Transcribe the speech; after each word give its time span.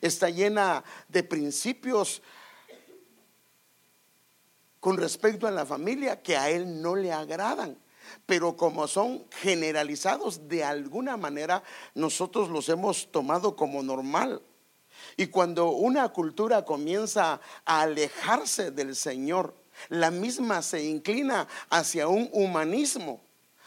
está 0.00 0.30
llena 0.30 0.84
de 1.08 1.22
principios 1.22 2.22
con 4.80 4.96
respecto 4.96 5.46
a 5.46 5.50
la 5.50 5.66
familia 5.66 6.22
que 6.22 6.36
a 6.36 6.50
él 6.50 6.80
no 6.80 6.96
le 6.96 7.12
agradan. 7.12 7.78
Pero 8.26 8.56
como 8.56 8.88
son 8.88 9.24
generalizados 9.30 10.48
de 10.48 10.64
alguna 10.64 11.16
manera, 11.16 11.62
nosotros 11.94 12.48
los 12.48 12.68
hemos 12.68 13.12
tomado 13.12 13.54
como 13.54 13.82
normal. 13.82 14.42
Y 15.16 15.26
cuando 15.26 15.70
una 15.70 16.08
cultura 16.08 16.64
comienza 16.64 17.40
a 17.64 17.82
alejarse 17.82 18.70
del 18.70 18.96
Señor, 18.96 19.54
la 19.88 20.10
misma 20.10 20.62
se 20.62 20.84
inclina 20.84 21.46
hacia 21.68 22.08
un 22.08 22.28
humanismo, 22.32 23.22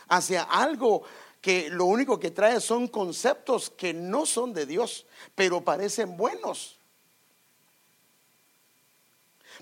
hacia 0.07 0.43
algo 0.43 1.03
que 1.43 1.69
lo 1.69 1.83
único 1.83 2.21
que 2.21 2.31
trae 2.31 2.61
son 2.61 2.87
conceptos 2.87 3.69
que 3.69 3.93
no 3.93 4.25
son 4.25 4.53
de 4.53 4.65
Dios, 4.65 5.05
pero 5.35 5.59
parecen 5.59 6.15
buenos. 6.15 6.79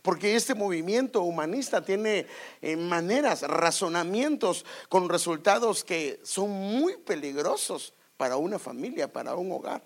Porque 0.03 0.36
este 0.36 0.53
movimiento 0.53 1.23
humanista 1.23 1.84
tiene 1.84 2.27
eh, 2.62 2.75
maneras, 2.75 3.41
razonamientos 3.41 4.63
con 4.89 5.09
resultados 5.09 5.84
que 5.84 6.20
son 6.22 6.52
muy 6.52 6.98
peligrosos 6.98 7.95
para 8.16 8.38
una 8.38 8.59
familia, 8.59 9.11
para 9.11 9.34
un 9.34 9.52
hogar. 9.52 9.81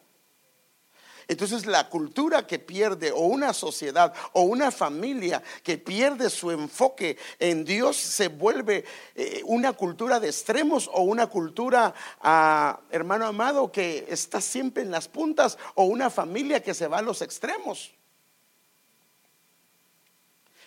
Entonces 1.27 1.65
la 1.65 1.89
cultura 1.89 2.45
que 2.45 2.59
pierde 2.59 3.11
o 3.11 3.21
una 3.21 3.53
sociedad 3.53 4.13
o 4.33 4.41
una 4.41 4.71
familia 4.71 5.41
que 5.63 5.77
pierde 5.77 6.29
su 6.29 6.51
enfoque 6.51 7.17
en 7.39 7.65
Dios 7.65 7.97
se 7.97 8.27
vuelve 8.27 8.85
eh, 9.15 9.41
una 9.45 9.73
cultura 9.73 10.19
de 10.19 10.27
extremos 10.27 10.89
o 10.93 11.01
una 11.01 11.27
cultura, 11.27 11.93
ah, 12.21 12.79
hermano 12.91 13.25
amado, 13.25 13.71
que 13.71 14.05
está 14.09 14.39
siempre 14.39 14.83
en 14.83 14.91
las 14.91 15.07
puntas 15.07 15.57
o 15.73 15.85
una 15.85 16.09
familia 16.09 16.61
que 16.61 16.73
se 16.73 16.87
va 16.87 16.99
a 16.99 17.01
los 17.01 17.21
extremos. 17.21 17.91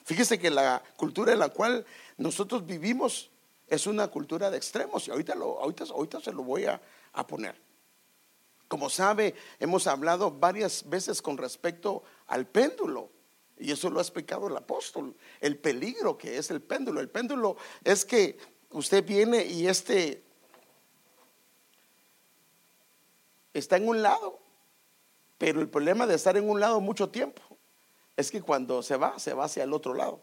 Fíjese 0.04 0.38
que 0.38 0.50
la 0.50 0.82
cultura 0.96 1.32
en 1.34 1.38
la 1.38 1.50
cual 1.50 1.84
nosotros 2.16 2.66
vivimos 2.66 3.30
es 3.68 3.86
una 3.86 4.08
cultura 4.08 4.50
de 4.50 4.56
extremos 4.56 5.06
y 5.06 5.10
ahorita, 5.10 5.34
lo, 5.34 5.60
ahorita, 5.60 5.84
ahorita 5.84 6.20
se 6.20 6.32
lo 6.32 6.42
voy 6.42 6.64
a 6.64 6.80
poner. 7.26 7.67
Como 8.68 8.90
sabe, 8.90 9.34
hemos 9.58 9.86
hablado 9.86 10.30
varias 10.30 10.88
veces 10.88 11.22
con 11.22 11.38
respecto 11.38 12.02
al 12.26 12.46
péndulo. 12.46 13.10
Y 13.58 13.72
eso 13.72 13.90
lo 13.90 13.98
ha 13.98 14.02
explicado 14.02 14.46
el 14.46 14.56
apóstol, 14.56 15.16
el 15.40 15.58
peligro 15.58 16.16
que 16.16 16.36
es 16.36 16.50
el 16.50 16.60
péndulo. 16.60 17.00
El 17.00 17.08
péndulo 17.08 17.56
es 17.82 18.04
que 18.04 18.38
usted 18.70 19.04
viene 19.04 19.44
y 19.44 19.66
este 19.66 20.22
está 23.54 23.78
en 23.78 23.88
un 23.88 24.02
lado, 24.02 24.38
pero 25.38 25.60
el 25.60 25.68
problema 25.68 26.06
de 26.06 26.14
estar 26.14 26.36
en 26.36 26.48
un 26.48 26.60
lado 26.60 26.80
mucho 26.80 27.08
tiempo 27.08 27.42
es 28.16 28.30
que 28.30 28.42
cuando 28.42 28.82
se 28.82 28.96
va, 28.96 29.18
se 29.18 29.32
va 29.32 29.46
hacia 29.46 29.64
el 29.64 29.72
otro 29.72 29.94
lado. 29.94 30.20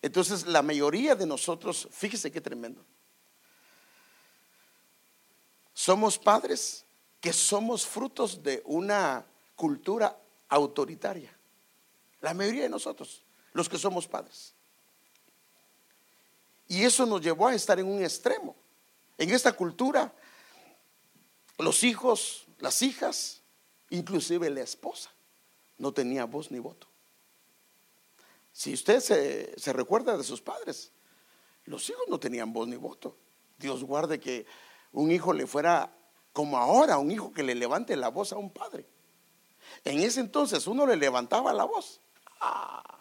Entonces 0.00 0.46
la 0.46 0.62
mayoría 0.62 1.14
de 1.14 1.26
nosotros, 1.26 1.88
fíjese 1.90 2.30
qué 2.30 2.40
tremendo, 2.40 2.82
somos 5.74 6.18
padres 6.18 6.86
que 7.20 7.32
somos 7.32 7.86
frutos 7.86 8.42
de 8.42 8.62
una 8.64 9.26
cultura 9.54 10.18
autoritaria. 10.48 11.36
La 12.20 12.34
mayoría 12.34 12.62
de 12.62 12.68
nosotros, 12.68 13.22
los 13.52 13.68
que 13.68 13.78
somos 13.78 14.08
padres. 14.08 14.54
Y 16.68 16.84
eso 16.84 17.04
nos 17.04 17.20
llevó 17.20 17.48
a 17.48 17.54
estar 17.54 17.78
en 17.78 17.86
un 17.86 18.02
extremo. 18.02 18.56
En 19.18 19.30
esta 19.30 19.52
cultura, 19.52 20.14
los 21.58 21.82
hijos, 21.82 22.46
las 22.58 22.80
hijas, 22.82 23.42
inclusive 23.90 24.48
la 24.50 24.62
esposa, 24.62 25.10
no 25.78 25.92
tenía 25.92 26.24
voz 26.24 26.50
ni 26.50 26.58
voto. 26.58 26.86
Si 28.52 28.72
usted 28.72 29.00
se, 29.00 29.72
recuerda 29.72 30.16
de 30.16 30.24
sus 30.24 30.40
padres, 30.40 30.92
los 31.64 31.88
hijos 31.88 32.04
no 32.08 32.18
tenían 32.18 32.52
voz 32.52 32.68
ni 32.68 32.76
voto. 32.76 33.16
Dios 33.58 33.84
guarde 33.84 34.20
que 34.20 34.46
un 34.92 35.10
hijo 35.10 35.32
le 35.32 35.46
fuera 35.46 35.96
como 36.40 36.56
ahora 36.56 36.96
un 36.96 37.10
hijo 37.10 37.34
que 37.34 37.42
le 37.42 37.54
levante 37.54 37.94
la 37.96 38.08
voz 38.08 38.32
a 38.32 38.38
un 38.38 38.48
padre. 38.48 38.86
En 39.84 40.00
ese 40.00 40.20
entonces 40.20 40.66
uno 40.66 40.86
le 40.86 40.96
levantaba 40.96 41.52
la 41.52 41.64
voz. 41.64 42.00
Ah, 42.40 42.98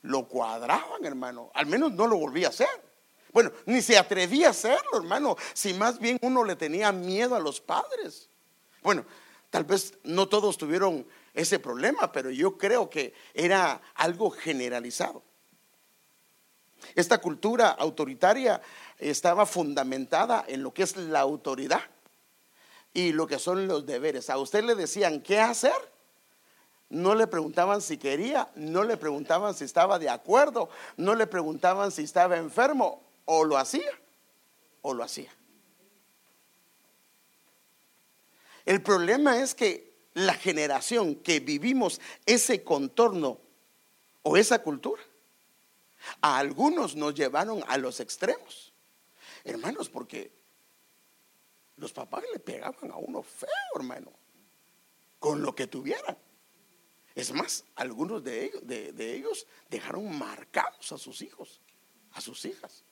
lo 0.00 0.26
cuadraban, 0.26 1.04
hermano. 1.04 1.50
Al 1.52 1.66
menos 1.66 1.92
no 1.92 2.06
lo 2.06 2.16
volvía 2.16 2.46
a 2.46 2.48
hacer. 2.48 2.66
Bueno, 3.30 3.52
ni 3.66 3.82
se 3.82 3.98
atrevía 3.98 4.46
a 4.46 4.50
hacerlo, 4.52 4.96
hermano. 4.96 5.36
Si 5.52 5.74
más 5.74 5.98
bien 5.98 6.16
uno 6.22 6.44
le 6.44 6.56
tenía 6.56 6.92
miedo 6.92 7.36
a 7.36 7.40
los 7.40 7.60
padres. 7.60 8.30
Bueno, 8.82 9.04
tal 9.50 9.64
vez 9.64 9.98
no 10.02 10.26
todos 10.26 10.56
tuvieron 10.56 11.06
ese 11.34 11.58
problema, 11.58 12.10
pero 12.10 12.30
yo 12.30 12.56
creo 12.56 12.88
que 12.88 13.12
era 13.34 13.82
algo 13.96 14.30
generalizado. 14.30 15.22
Esta 16.94 17.18
cultura 17.18 17.68
autoritaria 17.68 18.62
estaba 18.96 19.44
fundamentada 19.44 20.42
en 20.48 20.62
lo 20.62 20.72
que 20.72 20.84
es 20.84 20.96
la 20.96 21.20
autoridad 21.20 21.82
y 22.94 23.12
lo 23.12 23.26
que 23.26 23.38
son 23.38 23.66
los 23.66 23.84
deberes. 23.84 24.30
A 24.30 24.38
usted 24.38 24.64
le 24.64 24.76
decían 24.76 25.20
qué 25.20 25.40
hacer, 25.40 25.74
no 26.88 27.16
le 27.16 27.26
preguntaban 27.26 27.82
si 27.82 27.98
quería, 27.98 28.48
no 28.54 28.84
le 28.84 28.96
preguntaban 28.96 29.54
si 29.54 29.64
estaba 29.64 29.98
de 29.98 30.08
acuerdo, 30.08 30.70
no 30.96 31.14
le 31.16 31.26
preguntaban 31.26 31.90
si 31.90 32.02
estaba 32.04 32.36
enfermo, 32.36 33.02
o 33.24 33.44
lo 33.44 33.58
hacía, 33.58 33.90
o 34.80 34.94
lo 34.94 35.02
hacía. 35.02 35.34
El 38.64 38.80
problema 38.80 39.40
es 39.40 39.54
que 39.54 39.92
la 40.14 40.34
generación 40.34 41.16
que 41.16 41.40
vivimos 41.40 42.00
ese 42.24 42.62
contorno 42.62 43.40
o 44.22 44.36
esa 44.36 44.60
cultura, 44.60 45.02
a 46.20 46.38
algunos 46.38 46.94
nos 46.94 47.14
llevaron 47.14 47.64
a 47.66 47.76
los 47.76 47.98
extremos. 47.98 48.72
Hermanos, 49.42 49.88
porque 49.88 50.30
los 51.76 51.92
papás 51.92 52.24
le 52.32 52.38
pegaban 52.38 52.90
a 52.90 52.96
uno 52.96 53.22
feo, 53.22 53.48
hermano, 53.76 54.12
con 55.18 55.42
lo 55.42 55.54
que 55.54 55.66
tuvieran. 55.66 56.16
Es 57.14 57.32
más, 57.32 57.64
algunos 57.76 58.22
de 58.24 58.44
ellos, 58.44 58.66
de, 58.66 59.14
ellos 59.14 59.46
dejaron 59.70 60.16
marcados 60.18 60.90
a 60.92 60.98
sus 60.98 61.22
hijos, 61.22 61.60
a 62.12 62.20
sus 62.20 62.44
hijas. 62.44 62.84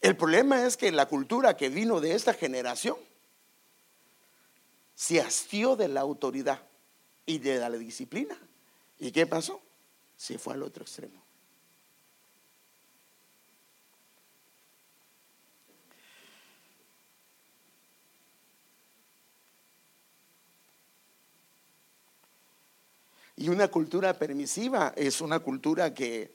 El 0.00 0.16
problema 0.16 0.64
es 0.66 0.76
que 0.76 0.90
la 0.92 1.06
cultura 1.06 1.56
que 1.56 1.68
vino 1.68 2.00
de 2.00 2.14
esta 2.14 2.32
generación 2.32 2.96
se 4.94 5.20
hastió 5.20 5.76
de 5.76 5.88
la 5.88 6.00
autoridad 6.00 6.62
y 7.26 7.38
de 7.38 7.58
la 7.58 7.70
disciplina. 7.70 8.38
¿Y 8.98 9.10
qué 9.10 9.26
pasó? 9.26 9.60
Se 10.16 10.38
fue 10.38 10.54
al 10.54 10.62
otro 10.62 10.84
extremo. 10.84 11.22
Y 23.46 23.48
una 23.48 23.68
cultura 23.68 24.12
permisiva 24.12 24.92
es 24.96 25.20
una 25.20 25.38
cultura 25.38 25.94
que 25.94 26.34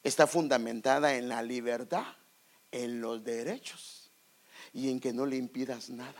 está 0.00 0.28
fundamentada 0.28 1.16
en 1.16 1.28
la 1.28 1.42
libertad, 1.42 2.06
en 2.70 3.00
los 3.00 3.24
derechos 3.24 4.12
y 4.72 4.88
en 4.88 5.00
que 5.00 5.12
no 5.12 5.26
le 5.26 5.34
impidas 5.34 5.90
nada. 5.90 6.14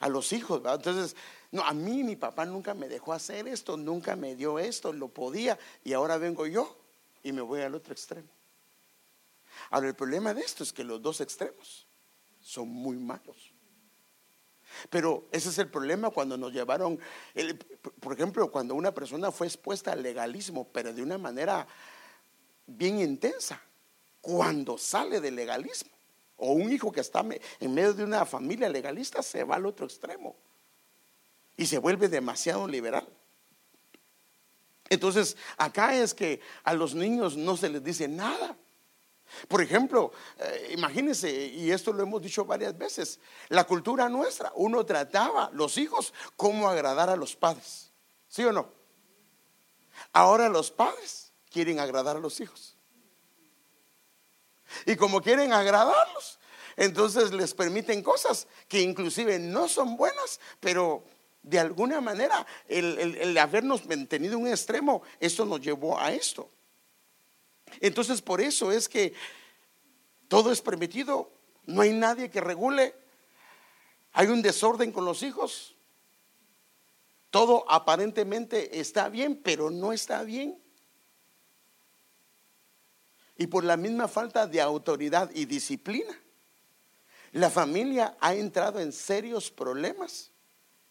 A 0.00 0.08
los 0.08 0.32
hijos, 0.32 0.60
entonces, 0.64 1.14
no, 1.52 1.62
a 1.62 1.72
mí 1.72 2.02
mi 2.02 2.16
papá 2.16 2.46
nunca 2.46 2.74
me 2.74 2.88
dejó 2.88 3.12
hacer 3.12 3.46
esto, 3.46 3.76
nunca 3.76 4.16
me 4.16 4.34
dio 4.34 4.58
esto, 4.58 4.92
lo 4.92 5.06
podía 5.06 5.56
y 5.84 5.92
ahora 5.92 6.18
vengo 6.18 6.44
yo 6.48 6.76
y 7.22 7.30
me 7.30 7.42
voy 7.42 7.60
al 7.60 7.76
otro 7.76 7.92
extremo. 7.92 8.30
Ahora, 9.70 9.86
el 9.86 9.94
problema 9.94 10.34
de 10.34 10.40
esto 10.40 10.64
es 10.64 10.72
que 10.72 10.82
los 10.82 11.00
dos 11.00 11.20
extremos 11.20 11.86
son 12.40 12.70
muy 12.70 12.96
malos. 12.96 13.52
Pero 14.90 15.26
ese 15.32 15.48
es 15.48 15.58
el 15.58 15.68
problema 15.68 16.10
cuando 16.10 16.36
nos 16.36 16.52
llevaron, 16.52 16.98
por 18.00 18.12
ejemplo, 18.12 18.50
cuando 18.50 18.74
una 18.74 18.92
persona 18.92 19.30
fue 19.30 19.46
expuesta 19.46 19.92
al 19.92 20.02
legalismo, 20.02 20.68
pero 20.72 20.92
de 20.92 21.02
una 21.02 21.18
manera 21.18 21.66
bien 22.66 23.00
intensa, 23.00 23.60
cuando 24.20 24.76
sale 24.78 25.20
del 25.20 25.36
legalismo, 25.36 25.90
o 26.36 26.52
un 26.52 26.72
hijo 26.72 26.92
que 26.92 27.00
está 27.00 27.24
en 27.60 27.74
medio 27.74 27.94
de 27.94 28.04
una 28.04 28.26
familia 28.26 28.68
legalista 28.68 29.22
se 29.22 29.44
va 29.44 29.56
al 29.56 29.66
otro 29.66 29.86
extremo 29.86 30.36
y 31.56 31.66
se 31.66 31.78
vuelve 31.78 32.08
demasiado 32.08 32.68
liberal. 32.68 33.08
Entonces, 34.88 35.36
acá 35.56 35.96
es 35.96 36.14
que 36.14 36.40
a 36.62 36.74
los 36.74 36.94
niños 36.94 37.36
no 37.36 37.56
se 37.56 37.68
les 37.68 37.82
dice 37.82 38.06
nada. 38.06 38.56
Por 39.48 39.60
ejemplo, 39.60 40.12
eh, 40.38 40.74
imagínense, 40.76 41.30
y 41.30 41.70
esto 41.70 41.92
lo 41.92 42.02
hemos 42.02 42.22
dicho 42.22 42.44
varias 42.44 42.76
veces, 42.76 43.20
la 43.48 43.64
cultura 43.64 44.08
nuestra, 44.08 44.52
uno 44.54 44.84
trataba 44.86 45.50
los 45.52 45.78
hijos 45.78 46.14
como 46.36 46.68
agradar 46.68 47.10
a 47.10 47.16
los 47.16 47.36
padres, 47.36 47.92
¿sí 48.28 48.44
o 48.44 48.52
no? 48.52 48.72
Ahora 50.12 50.48
los 50.48 50.70
padres 50.70 51.32
quieren 51.50 51.80
agradar 51.80 52.16
a 52.16 52.20
los 52.20 52.40
hijos. 52.40 52.76
Y 54.84 54.96
como 54.96 55.20
quieren 55.20 55.52
agradarlos, 55.52 56.38
entonces 56.76 57.32
les 57.32 57.54
permiten 57.54 58.02
cosas 58.02 58.46
que 58.68 58.80
inclusive 58.80 59.38
no 59.38 59.68
son 59.68 59.96
buenas, 59.96 60.40
pero 60.60 61.04
de 61.42 61.58
alguna 61.58 62.00
manera 62.00 62.46
el, 62.68 63.36
habernos 63.38 63.86
mantenido 63.86 64.38
un 64.38 64.48
extremo, 64.48 65.02
esto 65.20 65.44
nos 65.44 65.60
llevó 65.60 65.98
a 65.98 66.12
esto. 66.12 66.50
Entonces 67.80 68.22
por 68.22 68.40
eso 68.40 68.72
es 68.72 68.88
que 68.88 69.14
todo 70.28 70.50
es 70.52 70.60
permitido, 70.60 71.30
no 71.66 71.82
hay 71.82 71.92
nadie 71.92 72.30
que 72.30 72.40
regule, 72.40 72.94
hay 74.12 74.28
un 74.28 74.42
desorden 74.42 74.92
con 74.92 75.04
los 75.04 75.22
hijos, 75.22 75.74
todo 77.30 77.70
aparentemente 77.70 78.80
está 78.80 79.08
bien, 79.08 79.36
pero 79.36 79.70
no 79.70 79.92
está 79.92 80.22
bien. 80.22 80.58
Y 83.36 83.46
por 83.48 83.64
la 83.64 83.76
misma 83.76 84.08
falta 84.08 84.46
de 84.46 84.60
autoridad 84.60 85.30
y 85.34 85.44
disciplina, 85.44 86.18
la 87.32 87.50
familia 87.50 88.16
ha 88.20 88.34
entrado 88.34 88.80
en 88.80 88.92
serios 88.92 89.50
problemas 89.50 90.30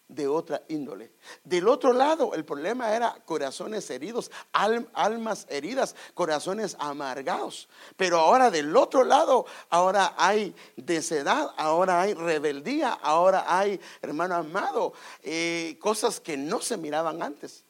de 0.08 0.28
otra 0.28 0.64
índole. 0.68 1.12
Del 1.44 1.68
otro 1.68 1.92
lado, 1.92 2.34
el 2.34 2.46
problema 2.46 2.96
era 2.96 3.18
corazones 3.26 3.90
heridos, 3.90 4.32
almas 4.52 5.48
heridas, 5.50 5.96
corazones 6.14 6.78
amargados. 6.80 7.68
Pero 7.98 8.20
ahora 8.20 8.52
del 8.52 8.76
otro 8.78 9.04
lado, 9.04 9.46
ahora 9.70 10.14
hay 10.18 10.56
desedad, 10.78 11.54
ahora 11.58 12.02
hay 12.02 12.14
rebeldía, 12.14 12.92
ahora 12.94 13.46
hay, 13.48 13.80
hermano 14.02 14.36
amado, 14.36 14.94
eh, 15.24 15.78
cosas 15.82 16.20
que 16.20 16.38
no 16.38 16.62
se 16.62 16.78
miraban 16.78 17.22
antes 17.22 17.65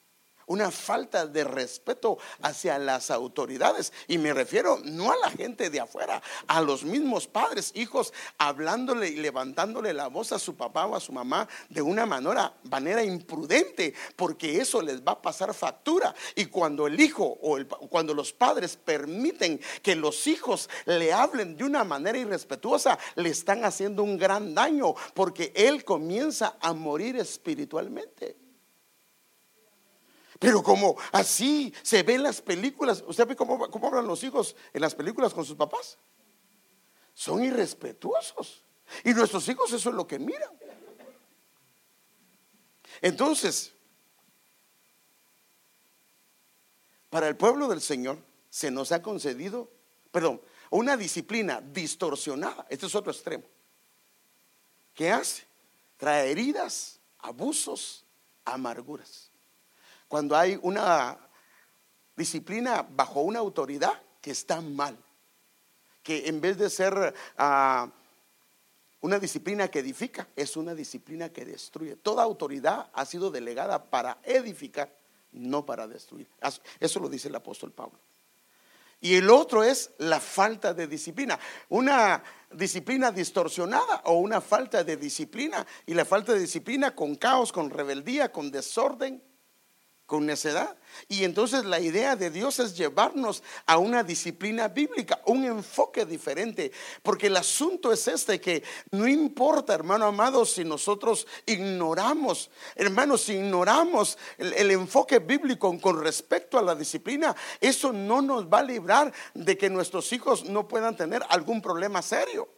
una 0.48 0.72
falta 0.72 1.26
de 1.26 1.44
respeto 1.44 2.18
hacia 2.42 2.78
las 2.78 3.12
autoridades. 3.12 3.94
Y 4.08 4.18
me 4.18 4.34
refiero 4.34 4.80
no 4.84 5.12
a 5.12 5.18
la 5.18 5.32
gente 5.32 5.70
de 5.70 5.80
afuera, 5.80 6.22
a 6.48 6.62
los 6.62 6.84
mismos 6.84 7.28
padres, 7.28 7.72
hijos, 7.76 8.14
hablándole 8.38 9.10
y 9.10 9.18
levantándole 9.18 9.94
la 9.94 10.08
voz 10.08 10.32
a 10.32 10.40
su 10.40 10.56
papá 10.56 10.86
o 10.86 10.96
a 10.96 11.00
su 11.00 11.12
mamá 11.12 11.48
de 11.70 11.82
una 11.82 12.06
manera, 12.06 12.54
manera 12.64 13.04
imprudente, 13.04 13.94
porque 14.16 14.60
eso 14.60 14.82
les 14.82 15.02
va 15.02 15.14
a 15.14 15.22
pasar 15.22 15.54
factura. 15.54 16.14
Y 16.36 16.46
cuando 16.46 16.88
el 16.88 17.00
hijo 17.00 17.38
o 17.42 17.58
cuando 17.90 18.14
los 18.14 18.34
padres 18.34 18.78
permiten 18.78 19.60
que 19.82 19.96
los 19.96 20.28
hijos 20.28 20.70
le 20.86 21.14
hablen 21.14 21.58
de 21.58 21.64
una 21.64 21.84
manera 21.84 22.18
irrespetuosa, 22.18 22.98
le 23.16 23.30
están 23.30 23.66
haciendo 23.66 24.04
un 24.04 24.18
gran 24.18 24.54
daño, 24.54 24.94
porque 25.14 25.52
él 25.56 25.84
comienza 25.84 26.58
a 26.60 26.74
morir 26.74 27.18
espiritualmente. 27.18 28.45
Pero 30.40 30.62
como 30.62 30.98
así 31.12 31.74
se 31.82 32.04
ve 32.04 32.16
en 32.16 32.24
las 32.24 32.42
películas, 32.42 33.04
¿usted 33.08 33.28
ve 33.28 33.36
cómo, 33.36 33.70
cómo 33.70 33.88
hablan 33.88 34.08
los 34.08 34.24
hijos 34.24 34.56
en 34.74 34.82
las 34.82 34.94
películas 34.94 35.34
con 35.34 35.46
sus 35.46 35.56
papás? 35.56 35.98
Son 37.14 37.44
irrespetuosos. 37.44 38.64
Y 39.04 39.14
nuestros 39.14 39.48
hijos 39.48 39.72
eso 39.72 39.90
es 39.90 39.96
lo 39.96 40.06
que 40.06 40.20
miran. 40.20 40.52
Entonces, 43.02 43.74
para 47.10 47.28
el 47.28 47.38
pueblo 47.38 47.68
del 47.68 47.82
Señor 47.82 48.20
se 48.50 48.72
nos 48.72 48.92
ha 48.92 49.02
concedido, 49.02 49.72
perdón, 50.12 50.42
una 50.70 50.98
disciplina 50.98 51.62
distorsionada. 51.62 52.66
Este 52.70 52.86
es 52.88 52.96
otro 52.96 53.12
extremo. 53.12 53.46
¿Qué 54.94 55.12
hace? 55.12 55.46
Trae 55.98 56.30
heridas, 56.30 57.00
abusos, 57.20 58.06
amarguras 58.44 59.25
cuando 60.08 60.36
hay 60.36 60.60
una 60.62 61.18
disciplina 62.16 62.88
bajo 62.90 63.22
una 63.22 63.40
autoridad 63.40 64.02
que 64.22 64.32
está 64.32 64.62
mal, 64.62 64.98
que 66.04 66.28
en 66.28 66.40
vez 66.42 66.58
de 66.58 66.70
ser 66.70 67.14
ah, 67.38 67.90
una 69.02 69.20
disciplina 69.20 69.68
que 69.68 69.80
edifica, 69.80 70.28
es 70.36 70.58
una 70.58 70.74
disciplina 70.74 71.30
que 71.30 71.46
destruye. 71.46 71.96
Toda 71.96 72.24
autoridad 72.24 72.90
ha 72.94 73.06
sido 73.06 73.32
delegada 73.32 73.84
para 73.86 74.20
edificar, 74.24 74.96
no 75.32 75.66
para 75.66 75.88
destruir. 75.88 76.28
Eso 76.80 77.00
lo 77.00 77.10
dice 77.10 77.28
el 77.28 77.36
apóstol 77.36 77.72
Pablo. 77.72 78.00
Y 79.02 79.16
el 79.16 79.30
otro 79.30 79.64
es 79.64 79.92
la 80.00 80.20
falta 80.20 80.74
de 80.74 80.88
disciplina. 80.88 81.38
Una 81.70 82.24
disciplina 82.52 83.12
distorsionada 83.12 84.02
o 84.06 84.14
una 84.14 84.42
falta 84.42 84.84
de 84.84 84.98
disciplina. 84.98 85.68
Y 85.86 85.94
la 85.94 86.06
falta 86.06 86.34
de 86.34 86.40
disciplina 86.40 86.96
con 86.96 87.16
caos, 87.16 87.52
con 87.52 87.70
rebeldía, 87.70 88.32
con 88.32 88.50
desorden 88.50 89.22
con 90.06 90.26
necedad. 90.26 90.78
Y 91.08 91.24
entonces 91.24 91.66
la 91.66 91.80
idea 91.80 92.16
de 92.16 92.30
Dios 92.30 92.60
es 92.60 92.78
llevarnos 92.78 93.44
a 93.66 93.78
una 93.78 94.04
disciplina 94.04 94.68
bíblica, 94.68 95.22
un 95.26 95.44
enfoque 95.46 96.06
diferente, 96.06 96.72
porque 97.04 97.28
el 97.28 97.38
asunto 97.38 97.92
es 97.92 98.08
este, 98.08 98.40
que 98.40 98.64
no 98.92 99.08
importa, 99.08 99.74
hermano 99.74 100.06
amado, 100.06 100.46
si 100.46 100.64
nosotros 100.64 101.28
ignoramos, 101.46 102.50
hermanos, 102.76 103.24
si 103.24 103.34
ignoramos 103.34 104.18
el, 104.38 104.54
el 104.54 104.72
enfoque 104.72 105.20
bíblico 105.20 105.78
con 105.80 106.02
respecto 106.02 106.58
a 106.58 106.62
la 106.62 106.76
disciplina, 106.76 107.36
eso 107.60 107.92
no 107.92 108.22
nos 108.22 108.46
va 108.46 108.60
a 108.60 108.64
librar 108.64 109.12
de 109.34 109.58
que 109.58 109.70
nuestros 109.70 110.12
hijos 110.14 110.46
no 110.46 110.68
puedan 110.68 110.96
tener 110.96 111.24
algún 111.30 111.62
problema 111.62 112.02
serio. 112.02 112.55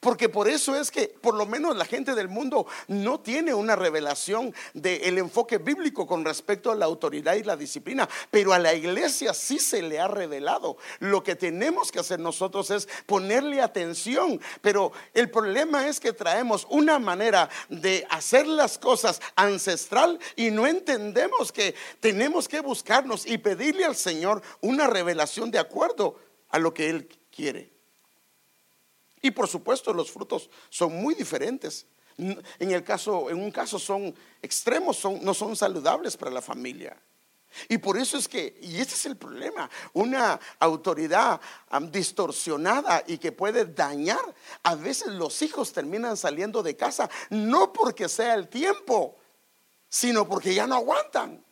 Porque 0.00 0.28
por 0.28 0.48
eso 0.48 0.76
es 0.76 0.90
que 0.90 1.08
por 1.08 1.34
lo 1.34 1.46
menos 1.46 1.76
la 1.76 1.84
gente 1.84 2.14
del 2.14 2.28
mundo 2.28 2.66
no 2.88 3.20
tiene 3.20 3.54
una 3.54 3.74
revelación 3.74 4.54
del 4.74 5.18
enfoque 5.18 5.58
bíblico 5.58 6.06
con 6.06 6.24
respecto 6.24 6.70
a 6.70 6.74
la 6.74 6.84
autoridad 6.84 7.34
y 7.34 7.42
la 7.42 7.56
disciplina, 7.56 8.08
pero 8.30 8.52
a 8.52 8.58
la 8.58 8.74
iglesia 8.74 9.34
sí 9.34 9.58
se 9.58 9.82
le 9.82 9.98
ha 9.98 10.08
revelado. 10.08 10.76
Lo 11.00 11.22
que 11.22 11.36
tenemos 11.36 11.90
que 11.90 12.00
hacer 12.00 12.20
nosotros 12.20 12.70
es 12.70 12.88
ponerle 13.06 13.60
atención, 13.60 14.40
pero 14.60 14.92
el 15.14 15.30
problema 15.30 15.88
es 15.88 16.00
que 16.00 16.12
traemos 16.12 16.66
una 16.70 16.98
manera 16.98 17.48
de 17.68 18.06
hacer 18.10 18.46
las 18.46 18.78
cosas 18.78 19.20
ancestral 19.36 20.18
y 20.36 20.50
no 20.50 20.66
entendemos 20.66 21.50
que 21.52 21.74
tenemos 22.00 22.48
que 22.48 22.60
buscarnos 22.60 23.26
y 23.26 23.38
pedirle 23.38 23.84
al 23.84 23.96
Señor 23.96 24.42
una 24.60 24.86
revelación 24.86 25.50
de 25.50 25.58
acuerdo 25.58 26.16
a 26.50 26.58
lo 26.58 26.72
que 26.72 26.90
Él 26.90 27.08
quiere. 27.30 27.77
Y 29.22 29.30
por 29.30 29.48
supuesto 29.48 29.92
los 29.92 30.10
frutos 30.10 30.50
son 30.68 30.94
muy 30.94 31.14
diferentes. 31.14 31.86
En 32.16 32.70
el 32.70 32.82
caso, 32.82 33.30
en 33.30 33.40
un 33.40 33.50
caso 33.50 33.78
son 33.78 34.14
extremos, 34.42 34.96
son, 34.96 35.24
no 35.24 35.34
son 35.34 35.54
saludables 35.54 36.16
para 36.16 36.32
la 36.32 36.42
familia. 36.42 36.96
Y 37.68 37.78
por 37.78 37.96
eso 37.96 38.18
es 38.18 38.28
que, 38.28 38.58
y 38.60 38.76
ese 38.76 38.94
es 38.94 39.06
el 39.06 39.16
problema, 39.16 39.70
una 39.94 40.38
autoridad 40.58 41.40
distorsionada 41.90 43.02
y 43.06 43.18
que 43.18 43.32
puede 43.32 43.64
dañar, 43.64 44.34
a 44.62 44.74
veces 44.74 45.08
los 45.08 45.40
hijos 45.42 45.72
terminan 45.72 46.16
saliendo 46.16 46.62
de 46.62 46.76
casa, 46.76 47.08
no 47.30 47.72
porque 47.72 48.08
sea 48.08 48.34
el 48.34 48.48
tiempo, 48.48 49.16
sino 49.88 50.28
porque 50.28 50.54
ya 50.54 50.66
no 50.66 50.76
aguantan. 50.76 51.44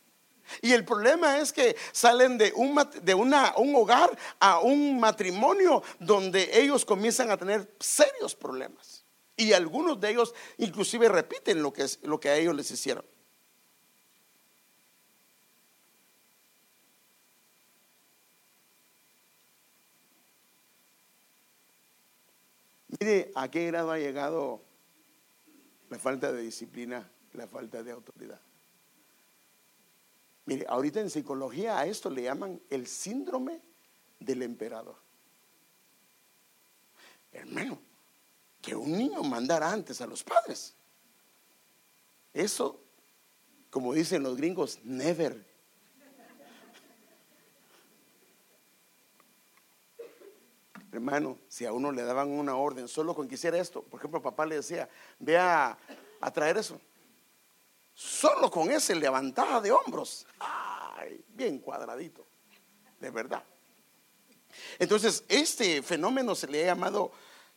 Y 0.62 0.72
el 0.72 0.84
problema 0.84 1.38
es 1.38 1.52
que 1.52 1.76
salen 1.92 2.38
de, 2.38 2.52
un, 2.54 2.78
de 3.02 3.14
una, 3.14 3.54
un 3.56 3.74
hogar 3.74 4.16
a 4.40 4.60
un 4.60 4.98
matrimonio 4.98 5.82
donde 5.98 6.50
ellos 6.52 6.84
comienzan 6.84 7.30
a 7.30 7.36
tener 7.36 7.70
serios 7.80 8.34
problemas. 8.34 9.04
Y 9.36 9.52
algunos 9.52 10.00
de 10.00 10.10
ellos 10.10 10.34
inclusive 10.58 11.08
repiten 11.08 11.62
lo 11.62 11.72
que, 11.72 11.86
lo 12.02 12.18
que 12.18 12.30
a 12.30 12.36
ellos 12.36 12.54
les 12.54 12.70
hicieron. 12.70 13.04
Mire 22.98 23.30
a 23.34 23.50
qué 23.50 23.66
grado 23.66 23.90
ha 23.90 23.98
llegado 23.98 24.62
la 25.90 25.98
falta 25.98 26.32
de 26.32 26.40
disciplina, 26.40 27.10
la 27.34 27.46
falta 27.46 27.82
de 27.82 27.92
autoridad. 27.92 28.40
Mire, 30.46 30.64
ahorita 30.68 31.00
en 31.00 31.10
psicología 31.10 31.78
a 31.78 31.86
esto 31.86 32.08
le 32.08 32.22
llaman 32.22 32.60
el 32.70 32.86
síndrome 32.86 33.60
del 34.20 34.42
emperador. 34.42 34.96
Hermano, 37.32 37.78
que 38.62 38.74
un 38.76 38.96
niño 38.96 39.22
mandara 39.24 39.70
antes 39.70 40.00
a 40.00 40.06
los 40.06 40.22
padres. 40.22 40.74
Eso, 42.32 42.80
como 43.70 43.92
dicen 43.92 44.22
los 44.22 44.36
gringos, 44.36 44.78
never. 44.84 45.44
Hermano, 50.92 51.38
si 51.48 51.66
a 51.66 51.72
uno 51.72 51.90
le 51.90 52.02
daban 52.02 52.30
una 52.30 52.56
orden 52.56 52.86
solo 52.86 53.14
con 53.14 53.28
que 53.28 53.34
hiciera 53.34 53.58
esto, 53.58 53.82
por 53.82 53.98
ejemplo, 53.98 54.22
papá 54.22 54.46
le 54.46 54.54
decía, 54.54 54.88
ve 55.18 55.36
a, 55.36 55.76
a 56.20 56.30
traer 56.30 56.56
eso. 56.56 56.80
Solo 57.96 58.50
con 58.50 58.70
ese 58.70 58.94
levantada 58.94 59.58
de 59.58 59.72
hombros. 59.72 60.26
Ay, 60.38 61.24
bien 61.28 61.58
cuadradito. 61.58 62.26
De 63.00 63.08
verdad. 63.08 63.42
Entonces, 64.78 65.24
este 65.28 65.80
fenómeno 65.82 66.34
se 66.34 66.46
le 66.46 66.62
ha 66.62 66.66
llamado 66.66 67.10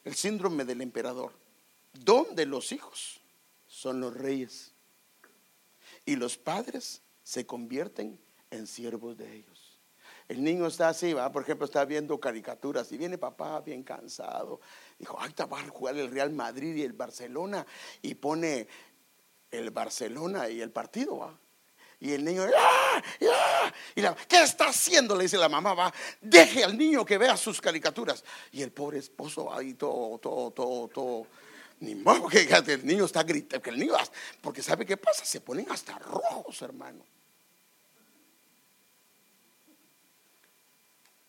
el 0.05 0.15
síndrome 0.15 0.63
del 0.63 0.79
emperador, 0.79 1.33
donde 1.91 2.45
los 2.45 2.71
hijos 2.71 3.19
son 3.67 3.99
los 3.99 4.13
reyes 4.13 4.71
y 6.05 6.15
los 6.15 6.37
padres 6.37 7.01
se 7.21 7.45
convierten 7.45 8.17
en 8.49 8.65
siervos 8.65 9.17
de 9.17 9.35
ellos. 9.35 9.77
el 10.29 10.41
niño 10.41 10.67
está 10.67 10.89
así, 10.89 11.11
¿va? 11.11 11.31
por 11.31 11.41
ejemplo, 11.41 11.65
está 11.65 11.83
viendo 11.83 12.17
caricaturas 12.17 12.91
y 12.91 12.97
viene 12.97 13.17
papá 13.17 13.59
bien 13.59 13.83
cansado. 13.83 14.61
Dijo, 14.97 15.17
ay, 15.19 15.33
va 15.51 15.59
a 15.59 15.67
jugar 15.67 15.97
el 15.97 16.09
Real 16.09 16.31
Madrid 16.31 16.75
y 16.75 16.83
el 16.83 16.93
Barcelona 16.93 17.65
y 18.01 18.15
pone 18.15 18.67
el 19.51 19.71
Barcelona 19.71 20.49
y 20.49 20.61
el 20.61 20.71
partido, 20.71 21.17
¿va? 21.17 21.39
Y 22.01 22.13
el 22.13 22.23
niño, 22.23 22.43
¡ah! 22.43 23.03
¡ah! 23.29 23.73
Y 23.93 24.01
la, 24.01 24.15
¿qué 24.15 24.41
está 24.41 24.69
haciendo? 24.69 25.15
Le 25.15 25.23
dice 25.23 25.37
la 25.37 25.49
mamá, 25.49 25.73
va, 25.73 25.93
deje 26.21 26.63
al 26.63 26.77
niño 26.77 27.03
que 27.03 27.17
vea 27.17 27.35
sus 27.35 27.59
caricaturas. 27.59 28.23
Y 28.53 28.61
el 28.61 28.71
pobre 28.71 28.99
esposo 28.99 29.53
ahí 29.53 29.73
todo, 29.73 30.17
todo, 30.17 30.51
todo, 30.51 30.87
todo. 30.87 31.27
Ni 31.81 31.95
modo 31.95 32.27
que 32.27 32.41
el 32.41 32.85
niño 32.85 33.05
está 33.05 33.23
gritando, 33.23 33.61
que 33.61 33.69
el 33.69 33.79
niño, 33.79 33.93
porque 34.41 34.61
¿sabe 34.61 34.85
qué 34.85 34.97
pasa? 34.97 35.25
Se 35.25 35.41
ponen 35.41 35.69
hasta 35.69 35.97
rojos, 35.99 36.61
hermano. 36.61 37.05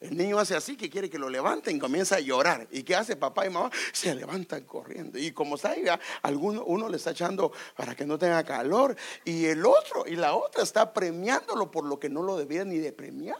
El 0.00 0.16
niño 0.16 0.38
hace 0.38 0.56
así 0.56 0.78
que 0.78 0.88
quiere 0.88 1.10
que 1.10 1.18
lo 1.18 1.28
levanten, 1.28 1.78
comienza 1.78 2.16
a 2.16 2.20
llorar. 2.20 2.66
¿Y 2.70 2.82
qué 2.82 2.96
hace 2.96 3.16
papá 3.16 3.46
y 3.46 3.50
mamá? 3.50 3.70
Se 3.92 4.14
levantan 4.14 4.64
corriendo. 4.64 5.18
Y 5.18 5.32
como 5.32 5.58
salga, 5.58 6.00
alguno, 6.22 6.64
uno 6.64 6.88
le 6.88 6.96
está 6.96 7.10
echando 7.10 7.52
para 7.76 7.94
que 7.94 8.06
no 8.06 8.18
tenga 8.18 8.42
calor. 8.42 8.96
Y 9.26 9.44
el 9.44 9.64
otro, 9.66 10.06
y 10.06 10.16
la 10.16 10.34
otra 10.34 10.62
está 10.62 10.94
premiándolo 10.94 11.70
por 11.70 11.84
lo 11.84 12.00
que 12.00 12.08
no 12.08 12.22
lo 12.22 12.38
debía 12.38 12.64
ni 12.64 12.78
de 12.78 12.92
premiar. 12.92 13.38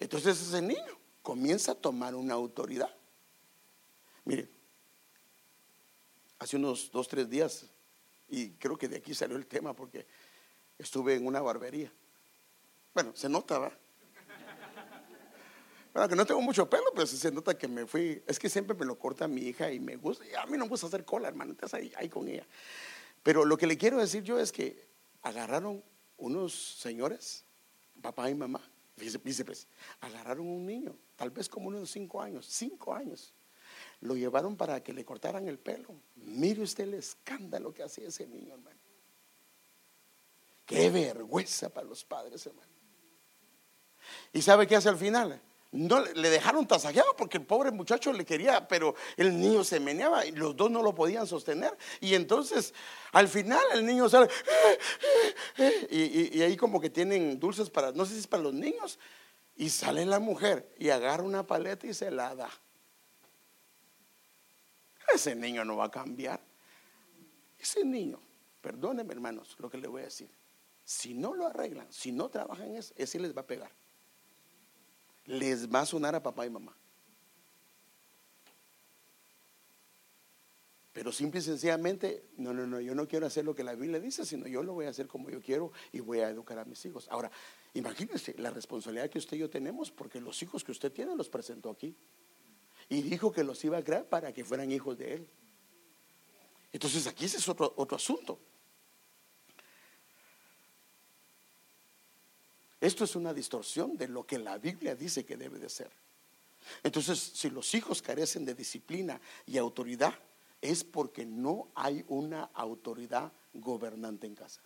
Entonces 0.00 0.40
ese 0.40 0.62
niño 0.62 0.98
comienza 1.22 1.72
a 1.72 1.74
tomar 1.76 2.16
una 2.16 2.34
autoridad. 2.34 2.92
Mire, 4.24 4.48
hace 6.40 6.56
unos 6.56 6.90
dos, 6.90 7.06
tres 7.06 7.30
días, 7.30 7.66
y 8.28 8.50
creo 8.50 8.76
que 8.76 8.88
de 8.88 8.96
aquí 8.96 9.14
salió 9.14 9.36
el 9.36 9.46
tema 9.46 9.74
porque 9.74 10.06
estuve 10.76 11.14
en 11.14 11.24
una 11.24 11.40
barbería. 11.40 11.92
Bueno, 12.94 13.12
se 13.14 13.28
notaba 15.98 16.08
que 16.08 16.16
no 16.16 16.26
tengo 16.26 16.40
mucho 16.40 16.70
pelo, 16.70 16.84
pero 16.94 17.06
se 17.06 17.32
nota 17.32 17.58
que 17.58 17.66
me 17.66 17.86
fui. 17.86 18.22
Es 18.26 18.38
que 18.38 18.48
siempre 18.48 18.76
me 18.76 18.86
lo 18.86 18.98
corta 18.98 19.26
mi 19.26 19.42
hija 19.42 19.72
y 19.72 19.80
me 19.80 19.96
gusta. 19.96 20.24
Y 20.26 20.34
a 20.34 20.46
mí 20.46 20.56
no 20.56 20.64
me 20.64 20.70
gusta 20.70 20.86
hacer 20.86 21.04
cola, 21.04 21.28
hermano. 21.28 21.50
Entonces 21.50 21.92
ahí, 21.96 22.08
con 22.08 22.28
ella. 22.28 22.46
Pero 23.22 23.44
lo 23.44 23.56
que 23.56 23.66
le 23.66 23.76
quiero 23.76 23.98
decir 23.98 24.22
yo 24.22 24.38
es 24.38 24.52
que 24.52 24.86
agarraron 25.22 25.82
unos 26.16 26.52
señores, 26.78 27.44
papá 28.00 28.30
y 28.30 28.34
mamá, 28.34 28.62
pues, 28.96 29.66
agarraron 30.00 30.46
un 30.46 30.66
niño, 30.66 30.96
tal 31.16 31.30
vez 31.30 31.48
como 31.48 31.68
unos 31.68 31.90
cinco 31.90 32.22
años, 32.22 32.46
cinco 32.46 32.94
años. 32.94 33.32
Lo 34.00 34.14
llevaron 34.14 34.56
para 34.56 34.82
que 34.82 34.92
le 34.92 35.04
cortaran 35.04 35.48
el 35.48 35.58
pelo. 35.58 35.88
Mire 36.14 36.62
usted 36.62 36.84
el 36.84 36.94
escándalo 36.94 37.74
que 37.74 37.82
hacía 37.82 38.08
ese 38.08 38.26
niño, 38.26 38.54
hermano. 38.54 38.78
Qué 40.64 40.90
vergüenza 40.90 41.68
para 41.68 41.86
los 41.86 42.04
padres, 42.04 42.46
hermano. 42.46 42.68
¿Y 44.32 44.42
sabe 44.42 44.66
qué 44.66 44.76
hace 44.76 44.88
al 44.88 44.96
final? 44.96 45.40
No 45.70 46.00
le 46.00 46.30
dejaron 46.30 46.66
tasajeado 46.66 47.14
porque 47.16 47.36
el 47.36 47.44
pobre 47.44 47.70
muchacho 47.70 48.10
le 48.12 48.24
quería, 48.24 48.66
pero 48.66 48.94
el 49.18 49.38
niño 49.38 49.62
se 49.64 49.80
meneaba 49.80 50.24
y 50.24 50.32
los 50.32 50.56
dos 50.56 50.70
no 50.70 50.82
lo 50.82 50.94
podían 50.94 51.26
sostener. 51.26 51.76
Y 52.00 52.14
entonces 52.14 52.72
al 53.12 53.28
final 53.28 53.62
el 53.74 53.84
niño 53.84 54.08
sale 54.08 54.28
y, 55.90 56.40
ahí 56.40 56.56
como 56.56 56.80
que 56.80 56.88
tienen 56.88 57.38
dulces 57.38 57.68
para, 57.68 57.92
no 57.92 58.06
sé 58.06 58.14
si 58.14 58.20
es 58.20 58.26
para 58.26 58.44
los 58.44 58.54
niños. 58.54 58.98
Y 59.56 59.68
sale 59.68 60.06
la 60.06 60.20
mujer 60.20 60.72
y 60.78 60.88
agarra 60.88 61.22
una 61.22 61.46
paleta 61.46 61.86
y 61.86 61.92
se 61.92 62.10
la 62.10 62.34
da. 62.34 62.50
Ese 65.12 65.34
niño 65.34 65.64
no 65.64 65.76
va 65.76 65.86
a 65.86 65.90
cambiar. 65.90 66.40
Ese 67.58 67.84
niño, 67.84 68.20
perdónenme 68.62 69.12
hermanos 69.12 69.56
lo 69.58 69.68
que 69.68 69.76
le 69.76 69.88
voy 69.88 70.02
a 70.02 70.04
decir. 70.06 70.30
Si 70.84 71.12
no 71.12 71.34
lo 71.34 71.46
arreglan, 71.46 71.92
si 71.92 72.12
no 72.12 72.30
trabajan 72.30 72.74
eso, 72.74 72.94
ese 72.96 73.18
les 73.18 73.36
va 73.36 73.42
a 73.42 73.46
pegar 73.46 73.70
les 75.28 75.68
va 75.68 75.80
a 75.80 75.86
sonar 75.86 76.14
a 76.14 76.22
papá 76.22 76.46
y 76.46 76.50
mamá. 76.50 76.74
Pero 80.92 81.12
simple 81.12 81.38
y 81.38 81.42
sencillamente, 81.42 82.24
no, 82.38 82.52
no, 82.52 82.66
no, 82.66 82.80
yo 82.80 82.94
no 82.94 83.06
quiero 83.06 83.26
hacer 83.26 83.44
lo 83.44 83.54
que 83.54 83.62
la 83.62 83.74
Biblia 83.74 84.00
dice, 84.00 84.24
sino 84.24 84.48
yo 84.48 84.64
lo 84.64 84.72
voy 84.72 84.86
a 84.86 84.88
hacer 84.88 85.06
como 85.06 85.30
yo 85.30 85.40
quiero 85.40 85.70
y 85.92 86.00
voy 86.00 86.20
a 86.20 86.30
educar 86.30 86.58
a 86.58 86.64
mis 86.64 86.84
hijos. 86.86 87.06
Ahora, 87.10 87.30
imagínense 87.74 88.34
la 88.38 88.50
responsabilidad 88.50 89.08
que 89.08 89.18
usted 89.18 89.36
y 89.36 89.40
yo 89.40 89.50
tenemos, 89.50 89.92
porque 89.92 90.20
los 90.20 90.42
hijos 90.42 90.64
que 90.64 90.72
usted 90.72 90.90
tiene 90.90 91.14
los 91.14 91.28
presentó 91.28 91.70
aquí. 91.70 91.94
Y 92.88 93.02
dijo 93.02 93.30
que 93.30 93.44
los 93.44 93.62
iba 93.64 93.76
a 93.78 93.84
crear 93.84 94.06
para 94.06 94.32
que 94.32 94.44
fueran 94.44 94.72
hijos 94.72 94.98
de 94.98 95.14
él. 95.14 95.28
Entonces 96.72 97.06
aquí 97.06 97.26
ese 97.26 97.36
es 97.36 97.48
otro, 97.48 97.72
otro 97.76 97.96
asunto. 97.96 98.40
Esto 102.80 103.04
es 103.04 103.16
una 103.16 103.34
distorsión 103.34 103.96
de 103.96 104.08
lo 104.08 104.26
que 104.26 104.38
la 104.38 104.58
Biblia 104.58 104.94
dice 104.94 105.24
que 105.24 105.36
debe 105.36 105.58
de 105.58 105.68
ser. 105.68 105.90
Entonces, 106.82 107.18
si 107.18 107.50
los 107.50 107.74
hijos 107.74 108.02
carecen 108.02 108.44
de 108.44 108.54
disciplina 108.54 109.20
y 109.46 109.58
autoridad, 109.58 110.14
es 110.60 110.84
porque 110.84 111.24
no 111.24 111.68
hay 111.74 112.04
una 112.08 112.50
autoridad 112.54 113.32
gobernante 113.54 114.26
en 114.26 114.34
casa. 114.34 114.60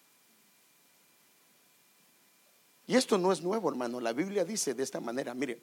Y 2.86 2.96
esto 2.96 3.16
no 3.18 3.32
es 3.32 3.42
nuevo, 3.42 3.68
hermano. 3.68 4.00
La 4.00 4.12
Biblia 4.12 4.44
dice 4.44 4.74
de 4.74 4.82
esta 4.82 5.00
manera, 5.00 5.34
mire, 5.34 5.62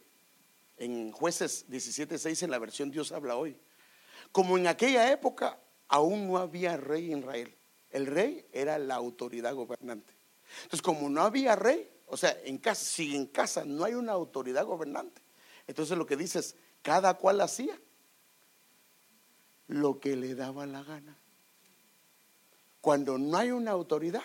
en 0.78 1.12
jueces 1.12 1.68
17:6 1.68 2.44
en 2.44 2.52
la 2.52 2.60
versión 2.60 2.90
Dios 2.90 3.12
habla 3.12 3.36
hoy. 3.36 3.60
Como 4.32 4.58
en 4.58 4.68
aquella 4.68 5.12
época 5.12 5.60
aún 5.88 6.28
no 6.28 6.38
había 6.38 6.78
rey 6.78 7.12
en 7.12 7.20
Israel. 7.20 7.56
El 7.90 8.06
rey 8.06 8.48
era 8.52 8.78
la 8.78 8.96
autoridad 8.96 9.54
gobernante. 9.54 10.14
Entonces, 10.64 10.82
como 10.82 11.10
no 11.10 11.22
había 11.22 11.56
rey, 11.56 11.90
o 12.10 12.18
sea, 12.18 12.38
en 12.44 12.58
casa, 12.58 12.84
si 12.84 13.16
en 13.16 13.28
casa 13.28 13.66
no 13.66 13.84
hay 13.84 13.94
una 13.94 14.12
autoridad 14.12 14.66
gobernante, 14.66 15.22
entonces 15.68 15.98
lo 15.98 16.06
que 16.06 16.18
dice 16.18 16.40
es, 16.40 16.56
cada 16.82 17.16
cual 17.16 17.42
hacía 17.42 17.80
lo 19.68 20.00
que 20.00 20.16
le 20.16 20.36
daba 20.36 20.66
la 20.66 20.84
gana. 20.84 21.18
Cuando 22.82 23.18
no 23.18 23.38
hay 23.38 23.52
una 23.52 23.72
autoridad, 23.72 24.24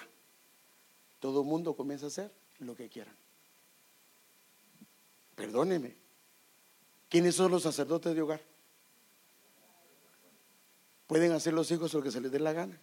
todo 1.21 1.43
el 1.43 1.47
mundo 1.47 1.77
comienza 1.77 2.07
a 2.07 2.09
hacer 2.09 2.33
lo 2.61 2.75
que 2.75 2.89
quieran. 2.89 3.17
Perdóneme. 5.35 5.97
¿Quiénes 7.09 7.35
son 7.35 7.51
los 7.51 7.63
sacerdotes 7.63 8.15
de 8.15 8.23
hogar? 8.23 8.41
Pueden 11.07 11.33
hacer 11.33 11.53
los 11.53 11.71
hijos 11.71 11.93
lo 11.93 12.03
que 12.03 12.11
se 12.11 12.21
les 12.21 12.33
dé 12.33 12.41
la 12.41 12.53
gana. 12.53 12.81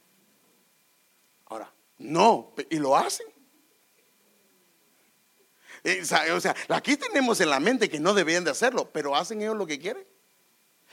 Ahora, 1.46 1.74
no, 1.98 2.54
y 2.70 2.78
lo 2.78 2.96
hacen. 2.96 3.28
Eh, 5.84 6.02
o 6.32 6.40
sea, 6.40 6.56
aquí 6.70 6.96
tenemos 6.96 7.40
en 7.42 7.50
la 7.50 7.60
mente 7.60 7.90
que 7.90 8.00
no 8.00 8.14
deberían 8.14 8.44
de 8.44 8.52
hacerlo, 8.52 8.90
pero 8.92 9.16
hacen 9.16 9.42
ellos 9.42 9.58
lo 9.58 9.66
que 9.66 9.80
quieren. 9.80 10.06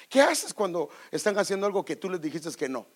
¿Qué 0.08 0.20
haces 0.20 0.54
cuando 0.54 0.88
están 1.10 1.38
haciendo 1.38 1.66
algo 1.66 1.84
que 1.84 1.96
tú 1.96 2.08
les 2.08 2.20
dijiste 2.20 2.50
que 2.52 2.68
no? 2.68 2.86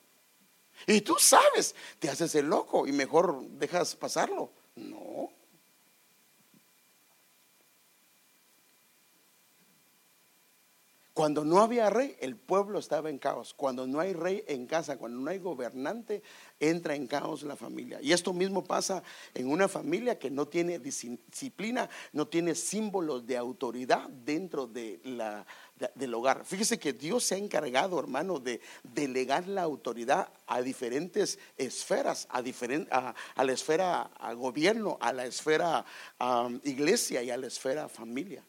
Y 0.87 1.01
tú 1.03 1.17
sabes, 1.19 1.75
te 1.99 2.09
haces 2.09 2.35
el 2.35 2.47
loco 2.47 2.87
y 2.87 2.93
mejor 2.93 3.43
dejas 3.43 3.95
pasarlo. 3.95 4.51
No. 4.75 5.31
Cuando 11.23 11.45
no 11.45 11.61
había 11.61 11.89
rey, 11.89 12.17
el 12.19 12.35
pueblo 12.35 12.81
estaba 12.81 13.09
en 13.09 13.17
caos. 13.17 13.55
Cuando 13.55 13.87
no 13.87 14.01
hay 14.01 14.13
rey 14.13 14.43
en 14.49 14.67
casa, 14.67 14.97
cuando 14.97 15.21
no 15.21 15.31
hay 15.31 15.39
gobernante, 15.39 16.21
entra 16.59 16.97
en 16.97 17.07
caos 17.07 17.45
la 17.45 17.55
familia. 17.55 18.01
Y 18.03 18.13
esto 18.13 18.33
mismo 18.33 18.65
pasa 18.65 19.05
en 19.33 19.49
una 19.49 19.69
familia 19.69 20.19
que 20.19 20.33
no 20.33 20.49
tiene 20.49 20.81
disciplina, 20.81 21.89
no 22.13 22.27
tiene 22.27 22.57
símbolos 22.57 23.25
de 23.25 23.37
autoridad 23.37 24.09
dentro 24.09 24.67
de 24.67 25.01
la, 25.05 25.47
del 25.95 26.13
hogar. 26.13 26.45
Fíjese 26.45 26.81
que 26.81 26.93
Dios 26.93 27.23
se 27.23 27.37
ha 27.37 27.39
encargado, 27.39 28.01
hermano, 28.01 28.41
de 28.41 28.61
delegar 28.83 29.47
la 29.47 29.63
autoridad 29.63 30.29
a 30.49 30.61
diferentes 30.61 31.39
esferas, 31.57 32.27
a, 32.31 32.43
a, 33.37 33.45
la 33.45 33.53
esfera 33.53 34.11
a 34.19 34.33
gobierno, 34.33 34.99
a 35.01 35.13
la 35.13 35.25
esfera 35.25 35.85
iglesia 36.65 37.23
y 37.23 37.31
a 37.31 37.37
la 37.37 37.47
esfera 37.47 37.89
familia. 37.89 38.45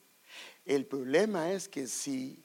El 0.66 0.88
problema 0.88 1.52
es 1.52 1.68
que 1.68 1.86
si 1.86 2.43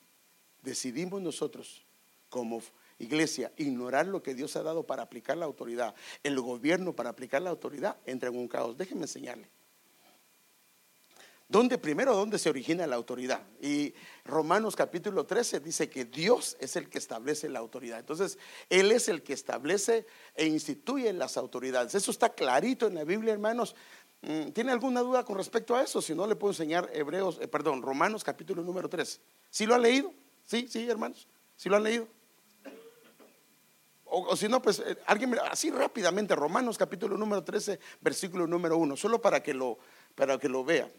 decidimos 0.68 1.20
nosotros 1.20 1.84
como 2.28 2.62
iglesia 2.98 3.52
ignorar 3.56 4.06
lo 4.06 4.22
que 4.22 4.34
Dios 4.34 4.56
ha 4.56 4.62
dado 4.62 4.84
para 4.84 5.02
aplicar 5.02 5.37
la 5.37 5.46
autoridad, 5.46 5.94
el 6.22 6.40
gobierno 6.40 6.94
para 6.94 7.10
aplicar 7.10 7.42
la 7.42 7.50
autoridad, 7.50 7.96
entra 8.06 8.28
en 8.28 8.37
un 8.37 8.48
caos. 8.48 8.76
Déjenme 8.76 9.02
enseñarle. 9.02 9.48
¿Dónde 11.50 11.78
primero, 11.78 12.14
dónde 12.14 12.38
se 12.38 12.50
origina 12.50 12.87
la 12.87 12.96
autoridad? 12.96 13.40
Y 13.62 13.94
Romanos 14.26 14.76
capítulo 14.76 15.25
13 15.25 15.60
dice 15.60 15.88
que 15.88 16.04
Dios 16.04 16.58
es 16.60 16.76
el 16.76 16.90
que 16.90 16.98
establece 16.98 17.48
la 17.48 17.58
autoridad. 17.58 17.98
Entonces, 17.98 18.37
Él 18.68 18.92
es 18.92 19.08
el 19.08 19.22
que 19.22 19.32
establece 19.32 20.06
e 20.34 20.44
instituye 20.44 21.10
las 21.14 21.38
autoridades. 21.38 21.94
Eso 21.94 22.10
está 22.10 22.34
clarito 22.34 22.87
en 22.87 22.96
la 22.96 23.04
Biblia, 23.04 23.32
hermanos. 23.32 23.75
Mm, 24.20 24.50
¿Tiene 24.50 24.72
alguna 24.72 25.00
duda 25.00 25.25
con 25.25 25.38
respecto 25.38 25.75
a 25.75 25.82
eso? 25.82 26.02
Si 26.02 26.14
no, 26.14 26.26
le 26.26 26.37
puedo 26.37 26.52
enseñar 26.52 26.90
Hebreos, 26.92 27.38
eh, 27.40 27.48
perdón, 27.48 27.80
Romanos 27.80 28.25
capítulo 28.25 28.62
número 28.62 28.90
3. 28.90 29.18
¿Sí 29.48 29.64
lo 29.64 29.75
ha 29.75 29.78
leído? 29.78 30.12
Sí, 30.49 30.67
sí, 30.67 30.88
hermanos. 30.88 31.28
¿Sí 31.57 31.69
lo 31.69 31.76
han 31.76 31.83
leído? 31.83 32.09
O, 34.07 34.35
si 34.35 34.49
no, 34.49 34.62
pues 34.62 34.78
eh, 34.78 34.97
alguien, 35.05 35.37
así 35.50 35.71
rápidamente, 35.71 36.35
Romanos 36.35 36.78
capítulo 36.78 37.19
número 37.19 37.45
13, 37.45 37.78
versículo 38.00 38.47
número 38.47 38.78
1, 38.78 38.97
solo 38.97 39.21
para 39.21 39.43
que 39.43 39.52
lo, 39.52 39.78
para 40.14 40.38
que 40.38 40.49
lo 40.49 40.64
vean. 40.64 40.90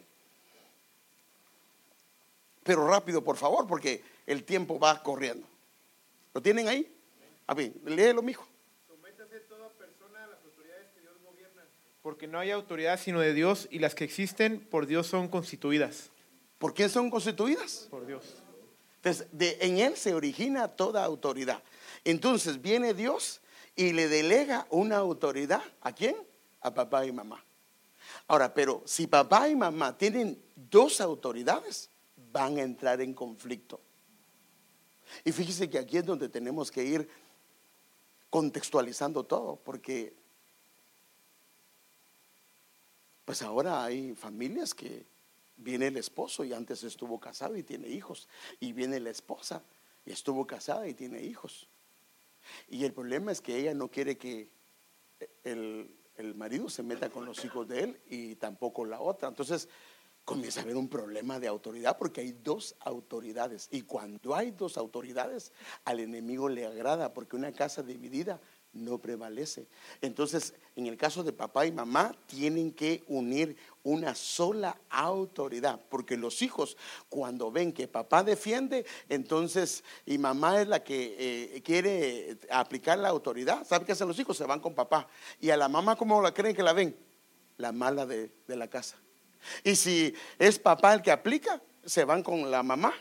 Pero 2.62 2.86
rápido, 2.86 3.24
por 3.24 3.36
favor, 3.36 3.66
porque 3.66 4.04
el 4.24 4.44
tiempo 4.44 4.78
va 4.78 5.02
corriendo. 5.02 5.44
¿Lo 6.32 6.40
tienen 6.40 6.68
ahí? 6.68 6.88
A 7.48 7.54
ver, 7.54 7.72
léelo, 7.84 8.22
mijo. 8.22 8.46
Sométase 8.86 9.40
toda 9.40 9.68
persona 9.70 10.22
a 10.22 10.26
las 10.28 10.44
autoridades 10.44 10.86
que 10.94 11.00
Dios 11.00 11.14
gobierna. 11.24 11.62
Porque 12.02 12.28
no 12.28 12.38
hay 12.38 12.52
autoridad 12.52 13.00
sino 13.00 13.18
de 13.18 13.34
Dios 13.34 13.66
y 13.72 13.80
las 13.80 13.96
que 13.96 14.04
existen 14.04 14.60
por 14.60 14.86
Dios 14.86 15.08
son 15.08 15.26
constituidas. 15.26 16.10
¿Por 16.58 16.72
qué 16.72 16.88
son 16.88 17.10
constituidas? 17.10 17.88
Por 17.90 18.06
Dios. 18.06 18.39
Entonces, 19.02 19.26
de, 19.32 19.56
en 19.62 19.78
Él 19.78 19.96
se 19.96 20.12
origina 20.12 20.68
toda 20.68 21.02
autoridad. 21.04 21.62
Entonces 22.04 22.60
viene 22.60 22.92
Dios 22.92 23.40
y 23.74 23.92
le 23.92 24.08
delega 24.08 24.66
una 24.70 24.98
autoridad. 24.98 25.62
¿A 25.80 25.92
quién? 25.92 26.16
A 26.60 26.74
papá 26.74 27.06
y 27.06 27.12
mamá. 27.12 27.42
Ahora, 28.26 28.52
pero 28.52 28.82
si 28.84 29.06
papá 29.06 29.48
y 29.48 29.56
mamá 29.56 29.96
tienen 29.96 30.38
dos 30.54 31.00
autoridades, 31.00 31.88
van 32.30 32.58
a 32.58 32.62
entrar 32.62 33.00
en 33.00 33.14
conflicto. 33.14 33.80
Y 35.24 35.32
fíjese 35.32 35.70
que 35.70 35.78
aquí 35.78 35.96
es 35.96 36.04
donde 36.04 36.28
tenemos 36.28 36.70
que 36.70 36.84
ir 36.84 37.08
contextualizando 38.28 39.24
todo, 39.24 39.56
porque 39.56 40.14
pues 43.24 43.40
ahora 43.42 43.82
hay 43.82 44.14
familias 44.14 44.74
que 44.74 45.06
viene 45.60 45.88
el 45.88 45.96
esposo 45.96 46.44
y 46.44 46.52
antes 46.52 46.82
estuvo 46.82 47.18
casado 47.20 47.56
y 47.56 47.62
tiene 47.62 47.88
hijos, 47.88 48.28
y 48.58 48.72
viene 48.72 49.00
la 49.00 49.10
esposa 49.10 49.62
y 50.04 50.12
estuvo 50.12 50.46
casada 50.46 50.88
y 50.88 50.94
tiene 50.94 51.22
hijos. 51.22 51.68
Y 52.68 52.84
el 52.84 52.92
problema 52.92 53.32
es 53.32 53.40
que 53.40 53.56
ella 53.56 53.74
no 53.74 53.88
quiere 53.88 54.16
que 54.16 54.50
el, 55.44 55.94
el 56.16 56.34
marido 56.34 56.68
se 56.68 56.82
meta 56.82 57.10
con 57.10 57.24
los 57.24 57.44
hijos 57.44 57.68
de 57.68 57.84
él 57.84 58.00
y 58.08 58.34
tampoco 58.36 58.84
la 58.84 59.00
otra. 59.00 59.28
Entonces, 59.28 59.68
comienza 60.24 60.60
a 60.60 60.62
haber 60.62 60.76
un 60.76 60.88
problema 60.88 61.40
de 61.40 61.48
autoridad 61.48 61.98
porque 61.98 62.20
hay 62.20 62.32
dos 62.32 62.76
autoridades. 62.80 63.68
Y 63.70 63.82
cuando 63.82 64.34
hay 64.34 64.52
dos 64.52 64.78
autoridades, 64.78 65.52
al 65.84 66.00
enemigo 66.00 66.48
le 66.48 66.66
agrada 66.66 67.12
porque 67.12 67.36
una 67.36 67.52
casa 67.52 67.82
dividida 67.82 68.40
no 68.72 68.98
prevalece. 68.98 69.66
Entonces, 70.00 70.54
en 70.76 70.86
el 70.86 70.96
caso 70.96 71.22
de 71.22 71.32
papá 71.32 71.66
y 71.66 71.72
mamá, 71.72 72.14
tienen 72.26 72.72
que 72.72 73.02
unir 73.08 73.56
una 73.82 74.14
sola 74.14 74.78
autoridad, 74.88 75.80
porque 75.88 76.16
los 76.16 76.42
hijos 76.42 76.76
cuando 77.08 77.50
ven 77.50 77.72
que 77.72 77.88
papá 77.88 78.22
defiende, 78.22 78.86
entonces, 79.08 79.82
y 80.06 80.18
mamá 80.18 80.60
es 80.60 80.68
la 80.68 80.84
que 80.84 81.16
eh, 81.18 81.62
quiere 81.62 82.38
aplicar 82.50 82.98
la 82.98 83.08
autoridad, 83.08 83.66
¿sabe 83.66 83.84
qué 83.84 83.92
hacen 83.92 84.08
los 84.08 84.18
hijos? 84.18 84.36
Se 84.36 84.44
van 84.44 84.60
con 84.60 84.74
papá. 84.74 85.08
Y 85.40 85.50
a 85.50 85.56
la 85.56 85.68
mamá, 85.68 85.96
¿cómo 85.96 86.22
la 86.22 86.32
creen 86.32 86.54
que 86.54 86.62
la 86.62 86.72
ven? 86.72 86.96
La 87.56 87.72
mala 87.72 88.06
de 88.06 88.30
la 88.46 88.68
casa. 88.68 88.96
Y 89.64 89.74
si 89.76 90.14
es 90.38 90.58
papá 90.58 90.94
el 90.94 91.02
que 91.02 91.10
aplica, 91.10 91.60
se 91.84 92.04
van 92.04 92.22
con 92.22 92.50
la 92.50 92.62
mamá. 92.62 92.92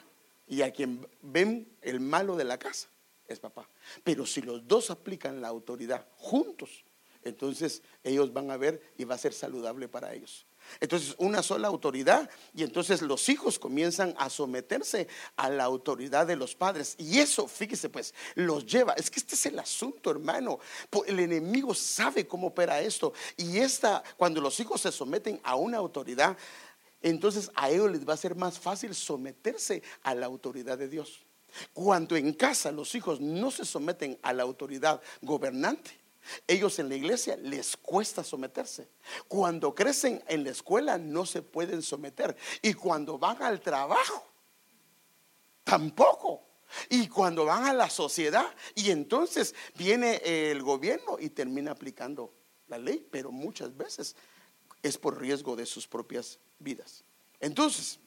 Y 0.48 0.64
a 0.64 0.72
quien 0.72 1.08
ven 1.22 1.68
el 1.82 2.00
malo 2.00 2.36
de 2.36 2.44
la 2.44 2.58
casa 2.58 2.90
es 3.34 3.40
papá. 3.40 3.70
Pero 4.04 4.26
si 4.26 4.42
los 4.42 4.68
dos 4.68 4.90
aplican 4.92 5.42
la 5.42 5.48
autoridad 5.48 6.08
juntos, 6.18 6.84
entonces 7.24 7.82
ellos 8.04 8.32
van 8.32 8.50
a 8.50 8.58
ver 8.58 8.82
y 8.98 9.04
va 9.04 9.16
a 9.16 9.18
ser 9.18 9.34
saludable 9.34 9.88
para 9.88 10.14
ellos. 10.14 10.46
Entonces, 10.80 11.16
una 11.18 11.42
sola 11.42 11.68
autoridad 11.68 12.30
y 12.54 12.64
entonces 12.64 13.02
los 13.02 13.28
hijos 13.30 13.60
comienzan 13.60 14.14
a 14.18 14.30
someterse 14.30 15.08
a 15.36 15.50
la 15.50 15.64
autoridad 15.64 16.28
de 16.28 16.36
los 16.36 16.56
padres. 16.56 16.96
Y 16.98 17.20
eso, 17.20 17.48
fíjese 17.48 17.90
pues, 17.90 18.14
los 18.36 18.66
lleva. 18.66 18.94
Es 18.94 19.10
que 19.10 19.20
este 19.20 19.36
es 19.36 19.46
el 19.48 19.60
asunto, 19.60 20.12
hermano. 20.12 20.60
El 21.08 21.20
enemigo 21.20 21.74
sabe 21.74 22.28
cómo 22.28 22.48
opera 22.48 22.82
esto. 22.82 23.14
Y 23.36 23.58
esta, 23.58 24.04
cuando 24.18 24.42
los 24.42 24.60
hijos 24.60 24.82
se 24.82 24.92
someten 24.92 25.40
a 25.44 25.56
una 25.56 25.78
autoridad, 25.78 26.38
entonces 27.02 27.50
a 27.56 27.70
ellos 27.70 27.92
les 27.92 28.08
va 28.08 28.14
a 28.14 28.18
ser 28.18 28.36
más 28.36 28.60
fácil 28.60 28.94
someterse 28.94 29.82
a 30.04 30.14
la 30.14 30.26
autoridad 30.26 30.78
de 30.78 30.88
Dios. 30.88 31.26
Cuando 31.74 32.16
en 32.16 32.34
casa 32.34 32.72
los 32.72 32.94
hijos 32.96 33.20
no 33.20 33.52
se 33.52 33.66
someten 33.66 34.18
a 34.22 34.34
la 34.34 34.44
autoridad 34.44 35.02
gobernante, 35.22 36.00
ellos 36.48 36.78
en 36.80 36.90
la 36.90 36.96
iglesia 36.96 37.38
les 37.38 37.78
cuesta 37.78 38.24
someterse. 38.24 38.88
Cuando 39.28 39.74
crecen 39.74 40.24
en 40.28 40.44
la 40.44 40.52
escuela 40.52 40.98
no 40.98 41.26
se 41.26 41.42
pueden 41.42 41.82
someter. 41.82 42.36
Y 42.62 42.74
cuando 42.74 43.18
van 43.18 43.42
al 43.42 43.62
trabajo, 43.62 44.26
tampoco. 45.64 46.44
Y 46.90 47.08
cuando 47.08 47.46
van 47.46 47.66
a 47.66 47.74
la 47.74 47.90
sociedad, 47.90 48.46
y 48.76 48.92
entonces 48.92 49.56
viene 49.76 50.22
el 50.24 50.62
gobierno 50.62 51.18
y 51.20 51.30
termina 51.30 51.72
aplicando 51.72 52.32
la 52.68 52.78
ley, 52.78 53.08
pero 53.10 53.32
muchas 53.32 53.76
veces 53.76 54.16
es 54.84 54.98
por 54.98 55.20
riesgo 55.20 55.56
de 55.56 55.66
sus 55.66 55.88
propias 55.88 56.38
vidas. 56.60 57.04
Entonces, 57.40 58.00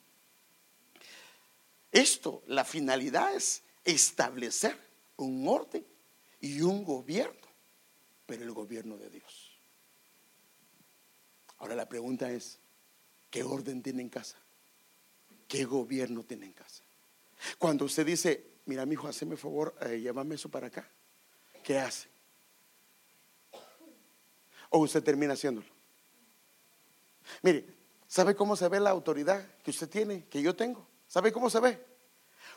esto, 1.93 2.43
la 2.47 2.65
finalidad 2.65 3.35
es 3.35 3.63
establecer 3.85 4.77
un 5.17 5.47
orden 5.47 5.87
y 6.41 6.63
un 6.63 6.85
gobierno 6.85 7.43
pero 8.33 8.45
el 8.45 8.53
gobierno 8.53 8.97
de 8.97 9.11
Dios. 9.11 9.51
Ahora 11.59 11.75
la 11.75 11.87
pregunta 11.87 12.31
es, 12.31 12.59
¿qué 13.31 13.43
orden 13.43 13.83
tiene 13.83 14.01
en 14.01 14.09
casa? 14.09 14.39
¿Qué 15.47 15.67
gobierno 15.67 16.25
tiene 16.25 16.47
en 16.47 16.55
casa? 16.55 16.83
Cuando 17.59 17.85
usted 17.85 18.07
dice, 18.07 18.43
mira, 18.65 18.87
mi 18.87 18.95
hijo, 18.95 19.07
hazme 19.07 19.37
favor, 19.37 19.75
eh, 19.83 20.01
llévame 20.01 20.37
eso 20.37 20.49
para 20.49 20.69
acá, 20.69 20.89
¿qué 21.63 21.79
hace? 21.79 22.09
O 24.71 24.79
usted 24.79 25.03
termina 25.03 25.35
haciéndolo. 25.35 25.69
Mire, 27.43 27.67
¿sabe 28.07 28.35
cómo 28.35 28.57
se 28.57 28.67
ve 28.69 28.81
la 28.81 28.89
autoridad 28.89 29.47
que 29.59 29.73
usted 29.73 29.91
tiene, 29.91 30.25
que 30.25 30.41
yo 30.41 30.57
tengo? 30.57 30.89
¿Sabe 31.13 31.31
cómo 31.31 31.51
se 31.51 31.61
ve? 31.61 31.79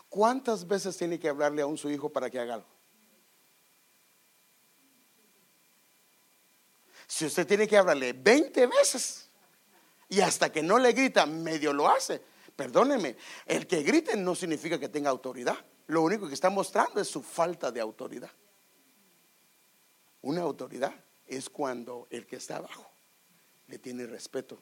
¿Cuántas 0.07 0.65
veces 0.65 0.95
tiene 0.95 1.19
que 1.19 1.27
hablarle 1.27 1.61
a 1.61 1.65
un 1.65 1.77
su 1.77 1.89
hijo 1.89 2.07
para 2.07 2.29
que 2.29 2.39
haga 2.39 2.53
algo? 2.53 2.69
Si 7.05 7.25
usted 7.25 7.45
tiene 7.45 7.67
que 7.67 7.75
hablarle 7.75 8.13
20 8.13 8.65
veces 8.67 9.29
y 10.07 10.21
hasta 10.21 10.53
que 10.53 10.63
no 10.63 10.79
le 10.79 10.93
grita, 10.93 11.25
medio 11.25 11.73
lo 11.73 11.89
hace. 11.89 12.21
Perdóneme, 12.55 13.17
el 13.45 13.67
que 13.67 13.83
grite 13.83 14.15
no 14.15 14.33
significa 14.35 14.79
que 14.79 14.87
tenga 14.87 15.09
autoridad. 15.09 15.57
Lo 15.87 16.03
único 16.03 16.25
que 16.25 16.33
está 16.33 16.49
mostrando 16.49 17.01
es 17.01 17.09
su 17.09 17.21
falta 17.21 17.73
de 17.73 17.81
autoridad. 17.81 18.31
Una 20.21 20.43
autoridad 20.43 20.95
es 21.25 21.49
cuando 21.49 22.07
el 22.09 22.25
que 22.25 22.37
está 22.37 22.55
abajo 22.55 22.89
le 23.67 23.79
tiene 23.79 24.07
respeto 24.07 24.57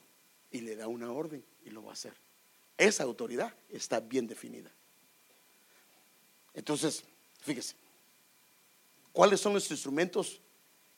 y 0.50 0.62
le 0.62 0.76
da 0.76 0.88
una 0.88 1.12
orden 1.12 1.46
y 1.62 1.70
lo 1.70 1.84
va 1.84 1.92
a 1.92 1.94
hacer. 1.94 2.33
Esa 2.78 3.04
autoridad 3.04 3.54
está 3.70 4.00
bien 4.00 4.28
definida. 4.28 4.72
Entonces, 6.54 7.04
fíjese, 7.42 7.76
¿cuáles 9.12 9.40
son 9.40 9.54
los 9.54 9.70
instrumentos 9.70 10.42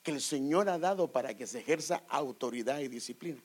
que 0.06 0.12
el 0.12 0.22
Señor 0.22 0.70
ha 0.70 0.78
dado 0.78 1.12
para 1.12 1.36
que 1.36 1.48
se 1.48 1.58
ejerza 1.58 2.04
autoridad 2.08 2.80
y 2.80 2.88
disciplina. 2.88 3.42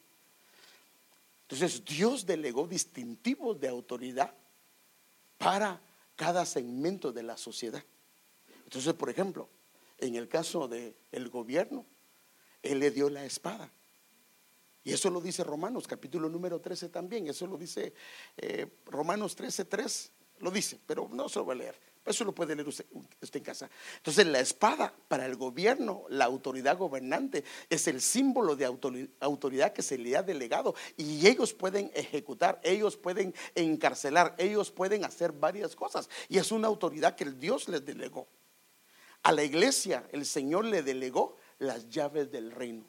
Entonces 1.48 1.82
Dios 1.86 2.26
delegó 2.26 2.68
distintivos 2.68 3.58
de 3.58 3.66
autoridad 3.66 4.34
para 5.38 5.80
cada 6.16 6.44
segmento 6.44 7.12
de 7.12 7.22
la 7.22 7.38
sociedad. 7.38 7.82
Entonces, 8.64 8.92
por 8.92 9.08
ejemplo, 9.08 9.48
en 9.96 10.16
el 10.16 10.28
caso 10.28 10.68
del 10.68 10.94
el 11.12 11.30
gobierno, 11.30 11.86
Él 12.62 12.80
le 12.80 12.90
dio 12.90 13.08
la 13.08 13.24
espada. 13.24 13.72
Y 14.82 14.92
eso 14.92 15.10
lo 15.10 15.20
dice 15.20 15.44
Romanos, 15.44 15.86
capítulo 15.86 16.28
número 16.28 16.60
13 16.60 16.88
también. 16.88 17.26
Eso 17.28 17.46
lo 17.46 17.58
dice 17.58 17.92
eh, 18.36 18.66
Romanos 18.86 19.36
13, 19.36 19.66
3. 19.66 20.12
Lo 20.40 20.50
dice, 20.50 20.80
pero 20.86 21.08
no 21.12 21.28
se 21.28 21.38
lo 21.38 21.44
voy 21.44 21.56
a 21.56 21.58
leer. 21.58 21.90
Eso 22.04 22.24
lo 22.24 22.34
puede 22.34 22.56
leer 22.56 22.66
usted, 22.66 22.86
en 22.90 23.42
casa. 23.42 23.68
Entonces, 23.98 24.26
la 24.26 24.40
espada 24.40 24.94
para 25.06 25.26
el 25.26 25.36
gobierno, 25.36 26.04
la 26.08 26.24
autoridad 26.24 26.78
gobernante, 26.78 27.44
es 27.68 27.86
el 27.88 28.00
símbolo 28.00 28.56
de 28.56 28.64
autoridad 28.64 29.74
que 29.74 29.82
se 29.82 29.98
le 29.98 30.16
ha 30.16 30.22
delegado. 30.22 30.74
Y 30.96 31.26
ellos 31.26 31.52
pueden 31.52 31.90
ejecutar, 31.94 32.58
ellos 32.64 32.96
pueden 32.96 33.34
encarcelar, 33.54 34.34
ellos 34.38 34.70
pueden 34.70 35.04
hacer 35.04 35.32
varias 35.32 35.76
cosas. 35.76 36.08
Y 36.28 36.38
es 36.38 36.50
una 36.52 36.68
autoridad 36.68 37.14
que 37.16 37.24
el 37.24 37.38
Dios 37.38 37.68
les 37.68 37.84
delegó. 37.84 38.26
A 39.22 39.32
la 39.32 39.44
iglesia, 39.44 40.08
el 40.10 40.24
Señor 40.24 40.64
le 40.64 40.82
delegó 40.82 41.36
las 41.58 41.90
llaves 41.90 42.30
del 42.30 42.50
reino. 42.50 42.86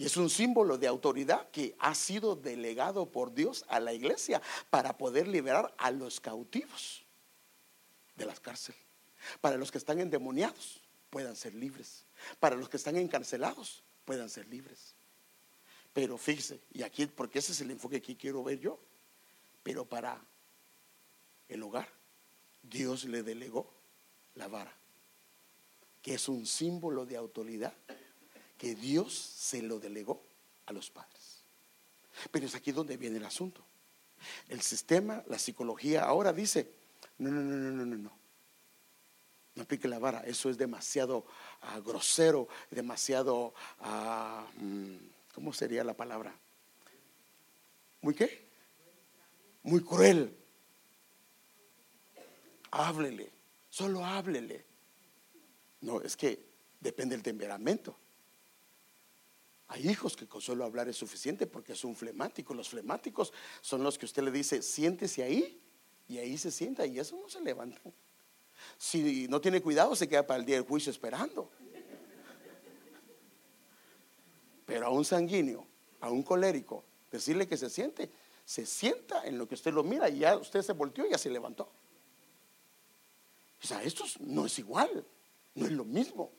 Y 0.00 0.06
es 0.06 0.16
un 0.16 0.30
símbolo 0.30 0.78
de 0.78 0.86
autoridad 0.86 1.50
que 1.50 1.76
ha 1.78 1.94
sido 1.94 2.34
delegado 2.34 3.12
por 3.12 3.34
Dios 3.34 3.66
a 3.68 3.80
la 3.80 3.92
iglesia 3.92 4.40
para 4.70 4.96
poder 4.96 5.28
liberar 5.28 5.74
a 5.76 5.90
los 5.90 6.20
cautivos 6.20 7.04
de 8.16 8.24
las 8.24 8.40
cárceles. 8.40 8.80
Para 9.42 9.58
los 9.58 9.70
que 9.70 9.76
están 9.76 10.00
endemoniados 10.00 10.80
puedan 11.10 11.36
ser 11.36 11.54
libres. 11.54 12.06
Para 12.38 12.56
los 12.56 12.70
que 12.70 12.78
están 12.78 12.96
encarcelados 12.96 13.82
puedan 14.06 14.30
ser 14.30 14.48
libres. 14.48 14.94
Pero 15.92 16.16
fíjese, 16.16 16.62
y 16.72 16.82
aquí, 16.82 17.04
porque 17.04 17.40
ese 17.40 17.52
es 17.52 17.60
el 17.60 17.70
enfoque 17.70 18.00
que 18.00 18.16
quiero 18.16 18.42
ver 18.42 18.58
yo, 18.58 18.80
pero 19.62 19.84
para 19.84 20.18
el 21.46 21.62
hogar, 21.62 21.90
Dios 22.62 23.04
le 23.04 23.22
delegó 23.22 23.70
la 24.34 24.48
vara, 24.48 24.74
que 26.00 26.14
es 26.14 26.26
un 26.26 26.46
símbolo 26.46 27.04
de 27.04 27.18
autoridad 27.18 27.74
que 28.60 28.74
Dios 28.74 29.14
se 29.14 29.62
lo 29.62 29.80
delegó 29.80 30.22
a 30.66 30.74
los 30.74 30.90
padres. 30.90 31.44
Pero 32.30 32.44
es 32.44 32.54
aquí 32.54 32.72
donde 32.72 32.98
viene 32.98 33.16
el 33.16 33.24
asunto. 33.24 33.64
El 34.50 34.60
sistema, 34.60 35.24
la 35.28 35.38
psicología 35.38 36.04
ahora 36.04 36.30
dice, 36.34 36.70
no, 37.16 37.30
no, 37.30 37.40
no, 37.40 37.56
no, 37.56 37.70
no, 37.70 37.86
no, 37.86 37.96
no. 37.96 38.12
No 39.54 39.62
aplique 39.62 39.88
la 39.88 39.98
vara, 39.98 40.20
eso 40.26 40.50
es 40.50 40.58
demasiado 40.58 41.24
ah, 41.62 41.80
grosero, 41.80 42.48
demasiado, 42.70 43.54
ah, 43.80 44.46
mm, 44.58 44.96
¿cómo 45.34 45.54
sería 45.54 45.82
la 45.82 45.94
palabra? 45.94 46.34
¿Muy 48.02 48.14
qué? 48.14 48.46
Muy 49.62 49.82
cruel. 49.82 50.36
Háblele, 52.72 53.30
solo 53.70 54.04
háblele. 54.04 54.66
No, 55.80 56.02
es 56.02 56.14
que 56.14 56.44
depende 56.78 57.16
del 57.16 57.22
temperamento. 57.22 57.96
Hay 59.70 59.88
hijos 59.88 60.16
que 60.16 60.26
con 60.26 60.40
solo 60.40 60.64
hablar 60.64 60.88
es 60.88 60.96
suficiente 60.96 61.46
porque 61.46 61.74
es 61.74 61.84
un 61.84 61.94
flemático. 61.94 62.54
Los 62.54 62.70
flemáticos 62.70 63.32
son 63.60 63.84
los 63.84 63.98
que 63.98 64.04
usted 64.04 64.24
le 64.24 64.32
dice, 64.32 64.62
siéntese 64.62 65.22
ahí, 65.22 65.62
y 66.08 66.18
ahí 66.18 66.36
se 66.38 66.50
sienta, 66.50 66.84
y 66.86 66.98
eso 66.98 67.16
no 67.16 67.28
se 67.28 67.40
levanta. 67.40 67.80
Si 68.76 69.28
no 69.28 69.40
tiene 69.40 69.62
cuidado, 69.62 69.94
se 69.94 70.08
queda 70.08 70.26
para 70.26 70.40
el 70.40 70.44
día 70.44 70.56
del 70.56 70.64
juicio 70.64 70.90
esperando. 70.90 71.52
Pero 74.66 74.86
a 74.86 74.90
un 74.90 75.04
sanguíneo, 75.04 75.64
a 76.00 76.10
un 76.10 76.24
colérico, 76.24 76.84
decirle 77.12 77.46
que 77.46 77.56
se 77.56 77.70
siente, 77.70 78.10
se 78.44 78.66
sienta 78.66 79.24
en 79.24 79.38
lo 79.38 79.46
que 79.46 79.54
usted 79.54 79.72
lo 79.72 79.84
mira 79.84 80.08
y 80.08 80.18
ya 80.18 80.36
usted 80.36 80.62
se 80.62 80.72
volteó 80.72 81.06
y 81.06 81.10
ya 81.10 81.18
se 81.18 81.30
levantó. 81.30 81.70
O 83.62 83.66
sea, 83.68 83.84
esto 83.84 84.02
no 84.18 84.46
es 84.46 84.58
igual, 84.58 85.06
no 85.54 85.66
es 85.66 85.70
lo 85.70 85.84
mismo. 85.84 86.32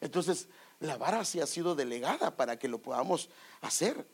Entonces, 0.00 0.48
la 0.82 0.96
vara 0.96 1.24
sí 1.24 1.40
ha 1.40 1.46
sido 1.46 1.74
delegada 1.74 2.36
para 2.36 2.58
que 2.58 2.68
lo 2.68 2.78
podamos 2.78 3.28
hacer. 3.60 4.06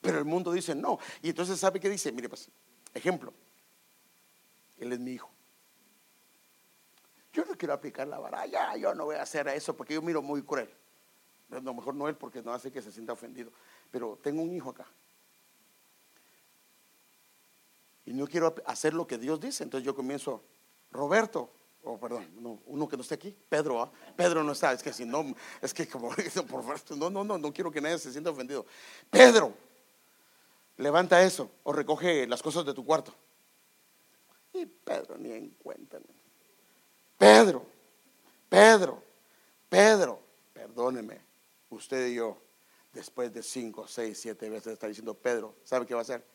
Pero 0.00 0.18
el 0.18 0.24
mundo 0.24 0.52
dice 0.52 0.74
no. 0.74 0.98
Y 1.22 1.30
entonces, 1.30 1.58
¿sabe 1.58 1.80
qué 1.80 1.88
dice? 1.88 2.12
Mire, 2.12 2.28
pues, 2.28 2.48
ejemplo, 2.94 3.32
él 4.78 4.92
es 4.92 4.98
mi 4.98 5.12
hijo. 5.12 5.30
Yo 7.32 7.44
no 7.44 7.56
quiero 7.56 7.74
aplicar 7.74 8.06
la 8.06 8.18
vara, 8.18 8.46
ya, 8.46 8.76
yo 8.76 8.94
no 8.94 9.06
voy 9.06 9.16
a 9.16 9.22
hacer 9.22 9.48
eso 9.48 9.76
porque 9.76 9.94
yo 9.94 10.02
miro 10.02 10.22
muy 10.22 10.42
cruel. 10.42 10.70
A 11.50 11.60
lo 11.60 11.74
mejor 11.74 11.94
no 11.94 12.08
él 12.08 12.16
porque 12.16 12.42
no 12.42 12.52
hace 12.52 12.70
que 12.70 12.82
se 12.82 12.92
sienta 12.92 13.12
ofendido. 13.12 13.50
Pero 13.90 14.18
tengo 14.22 14.42
un 14.42 14.54
hijo 14.54 14.70
acá. 14.70 14.86
Y 18.04 18.12
no 18.12 18.26
quiero 18.26 18.54
hacer 18.66 18.94
lo 18.94 19.06
que 19.06 19.18
Dios 19.18 19.40
dice. 19.40 19.64
Entonces 19.64 19.84
yo 19.84 19.94
comienzo, 19.94 20.42
Roberto, 20.90 21.50
oh, 21.86 21.98
perdón, 21.98 22.28
no, 22.40 22.60
uno 22.66 22.88
que 22.88 22.96
no 22.96 23.02
esté 23.02 23.14
aquí, 23.14 23.34
Pedro, 23.48 23.80
¿ah? 23.80 23.90
Pedro 24.16 24.42
no 24.42 24.52
está, 24.52 24.72
es 24.72 24.82
que 24.82 24.92
si 24.92 25.04
no, 25.04 25.34
es 25.62 25.72
que 25.72 25.86
como 25.88 26.08
por 26.48 26.62
favor, 26.64 26.80
no, 26.96 27.10
no, 27.10 27.24
no, 27.24 27.38
no 27.38 27.52
quiero 27.52 27.70
que 27.70 27.80
nadie 27.80 27.98
se 27.98 28.10
sienta 28.10 28.30
ofendido. 28.30 28.66
Pedro, 29.08 29.54
levanta 30.78 31.22
eso 31.22 31.50
o 31.62 31.72
recoge 31.72 32.26
las 32.26 32.42
cosas 32.42 32.66
de 32.66 32.74
tu 32.74 32.84
cuarto. 32.84 33.14
Y 34.52 34.66
Pedro 34.66 35.16
ni 35.16 35.32
en 35.32 35.50
cuenta. 35.50 35.98
Pedro, 37.16 37.64
Pedro, 38.48 39.02
Pedro, 39.68 40.20
perdóneme, 40.52 41.20
usted 41.70 42.08
y 42.08 42.14
yo, 42.16 42.36
después 42.92 43.32
de 43.32 43.42
cinco, 43.42 43.86
seis, 43.86 44.18
siete 44.20 44.50
veces 44.50 44.72
está 44.72 44.88
diciendo 44.88 45.14
Pedro, 45.14 45.54
¿sabe 45.64 45.86
qué 45.86 45.94
va 45.94 46.00
a 46.00 46.02
hacer? 46.02 46.26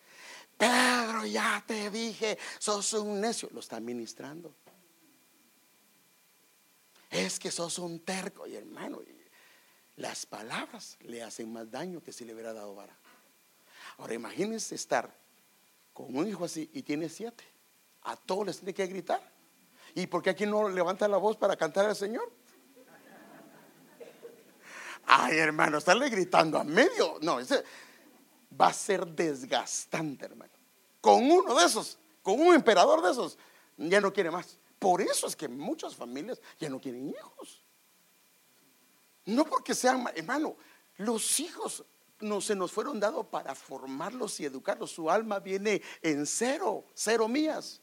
Pedro, 0.58 1.26
ya 1.26 1.62
te 1.68 1.90
dije, 1.90 2.38
sos 2.58 2.94
un 2.94 3.20
necio, 3.20 3.50
lo 3.52 3.60
está 3.60 3.80
ministrando 3.80 4.56
es 7.12 7.40
que 7.40 7.52
sos 7.52 7.78
un 7.78 8.00
terco. 8.00 8.48
Y 8.48 8.56
hermano, 8.56 9.02
las 9.98 10.26
palabras 10.26 10.98
le 11.02 11.22
hacen 11.22 11.52
más 11.52 11.70
daño 11.70 12.02
que 12.02 12.14
si 12.14 12.26
le 12.26 12.34
hubiera 12.34 12.54
dado 12.54 12.74
vara. 12.74 12.98
Ahora 13.98 14.14
imagínense 14.14 14.74
estar 14.74 15.14
con 15.94 16.16
un 16.16 16.28
hijo 16.28 16.46
así 16.46 16.72
y 16.74 16.82
tiene 16.82 17.10
siete. 17.10 17.44
A 18.04 18.16
todos 18.16 18.48
les 18.48 18.58
tiene 18.58 18.74
que 18.74 18.88
gritar. 18.88 19.22
¿Y 19.94 20.08
por 20.08 20.24
qué 20.24 20.32
aquí 20.32 20.46
no 20.46 20.70
levanta 20.70 21.08
la 21.08 21.18
voz 21.18 21.36
para 21.38 21.56
cantar 21.56 21.86
al 21.86 21.96
Señor? 21.96 22.32
Ay, 25.06 25.38
hermano, 25.38 25.78
estarle 25.78 26.10
gritando 26.10 26.58
a 26.58 26.64
medio. 26.64 27.18
No, 27.22 27.40
ese 27.40 27.64
va 28.60 28.68
a 28.68 28.74
ser 28.74 29.06
desgastante, 29.06 30.26
hermano. 30.26 30.54
Con 31.02 31.30
uno 31.30 31.54
de 31.56 31.66
esos, 31.66 31.98
con 32.22 32.40
un 32.40 32.56
emperador 32.56 33.02
de 33.02 33.12
esos, 33.12 33.38
ya 33.78 34.00
no 34.00 34.14
quiere 34.14 34.32
más. 34.32 34.61
Por 34.82 35.00
eso 35.00 35.28
es 35.28 35.36
que 35.36 35.48
muchas 35.48 35.96
familias 35.96 36.42
ya 36.58 36.68
no 36.68 36.82
quieren 36.82 37.08
hijos. 37.08 37.64
No 39.26 39.46
porque 39.46 39.76
sean, 39.76 40.10
hermano, 40.16 40.56
los 40.98 41.40
hijos 41.40 41.86
no 42.20 42.42
se 42.42 42.56
nos 42.56 42.72
fueron 42.72 43.00
dados 43.00 43.28
para 43.28 43.54
formarlos 43.54 44.40
y 44.40 44.46
educarlos. 44.46 44.90
Su 44.90 45.12
alma 45.12 45.38
viene 45.38 45.84
en 46.02 46.26
cero, 46.26 46.84
cero 46.96 47.28
mías. 47.28 47.80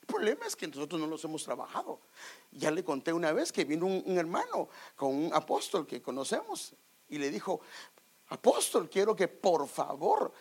El 0.00 0.06
problema 0.06 0.46
es 0.46 0.56
que 0.56 0.66
nosotros 0.66 0.98
no 0.98 1.06
los 1.06 1.22
hemos 1.22 1.44
trabajado. 1.44 2.00
Ya 2.50 2.70
le 2.70 2.82
conté 2.82 3.12
una 3.12 3.32
vez 3.32 3.52
que 3.52 3.66
vino 3.66 3.84
un, 3.84 4.02
un 4.06 4.16
hermano 4.16 4.70
con 4.96 5.14
un 5.14 5.34
apóstol 5.34 5.86
que 5.86 6.00
conocemos 6.00 6.74
y 7.10 7.18
le 7.18 7.30
dijo, 7.30 7.60
apóstol, 8.28 8.88
quiero 8.88 9.14
que 9.14 9.28
por 9.28 9.68
favor 9.68 10.32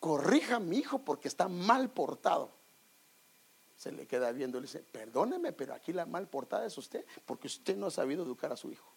corrija 0.00 0.56
a 0.56 0.60
mi 0.60 0.78
hijo 0.78 1.04
porque 1.04 1.28
está 1.28 1.46
mal 1.46 1.88
portado 1.90 2.55
se 3.76 3.92
le 3.92 4.06
queda 4.06 4.32
viendo 4.32 4.58
y 4.58 4.62
le 4.62 4.66
dice, 4.66 4.80
perdóneme, 4.80 5.52
pero 5.52 5.74
aquí 5.74 5.92
la 5.92 6.06
mal 6.06 6.28
portada 6.28 6.66
es 6.66 6.76
usted, 6.78 7.04
porque 7.24 7.46
usted 7.46 7.76
no 7.76 7.86
ha 7.86 7.90
sabido 7.90 8.24
educar 8.24 8.52
a 8.52 8.56
su 8.56 8.70
hijo. 8.70 8.90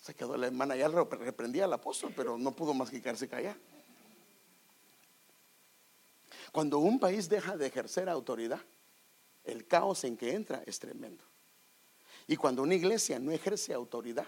Se 0.00 0.14
quedó 0.14 0.36
la 0.36 0.46
hermana, 0.46 0.76
ya 0.76 0.88
reprendía 0.88 1.64
al 1.64 1.72
apóstol, 1.72 2.12
pero 2.16 2.38
no 2.38 2.52
pudo 2.52 2.72
más 2.72 2.90
que 2.90 3.02
quedarse 3.02 3.28
callada. 3.28 3.58
Cuando 6.52 6.78
un 6.78 6.98
país 6.98 7.28
deja 7.28 7.56
de 7.56 7.66
ejercer 7.66 8.08
autoridad, 8.08 8.60
el 9.44 9.66
caos 9.66 10.04
en 10.04 10.16
que 10.16 10.32
entra 10.32 10.62
es 10.64 10.78
tremendo. 10.78 11.24
Y 12.26 12.36
cuando 12.36 12.62
una 12.62 12.74
iglesia 12.74 13.18
no 13.18 13.30
ejerce 13.30 13.74
autoridad 13.74 14.26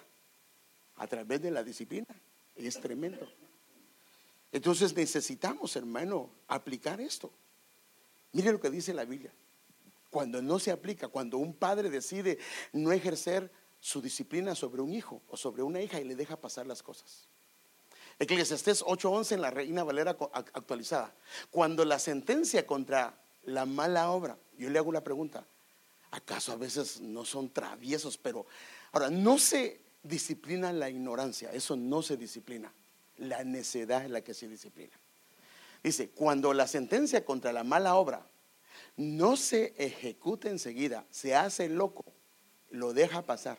a 0.96 1.06
través 1.06 1.40
de 1.40 1.50
la 1.50 1.62
disciplina, 1.64 2.06
es 2.54 2.80
tremendo. 2.80 3.26
Entonces 4.52 4.94
necesitamos, 4.94 5.74
hermano, 5.76 6.30
aplicar 6.48 7.00
esto. 7.00 7.32
Mire 8.32 8.52
lo 8.52 8.60
que 8.60 8.70
dice 8.70 8.92
la 8.94 9.04
Biblia. 9.04 9.32
Cuando 10.10 10.40
no 10.40 10.58
se 10.58 10.70
aplica, 10.70 11.08
cuando 11.08 11.38
un 11.38 11.54
padre 11.54 11.90
decide 11.90 12.38
no 12.72 12.92
ejercer 12.92 13.50
su 13.80 14.00
disciplina 14.00 14.54
sobre 14.54 14.82
un 14.82 14.92
hijo 14.92 15.22
o 15.28 15.36
sobre 15.36 15.62
una 15.62 15.80
hija 15.80 16.00
y 16.00 16.04
le 16.04 16.16
deja 16.16 16.40
pasar 16.40 16.66
las 16.66 16.82
cosas. 16.82 17.28
Eclesiastés 18.18 18.82
8:11 18.82 19.32
en 19.32 19.42
la 19.42 19.50
Reina 19.50 19.84
Valera 19.84 20.16
actualizada. 20.32 21.14
Cuando 21.50 21.84
la 21.84 21.98
sentencia 21.98 22.66
contra 22.66 23.20
la 23.44 23.64
mala 23.64 24.10
obra, 24.10 24.36
yo 24.56 24.68
le 24.70 24.78
hago 24.78 24.92
la 24.92 25.04
pregunta, 25.04 25.46
¿acaso 26.10 26.52
a 26.52 26.56
veces 26.56 27.00
no 27.00 27.24
son 27.24 27.50
traviesos? 27.50 28.18
Pero 28.18 28.46
ahora, 28.92 29.08
no 29.08 29.38
se 29.38 29.80
disciplina 30.02 30.72
la 30.72 30.90
ignorancia, 30.90 31.52
eso 31.52 31.76
no 31.76 32.02
se 32.02 32.16
disciplina. 32.16 32.72
La 33.18 33.44
necedad 33.44 34.04
es 34.04 34.10
la 34.10 34.22
que 34.22 34.34
se 34.34 34.48
disciplina. 34.48 34.98
Dice, 35.82 36.10
cuando 36.10 36.52
la 36.52 36.66
sentencia 36.66 37.24
contra 37.24 37.52
la 37.52 37.64
mala 37.64 37.94
obra 37.94 38.26
no 38.96 39.36
se 39.36 39.74
ejecuta 39.78 40.48
enseguida, 40.48 41.06
se 41.10 41.34
hace 41.34 41.68
loco, 41.68 42.04
lo 42.70 42.92
deja 42.92 43.22
pasar. 43.22 43.58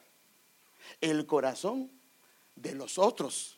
El 0.99 1.25
corazón 1.25 1.89
de 2.55 2.75
los 2.75 2.97
otros, 2.97 3.57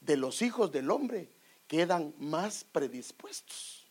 de 0.00 0.16
los 0.16 0.40
hijos 0.40 0.72
del 0.72 0.90
hombre, 0.90 1.28
quedan 1.68 2.14
más 2.18 2.64
predispuestos 2.64 3.86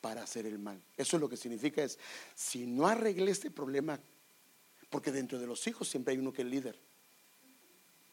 para 0.00 0.22
hacer 0.22 0.46
el 0.46 0.58
mal. 0.58 0.82
Eso 0.96 1.16
es 1.16 1.20
lo 1.20 1.28
que 1.28 1.36
significa 1.36 1.82
es, 1.82 1.98
si 2.34 2.66
no 2.66 2.88
arreglé 2.88 3.30
este 3.30 3.50
problema, 3.50 4.00
porque 4.90 5.12
dentro 5.12 5.38
de 5.38 5.46
los 5.46 5.64
hijos 5.66 5.88
siempre 5.88 6.12
hay 6.12 6.18
uno 6.18 6.32
que 6.32 6.42
es 6.42 6.48
líder. 6.48 6.78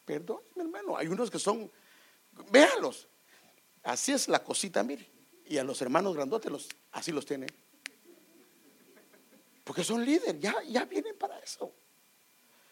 Perdón, 0.04 0.40
mi 0.54 0.62
hermano, 0.62 0.96
hay 0.96 1.08
unos 1.08 1.32
que 1.32 1.40
son, 1.40 1.68
véanlos, 2.52 3.08
así 3.82 4.12
es 4.12 4.28
la 4.28 4.42
cosita, 4.42 4.84
mire 4.84 5.15
y 5.46 5.58
a 5.58 5.64
los 5.64 5.80
hermanos 5.82 6.14
grandotes 6.14 6.50
los, 6.50 6.68
así 6.92 7.12
los 7.12 7.24
tiene. 7.24 7.46
Porque 9.64 9.82
son 9.82 10.04
líderes, 10.04 10.40
ya, 10.40 10.54
ya 10.64 10.84
vienen 10.84 11.16
para 11.18 11.38
eso. 11.38 11.72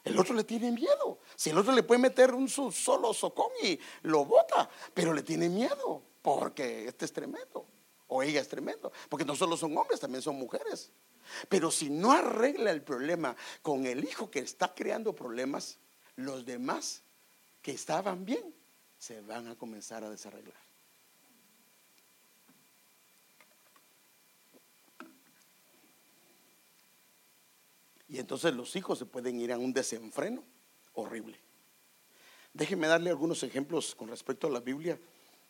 El 0.04 0.18
otro 0.18 0.34
le 0.34 0.44
tiene 0.44 0.70
miedo. 0.70 1.18
Si 1.34 1.50
el 1.50 1.58
otro 1.58 1.72
le 1.72 1.82
puede 1.82 2.00
meter 2.00 2.34
un 2.34 2.48
solo 2.48 3.14
socón 3.14 3.50
y 3.62 3.78
lo 4.02 4.24
bota, 4.24 4.68
pero 4.92 5.12
le 5.14 5.22
tiene 5.22 5.48
miedo 5.48 6.02
porque 6.22 6.87
este 6.87 7.06
es 7.06 7.12
tremendo 7.12 7.66
o 8.08 8.22
ella 8.22 8.40
es 8.40 8.48
tremendo. 8.48 8.92
Porque 9.08 9.24
no 9.24 9.34
solo 9.34 9.56
son 9.56 9.76
hombres, 9.76 10.00
también 10.00 10.22
son 10.22 10.37
mujeres. 10.37 10.92
Pero 11.48 11.70
si 11.70 11.88
no 11.88 12.12
arregla 12.12 12.70
el 12.70 12.82
problema 12.82 13.34
con 13.62 13.87
el 13.87 14.04
hijo 14.04 14.30
que 14.30 14.40
está 14.40 14.74
creando 14.74 15.14
problemas, 15.14 15.78
los 16.16 16.44
demás 16.44 17.02
que 17.62 17.72
estaban 17.72 18.24
bien 18.24 18.54
se 18.98 19.20
van 19.22 19.48
a 19.48 19.56
comenzar 19.56 20.04
a 20.04 20.10
desarreglar. 20.10 20.63
Y 28.08 28.18
entonces 28.18 28.54
los 28.54 28.74
hijos 28.76 28.98
se 28.98 29.06
pueden 29.06 29.40
ir 29.40 29.52
a 29.52 29.58
un 29.58 29.72
desenfreno 29.72 30.42
horrible. 30.94 31.38
Déjeme 32.52 32.86
darle 32.86 33.10
algunos 33.10 33.42
ejemplos 33.42 33.94
con 33.94 34.08
respecto 34.08 34.46
a 34.46 34.50
la 34.50 34.60
Biblia 34.60 34.98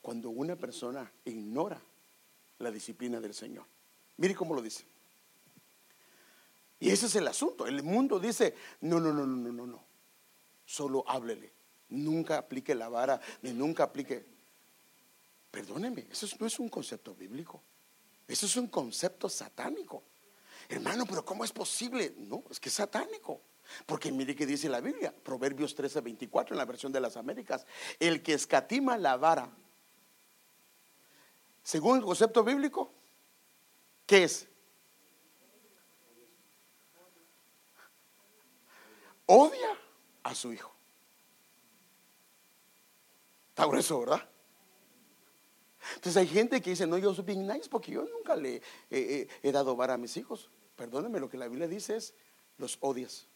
cuando 0.01 0.31
una 0.31 0.57
persona 0.57 1.11
ignora 1.25 1.81
la 2.59 2.71
disciplina 2.71 3.21
del 3.21 3.35
Señor. 3.35 3.67
Mire 4.17 4.35
cómo 4.35 4.55
lo 4.55 4.63
dice. 4.63 4.85
Y 6.81 6.91
ese 6.91 7.07
es 7.07 7.17
el 7.17 7.27
asunto. 7.27 7.67
El 7.67 7.83
mundo 7.83 8.19
dice, 8.19 8.55
no, 8.83 9.01
no, 9.01 9.13
no, 9.13 9.27
no, 9.27 9.37
no, 9.37 9.53
no, 9.53 9.67
no. 9.67 9.85
Solo 10.65 11.05
háblele. 11.07 11.53
Nunca 11.91 12.39
aplique 12.39 12.75
la 12.75 12.89
vara, 12.89 13.21
ni 13.43 13.53
nunca 13.53 13.85
aplique. 13.85 14.25
Perdóneme, 15.51 16.07
eso 16.11 16.27
no 16.41 16.47
es 16.47 16.59
un 16.59 16.69
concepto 16.69 17.15
bíblico. 17.15 17.63
Eso 18.27 18.47
es 18.47 18.57
un 18.57 18.69
concepto 18.69 19.29
satánico. 19.29 20.03
Hermano, 20.69 21.05
pero 21.07 21.25
¿cómo 21.25 21.45
es 21.45 21.53
posible? 21.53 22.15
No, 22.19 22.45
es 22.51 22.59
que 22.61 22.69
es 22.69 22.75
satánico. 22.75 23.41
Porque 23.87 24.13
mire 24.13 24.35
que 24.35 24.47
dice 24.47 24.69
la 24.69 24.81
Biblia, 24.81 25.15
Proverbios 25.23 25.75
13, 25.75 26.01
24 26.01 26.55
en 26.55 26.59
la 26.59 26.65
versión 26.65 26.93
de 26.93 27.01
las 27.01 27.17
Américas, 27.17 27.67
el 27.99 28.23
que 28.23 28.35
escatima 28.35 28.97
la 28.99 29.17
vara, 29.17 29.51
según 31.63 31.99
el 31.99 32.05
concepto 32.05 32.45
bíblico, 32.45 32.93
¿qué 34.07 34.25
es? 34.25 34.47
Odia 39.27 39.79
a 40.23 40.35
su 40.35 40.53
hijo. 40.53 40.75
Está 43.49 43.65
grueso, 43.65 44.01
¿verdad? 44.01 44.29
Entonces 45.97 46.17
hay 46.17 46.27
gente 46.27 46.61
que 46.61 46.71
dice, 46.71 46.87
no, 46.87 46.99
yo 46.99 47.15
soy 47.15 47.25
bien 47.25 47.47
nice 47.47 47.69
porque 47.69 47.93
yo 47.93 48.05
nunca 48.05 48.37
le 48.37 48.63
he 48.91 49.53
dado 49.53 49.77
vara 49.77 49.95
a 49.95 49.99
mis 49.99 50.17
hijos. 50.17 50.51
Perdóneme, 50.77 51.21
lo 51.21 51.29
que 51.29 51.37
la 51.37 51.49
Biblia 51.49 51.69
dice 51.69 51.97
es, 51.97 52.15
los 52.59 52.79
odias. 52.81 53.27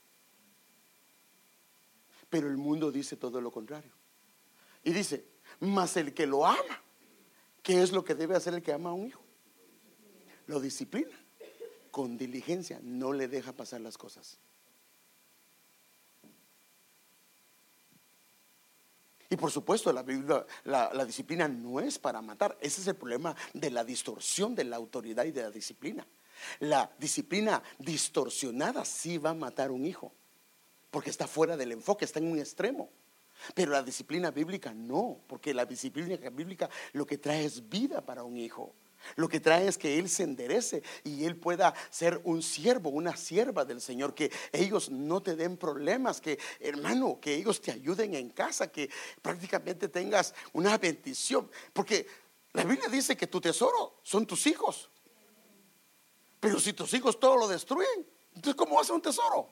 Pero 2.30 2.48
el 2.48 2.56
mundo 2.56 2.90
dice 2.92 3.16
todo 3.16 3.40
lo 3.40 3.50
contrario. 3.50 3.92
Y 4.82 4.92
dice, 4.92 5.24
mas 5.60 5.96
el 5.96 6.14
que 6.14 6.26
lo 6.26 6.46
ama, 6.46 6.82
¿qué 7.62 7.82
es 7.82 7.92
lo 7.92 8.04
que 8.04 8.14
debe 8.14 8.36
hacer 8.36 8.54
el 8.54 8.62
que 8.62 8.72
ama 8.72 8.90
a 8.90 8.94
un 8.94 9.06
hijo? 9.06 9.22
Lo 10.46 10.60
disciplina 10.60 11.16
con 11.90 12.16
diligencia, 12.16 12.80
no 12.82 13.12
le 13.12 13.28
deja 13.28 13.52
pasar 13.52 13.80
las 13.80 13.98
cosas. 13.98 14.38
Y 19.30 19.36
por 19.36 19.50
supuesto, 19.50 19.92
la, 19.92 21.04
disciplina 21.04 21.48
no 21.48 21.80
es 21.80 21.98
para 21.98 22.22
matar. 22.22 22.56
Ese 22.60 22.80
es 22.80 22.86
el 22.86 22.96
problema 22.96 23.36
de 23.52 23.70
la 23.70 23.84
distorsión 23.84 24.54
de 24.54 24.64
la 24.64 24.76
autoridad 24.76 25.24
y 25.24 25.32
de 25.32 25.42
la 25.42 25.50
disciplina. 25.50 26.06
La 26.60 26.90
disciplina 26.98 27.62
distorsionada 27.78 28.84
sí 28.84 29.18
va 29.18 29.30
a 29.30 29.34
matar 29.34 29.68
a 29.68 29.72
un 29.72 29.84
hijo, 29.84 30.12
porque 30.90 31.10
está 31.10 31.26
fuera 31.26 31.56
del 31.56 31.72
enfoque, 31.72 32.06
está 32.06 32.20
en 32.20 32.32
un 32.32 32.38
extremo. 32.38 32.88
Pero 33.54 33.72
la 33.72 33.82
disciplina 33.82 34.30
bíblica 34.30 34.72
no, 34.72 35.20
porque 35.26 35.52
la 35.52 35.66
disciplina 35.66 36.16
bíblica 36.30 36.70
lo 36.92 37.06
que 37.06 37.18
trae 37.18 37.44
es 37.44 37.68
vida 37.68 38.00
para 38.00 38.24
un 38.24 38.36
hijo. 38.36 38.74
Lo 39.16 39.28
que 39.28 39.40
trae 39.40 39.68
es 39.68 39.78
que 39.78 39.98
Él 39.98 40.08
se 40.08 40.22
enderece 40.22 40.82
y 41.04 41.24
Él 41.24 41.36
pueda 41.36 41.74
ser 41.90 42.20
un 42.24 42.42
siervo, 42.42 42.90
una 42.90 43.16
sierva 43.16 43.64
del 43.64 43.80
Señor, 43.80 44.14
que 44.14 44.30
ellos 44.52 44.90
no 44.90 45.22
te 45.22 45.36
den 45.36 45.56
problemas, 45.56 46.20
que 46.20 46.38
hermano, 46.60 47.18
que 47.20 47.34
ellos 47.34 47.60
te 47.60 47.72
ayuden 47.72 48.14
en 48.14 48.30
casa, 48.30 48.70
que 48.70 48.90
prácticamente 49.22 49.88
tengas 49.88 50.34
una 50.52 50.76
bendición. 50.78 51.50
Porque 51.72 52.06
la 52.52 52.64
Biblia 52.64 52.88
dice 52.88 53.16
que 53.16 53.26
tu 53.26 53.40
tesoro 53.40 54.00
son 54.02 54.26
tus 54.26 54.46
hijos. 54.46 54.90
Pero 56.40 56.60
si 56.60 56.72
tus 56.72 56.92
hijos 56.94 57.18
todo 57.18 57.36
lo 57.36 57.48
destruyen, 57.48 58.06
entonces 58.34 58.54
¿cómo 58.54 58.76
vas 58.76 58.90
a 58.90 58.94
un 58.94 59.02
tesoro? 59.02 59.48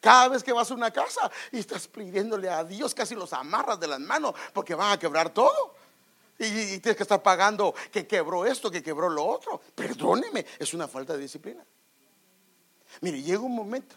Cada 0.00 0.28
vez 0.28 0.42
que 0.42 0.52
vas 0.52 0.70
a 0.70 0.74
una 0.74 0.90
casa 0.90 1.30
y 1.52 1.58
estás 1.58 1.86
pidiéndole 1.88 2.48
a 2.48 2.64
Dios, 2.64 2.94
casi 2.94 3.14
los 3.14 3.32
amarras 3.32 3.78
de 3.78 3.86
las 3.86 4.00
manos 4.00 4.34
porque 4.52 4.74
van 4.74 4.92
a 4.92 4.98
quebrar 4.98 5.32
todo. 5.32 5.74
Y, 6.38 6.78
tienes 6.80 6.96
que 6.96 7.02
estar 7.02 7.22
pagando 7.22 7.74
que 7.92 8.06
quebró 8.06 8.44
esto, 8.44 8.70
que 8.70 8.82
quebró 8.82 9.08
lo 9.08 9.24
otro. 9.24 9.60
Perdóneme, 9.74 10.44
es 10.58 10.74
una 10.74 10.88
falta 10.88 11.14
de 11.14 11.20
disciplina. 11.20 11.64
Mire, 13.00 13.22
llega 13.22 13.40
un 13.40 13.54
momento. 13.54 13.96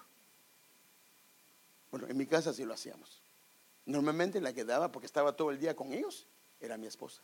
Bueno, 1.91 2.07
en 2.07 2.17
mi 2.17 2.25
casa 2.25 2.53
sí 2.53 2.63
lo 2.63 2.73
hacíamos. 2.73 3.21
Normalmente 3.85 4.41
la 4.41 4.53
que 4.53 4.65
daba, 4.65 4.91
porque 4.91 5.05
estaba 5.05 5.35
todo 5.35 5.51
el 5.51 5.59
día 5.59 5.75
con 5.75 5.93
ellos, 5.93 6.27
era 6.59 6.77
mi 6.77 6.87
esposa. 6.87 7.21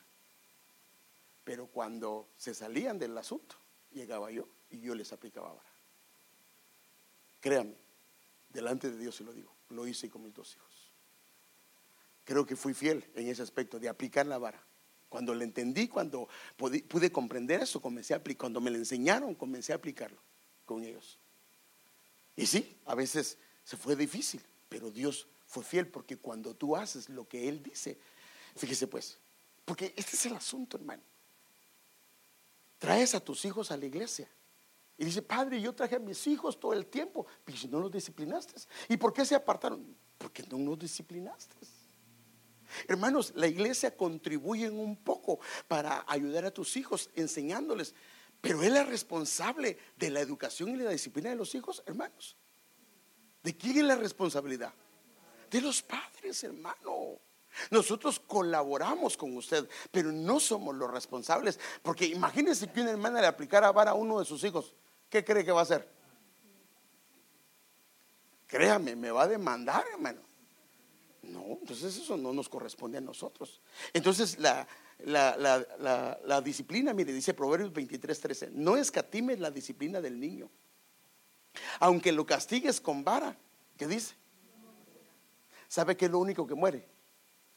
Pero 1.44 1.68
cuando 1.68 2.30
se 2.38 2.54
salían 2.54 2.98
del 2.98 3.18
asunto, 3.18 3.56
llegaba 3.92 4.32
yo 4.32 4.48
y 4.70 4.80
yo 4.80 4.96
les 4.96 5.12
aplicaba 5.12 5.50
vara. 5.50 5.70
Créanme, 7.42 7.76
delante 8.50 8.90
de 8.90 8.98
Dios 8.98 9.16
se 9.16 9.26
lo 9.26 9.34
digo, 9.34 9.54
lo 9.70 9.86
hice 9.86 10.10
con 10.10 10.24
mis 10.24 10.34
dos 10.34 10.56
hijos. 10.56 10.92
Creo 12.24 12.46
que 12.46 12.56
fui 12.56 12.74
fiel 12.74 13.06
en 13.16 13.28
ese 13.28 13.42
aspecto 13.42 13.80
de 13.80 13.90
aplicar 13.90 14.26
la 14.26 14.38
vara. 14.38 14.64
Cuando 15.14 15.36
le 15.36 15.44
entendí, 15.44 15.88
cuando 15.88 16.28
pude, 16.58 17.12
comprender 17.12 17.62
eso, 17.62 17.80
comencé 17.80 18.16
a 18.16 18.18
aplicar. 18.18 18.40
Cuando 18.40 18.60
me 18.60 18.72
lo 18.72 18.78
enseñaron, 18.78 19.36
comencé 19.36 19.72
a 19.72 19.76
aplicarlo 19.76 20.20
con 20.66 20.84
ellos. 20.84 21.20
Y 22.36 22.48
sí, 22.48 22.78
a 22.86 22.96
veces 22.96 23.38
se 23.64 23.78
fue 23.78 23.96
difícil, 23.96 24.42
pero 24.68 24.90
Dios 24.90 25.28
fue 25.46 25.64
fiel 25.64 25.88
porque 25.88 26.18
cuando 26.18 26.56
tú 26.56 26.76
haces 26.76 27.10
lo 27.10 27.28
que 27.28 27.48
Él 27.48 27.62
dice, 27.62 27.96
fíjese 28.56 28.88
pues, 28.88 29.20
porque 29.66 29.94
este 29.96 30.16
es 30.16 30.26
el 30.26 30.34
asunto, 30.34 30.78
hermano 30.78 31.04
traes 32.84 33.16
a 33.16 33.22
tus 33.22 33.46
hijos 33.46 33.72
a 33.72 33.78
la 33.78 33.86
iglesia. 33.86 34.30
Y 34.98 35.06
dice, 35.06 35.22
padre, 35.22 35.62
yo 35.62 35.74
traje 35.74 35.96
a 35.96 36.00
mis 36.00 36.28
hijos 36.28 36.60
todo 36.60 36.74
el 36.74 36.86
tiempo. 36.86 37.26
Pero 37.46 37.58
si 37.58 37.70
no 37.70 37.80
los 37.80 37.90
disciplinaste. 37.90 38.56
¿Y 38.90 38.98
por 38.98 39.14
qué 39.14 39.24
se 39.24 39.36
apartaron? 39.36 39.96
Porque 40.18 40.44
no 40.44 40.58
los 40.58 40.80
disciplinaste. 40.80 41.56
Hermanos, 42.88 43.34
la 43.36 43.48
iglesia 43.48 43.96
contribuye 43.96 44.70
un 44.70 44.96
poco 44.98 45.40
para 45.68 46.06
ayudar 46.08 46.46
a 46.46 46.52
tus 46.52 46.78
hijos, 46.78 47.10
enseñándoles. 47.16 47.94
Pero 48.42 48.62
él 48.62 48.76
es 48.76 48.88
responsable 48.88 49.78
de 49.98 50.10
la 50.10 50.20
educación 50.20 50.70
y 50.70 50.76
la 50.78 50.92
disciplina 50.92 51.30
de 51.30 51.36
los 51.36 51.56
hijos, 51.56 51.82
hermanos. 51.86 52.36
¿De 53.42 53.56
quién 53.56 53.78
es 53.78 53.84
la 53.84 53.96
responsabilidad? 53.96 54.74
De 55.50 55.62
los 55.62 55.82
padres, 55.82 56.44
hermano. 56.44 57.20
Nosotros 57.70 58.20
colaboramos 58.20 59.16
con 59.16 59.36
usted, 59.38 59.70
pero 59.92 60.12
no 60.12 60.40
somos 60.40 60.76
los 60.76 60.92
responsables. 60.92 61.60
Porque 61.82 62.06
imagínense 62.06 62.72
que 62.72 62.82
una 62.82 62.92
hermana 62.92 63.22
le 63.22 63.28
aplicara 63.28 63.72
vara 63.72 63.92
a 63.92 63.96
uno 63.96 64.20
de 64.20 64.26
sus 64.26 64.44
hijos. 64.44 64.76
¿Qué 65.10 65.24
cree 65.24 65.46
que 65.46 65.52
va 65.52 65.60
a 65.60 65.64
hacer? 65.64 65.88
Créame, 68.48 68.96
me 68.96 69.12
va 69.12 69.24
a 69.24 69.28
demandar, 69.28 69.86
hermano. 69.94 70.22
No, 71.24 71.58
entonces 71.62 71.98
eso 71.98 72.18
no 72.18 72.34
nos 72.34 72.50
corresponde 72.50 72.98
a 72.98 73.02
nosotros. 73.02 73.62
Entonces 73.94 74.38
la, 74.40 74.68
la, 75.06 76.42
disciplina, 76.44 76.94
mire, 76.94 77.14
dice 77.14 77.34
Proverbios 77.34 77.74
23, 77.74 78.20
13, 78.20 78.52
no 78.52 78.78
escatimes 78.78 79.40
la 79.40 79.50
disciplina 79.50 80.02
del 80.02 80.20
niño. 80.20 80.50
Aunque 81.80 82.12
lo 82.12 82.26
castigues 82.26 82.82
con 82.82 83.04
vara, 83.04 83.38
¿qué 83.78 83.88
dice? 83.88 84.16
¿Sabe 85.68 85.98
que 85.98 86.06
es 86.06 86.12
lo 86.12 86.20
único 86.20 86.46
que 86.46 86.56
muere? 86.56 86.94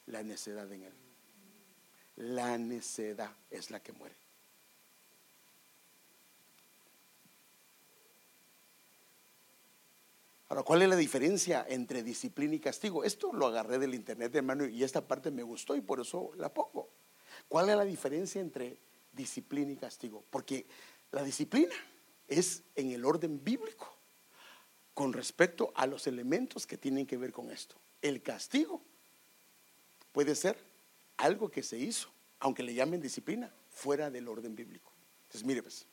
la 0.06 0.22
necedad 0.22 0.70
en 0.72 0.84
él. 0.84 0.94
La 2.16 2.56
necedad 2.58 3.30
es 3.50 3.70
la 3.70 3.80
que 3.80 3.92
muere. 3.92 4.16
Ahora, 10.48 10.62
¿cuál 10.62 10.82
es 10.82 10.88
la 10.88 10.96
diferencia 10.96 11.66
entre 11.68 12.04
disciplina 12.04 12.54
y 12.54 12.60
castigo? 12.60 13.02
Esto 13.02 13.32
lo 13.32 13.46
agarré 13.46 13.78
del 13.78 13.94
internet, 13.94 14.34
hermano, 14.34 14.66
y 14.66 14.84
esta 14.84 15.06
parte 15.06 15.30
me 15.32 15.42
gustó 15.42 15.74
y 15.74 15.80
por 15.80 16.00
eso 16.00 16.30
la 16.36 16.54
pongo. 16.54 16.88
¿Cuál 17.48 17.68
es 17.68 17.76
la 17.76 17.84
diferencia 17.84 18.40
entre 18.40 18.78
disciplina 19.12 19.72
y 19.72 19.76
castigo? 19.76 20.24
Porque 20.30 20.66
la 21.10 21.24
disciplina 21.24 21.74
es 22.28 22.62
en 22.76 22.92
el 22.92 23.04
orden 23.04 23.42
bíblico 23.42 23.92
con 24.94 25.12
respecto 25.12 25.72
a 25.74 25.86
los 25.86 26.06
elementos 26.06 26.66
que 26.66 26.78
tienen 26.78 27.06
que 27.06 27.16
ver 27.16 27.32
con 27.32 27.50
esto. 27.50 27.76
El 28.00 28.22
castigo 28.22 28.80
puede 30.12 30.34
ser 30.36 30.56
algo 31.16 31.50
que 31.50 31.62
se 31.62 31.76
hizo, 31.76 32.08
aunque 32.38 32.62
le 32.62 32.72
llamen 32.72 33.00
disciplina, 33.00 33.52
fuera 33.68 34.10
del 34.10 34.28
orden 34.28 34.54
bíblico. 34.54 34.92
Entonces, 35.24 35.44
mire 35.44 35.62
pues, 35.62 35.86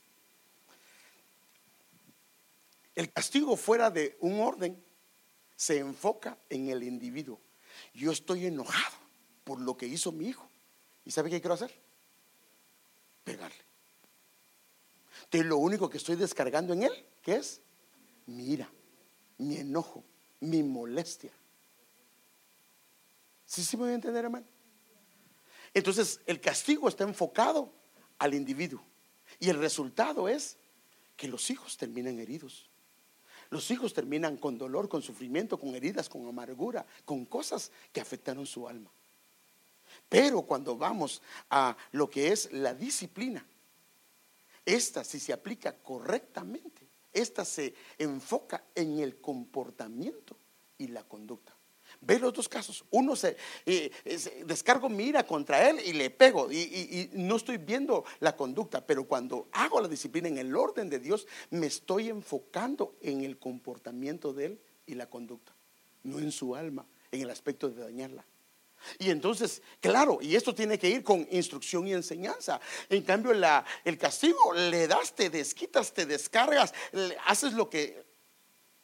el 2.96 3.12
castigo 3.12 3.56
fuera 3.58 3.90
de 3.90 4.18
un 4.22 4.40
orden 4.40 4.84
se 5.56 5.80
enfoca 5.80 6.38
en 6.50 6.70
el 6.70 6.84
individuo. 6.84 7.40
Yo 7.94 8.12
estoy 8.12 8.46
enojado 8.46 8.96
por 9.44 9.60
lo 9.60 9.76
que 9.78 9.88
hizo 9.88 10.12
mi 10.12 10.28
hijo. 10.28 10.48
¿Y 11.06 11.12
sabe 11.12 11.30
qué 11.30 11.42
quiero 11.42 11.56
hacer? 11.56 11.74
Pegarle. 13.24 13.64
Entonces 15.26 15.48
lo 15.48 15.58
único 15.58 15.90
que 15.90 15.98
estoy 15.98 16.16
descargando 16.16 16.74
en 16.74 16.84
él, 16.84 17.06
¿qué 17.22 17.36
es? 17.36 17.62
Mi 18.28 18.52
ira, 18.52 18.70
mi 19.38 19.58
enojo, 19.58 20.04
mi 20.40 20.64
molestia. 20.64 21.32
¿Sí, 23.46 23.64
sí 23.64 23.78
me 23.78 23.84
voy 23.84 23.92
a 23.92 23.96
entender, 23.96 24.26
hermano? 24.26 24.46
Entonces, 25.74 26.20
el 26.26 26.40
castigo 26.40 26.88
está 26.88 27.04
enfocado 27.04 27.74
al 28.20 28.34
individuo. 28.34 28.84
Y 29.40 29.50
el 29.50 29.58
resultado 29.58 30.30
es 30.30 30.58
que 31.16 31.28
los 31.28 31.50
hijos 31.50 31.78
terminan 31.78 32.20
heridos. 32.20 32.70
Los 33.54 33.70
hijos 33.70 33.94
terminan 33.94 34.36
con 34.38 34.58
dolor, 34.58 34.90
con 34.90 35.04
sufrimiento, 35.04 35.60
con 35.60 35.76
heridas, 35.76 36.10
con 36.10 36.28
amargura, 36.28 36.88
con 37.06 37.24
cosas 37.24 37.70
que 37.92 38.02
afectaron 38.02 38.48
su 38.48 38.68
alma. 38.68 38.90
Pero 40.10 40.42
cuando 40.42 40.76
vamos 40.76 41.22
a 41.52 41.78
lo 41.92 42.10
que 42.10 42.32
es 42.32 42.52
la 42.52 42.74
disciplina, 42.74 43.46
esta 44.66 45.04
si 45.04 45.20
se 45.20 45.34
aplica 45.34 45.72
correctamente, 45.72 46.82
esta 47.14 47.46
se 47.46 47.76
enfoca 48.00 48.64
en 48.74 48.98
el 48.98 49.18
comportamiento 49.18 50.36
y 50.80 50.88
la 50.88 51.04
conducta. 51.04 51.53
Ve 52.06 52.20
los 52.20 52.34
dos 52.34 52.50
casos. 52.50 52.84
Uno 52.92 53.16
se, 53.16 53.38
eh, 53.66 53.92
descargo 54.46 54.90
mi 54.90 55.14
contra 55.28 55.70
él 55.70 55.80
y 55.86 55.94
le 55.94 56.10
pego 56.10 56.52
y, 56.52 56.58
y, 56.58 57.10
no 57.14 57.36
estoy 57.36 57.58
viendo 57.58 58.04
la 58.20 58.36
conducta, 58.36 58.86
pero 58.86 59.06
cuando 59.06 59.48
hago 59.52 59.80
la 59.80 59.88
disciplina 59.88 60.28
en 60.28 60.38
el 60.38 60.56
orden 60.56 60.90
de 60.90 61.00
Dios, 61.00 61.28
me 61.52 61.68
estoy 61.68 62.10
enfocando 62.10 62.96
en 63.02 63.24
el 63.24 63.38
comportamiento 63.38 64.34
de 64.34 64.46
él 64.46 64.60
y 64.86 64.96
la 64.96 65.10
conducta, 65.10 65.54
no 66.04 66.20
en 66.20 66.32
su 66.32 66.56
alma, 66.56 66.86
en 67.12 67.22
el 67.22 67.30
aspecto 67.30 67.70
de 67.70 67.82
dañarla. 67.82 68.26
Y 69.00 69.10
entonces, 69.10 69.62
claro, 69.80 70.20
y 70.22 70.36
esto 70.36 70.54
tiene 70.54 70.78
que 70.78 70.90
ir 70.90 71.04
con 71.04 71.28
instrucción 71.32 71.88
y 71.88 71.94
enseñanza. 71.94 72.60
En 72.90 73.04
cambio, 73.04 73.34
la, 73.34 73.66
el 73.86 73.98
castigo 73.98 74.54
le 74.54 74.88
das, 74.88 75.14
te 75.14 75.30
desquitas, 75.30 75.94
te 75.94 76.06
descargas, 76.06 76.74
haces 77.26 77.54
lo 77.54 77.70
que 77.70 78.04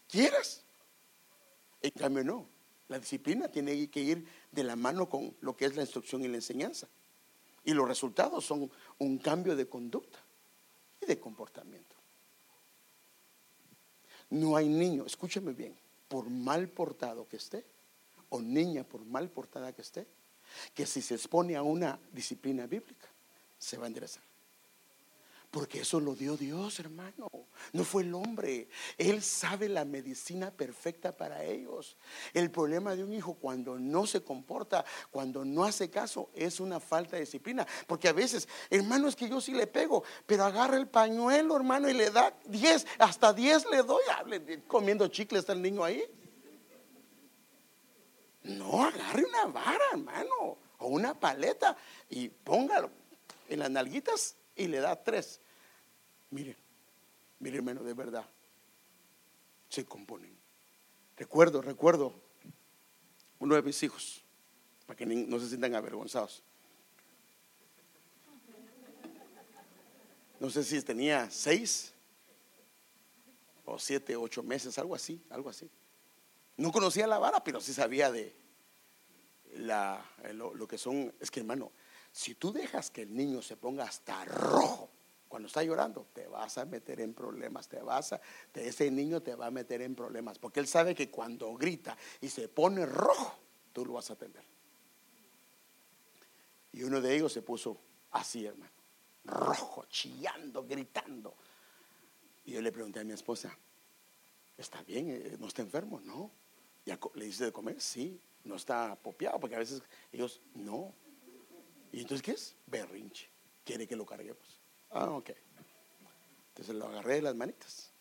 quieras. 0.08 0.64
En 1.82 1.92
cambio, 1.92 2.24
no. 2.24 2.59
La 2.90 3.00
disciplina 3.00 3.48
tiene 3.48 3.90
que 3.90 4.02
ir 4.02 4.28
de 4.52 4.64
la 4.64 4.76
mano 4.76 5.08
con 5.08 5.36
lo 5.42 5.56
que 5.56 5.66
es 5.66 5.76
la 5.76 5.84
instrucción 5.84 6.24
y 6.24 6.28
la 6.28 6.36
enseñanza. 6.36 6.88
Y 7.64 7.74
los 7.74 7.88
resultados 7.88 8.46
son 8.46 8.70
un 8.98 9.18
cambio 9.20 9.56
de 9.56 9.68
conducta 9.68 10.20
y 11.02 11.06
de 11.06 11.20
comportamiento. 11.20 11.96
No 14.32 14.56
hay 14.56 14.68
niño, 14.68 15.06
escúcheme 15.06 15.54
bien, 15.54 15.76
por 16.08 16.30
mal 16.30 16.68
portado 16.68 17.28
que 17.28 17.38
esté, 17.38 17.66
o 18.30 18.42
niña 18.42 18.84
por 18.84 19.06
mal 19.06 19.30
portada 19.30 19.74
que 19.74 19.82
esté, 19.82 20.08
que 20.74 20.86
si 20.86 21.02
se 21.02 21.16
expone 21.16 21.56
a 21.56 21.64
una 21.64 22.00
disciplina 22.12 22.66
bíblica, 22.66 23.08
se 23.58 23.78
va 23.78 23.86
a 23.86 23.88
enderezar. 23.88 24.29
Porque 25.52 25.82
eso 25.82 26.00
lo 26.00 26.14
dio 26.14 26.38
Dios, 26.38 26.80
hermano. 26.80 27.28
No 27.74 27.84
fue 27.84 28.04
el 28.04 28.14
hombre. 28.14 28.68
Él 29.00 29.24
sabe 29.24 29.68
la 29.68 29.84
medicina 29.84 30.52
perfecta 30.52 31.18
para 31.18 31.44
ellos. 31.44 31.98
El 32.36 32.52
problema 32.52 32.96
de 32.96 33.04
un 33.04 33.12
hijo 33.14 33.34
cuando 33.34 33.80
no 33.80 34.06
se 34.06 34.22
comporta, 34.22 34.86
cuando 35.10 35.44
no 35.44 35.64
hace 35.64 35.90
caso, 35.90 36.30
es 36.36 36.60
una 36.60 36.80
falta 36.80 37.16
de 37.16 37.22
disciplina. 37.22 37.66
Porque 37.88 38.08
a 38.08 38.14
veces, 38.14 38.48
hermano, 38.70 39.08
es 39.08 39.16
que 39.16 39.28
yo 39.28 39.42
sí 39.42 39.54
le 39.54 39.66
pego, 39.66 40.04
pero 40.28 40.46
agarra 40.46 40.78
el 40.78 40.88
pañuelo, 40.88 41.56
hermano, 41.56 41.90
y 41.90 41.94
le 41.94 42.12
da 42.12 42.38
10, 42.46 42.86
hasta 43.00 43.34
10 43.34 43.66
le 43.72 43.82
doy. 43.82 44.04
Comiendo 44.68 45.08
chicle 45.08 45.40
está 45.40 45.54
el 45.54 45.64
niño 45.64 45.84
ahí. 45.84 46.04
No, 48.44 48.84
agarre 48.84 49.26
una 49.26 49.46
vara, 49.46 49.84
hermano, 49.94 50.58
o 50.78 50.88
una 50.88 51.20
paleta 51.20 51.76
y 52.08 52.30
póngalo 52.30 52.92
en 53.48 53.60
las 53.60 53.72
nalguitas 53.72 54.36
y 54.60 54.68
le 54.68 54.80
da 54.80 55.02
tres. 55.02 55.40
Miren, 56.30 56.56
miren, 57.40 57.58
hermano, 57.58 57.84
de 57.84 57.94
verdad, 57.94 58.26
se 59.70 59.86
componen. 59.86 60.38
Recuerdo, 61.18 61.62
recuerdo 61.62 62.14
uno 63.40 63.56
de 63.56 63.62
mis 63.62 63.82
hijos, 63.84 64.22
para 64.86 64.98
que 64.98 65.06
no 65.06 65.40
se 65.40 65.48
sientan 65.48 65.76
avergonzados. 65.76 66.44
No 70.40 70.50
sé 70.50 70.64
si 70.64 70.82
tenía 70.82 71.30
seis 71.30 71.94
o 73.66 73.78
siete, 73.78 74.16
ocho 74.16 74.42
meses, 74.42 74.78
algo 74.78 74.96
así, 74.96 75.22
algo 75.30 75.50
así. 75.50 75.70
No 76.58 76.72
conocía 76.72 77.08
la 77.08 77.20
vara, 77.20 77.44
pero 77.44 77.62
sí 77.62 77.74
sabía 77.74 78.12
de 78.12 78.36
la, 79.54 80.04
lo, 80.34 80.68
que 80.68 80.78
son. 80.78 81.14
Es 81.20 81.30
que, 81.30 81.42
hermano, 81.42 81.72
si 82.12 82.36
tú 82.36 82.52
dejas 82.52 82.92
que 82.92 83.04
el 83.04 83.16
niño 83.16 83.42
se 83.42 83.58
ponga 83.58 83.84
hasta 83.84 84.26
rojo 84.26 84.90
cuando 85.28 85.48
está 85.48 85.64
llorando, 85.64 86.08
te 86.12 86.28
vas 86.28 86.58
a 86.58 86.66
meter 86.66 87.02
en 87.02 87.14
problemas, 87.14 87.68
te 87.68 87.82
vas 87.82 88.14
a, 88.14 88.22
ese 88.56 88.90
niño 88.90 89.22
te 89.22 89.36
va 89.36 89.46
a 89.46 89.52
meter 89.52 89.82
en 89.84 89.94
problemas, 89.94 90.40
porque 90.40 90.60
él 90.60 90.68
sabe 90.68 90.96
que 90.96 91.12
cuando 91.12 91.54
grita 91.54 91.96
y 92.20 92.30
se 92.30 92.50
pone 92.50 92.86
rojo, 92.86 93.38
tú 93.72 93.86
lo 93.86 93.94
vas 93.94 94.10
a 94.10 94.14
atender. 94.14 94.44
Y 96.74 96.84
uno 96.84 97.00
de 97.00 97.16
ellos 97.16 97.32
se 97.32 97.44
puso 97.44 97.80
así, 98.12 98.46
hermano, 98.46 98.72
rojo, 99.26 99.86
chillando, 99.90 100.66
gritando. 100.66 101.36
Y 102.46 102.54
yo 102.54 102.62
le 102.62 102.72
pregunté 102.72 103.00
a 103.00 103.04
mi 103.04 103.14
esposa, 103.14 103.56
¿está 104.58 104.82
bien? 104.84 105.10
Eh, 105.10 105.38
¿No 105.40 105.48
está 105.48 105.62
enfermo? 105.62 106.00
No. 106.02 106.32
¿Ya 106.86 107.00
le 107.14 107.26
dice 107.26 107.46
de 107.46 107.52
comer? 107.52 107.80
Sí. 107.80 108.20
No 108.44 108.56
está 108.56 108.94
apopiado, 108.94 109.40
porque 109.40 109.56
a 109.56 109.60
veces 109.60 109.84
ellos 110.12 110.42
no. 110.56 110.94
¿Y 111.92 112.02
entonces 112.02 112.22
qué 112.22 112.32
es? 112.32 112.56
Berrinche. 112.68 113.30
Quiere 113.64 113.88
que 113.88 113.96
lo 113.96 114.06
carguemos. 114.06 114.62
Ah, 114.92 115.10
ok. 115.12 115.32
Entonces 116.50 116.76
lo 116.76 116.88
agarré 116.88 117.16
de 117.16 117.22
las 117.24 117.36
manitas. 117.36 117.92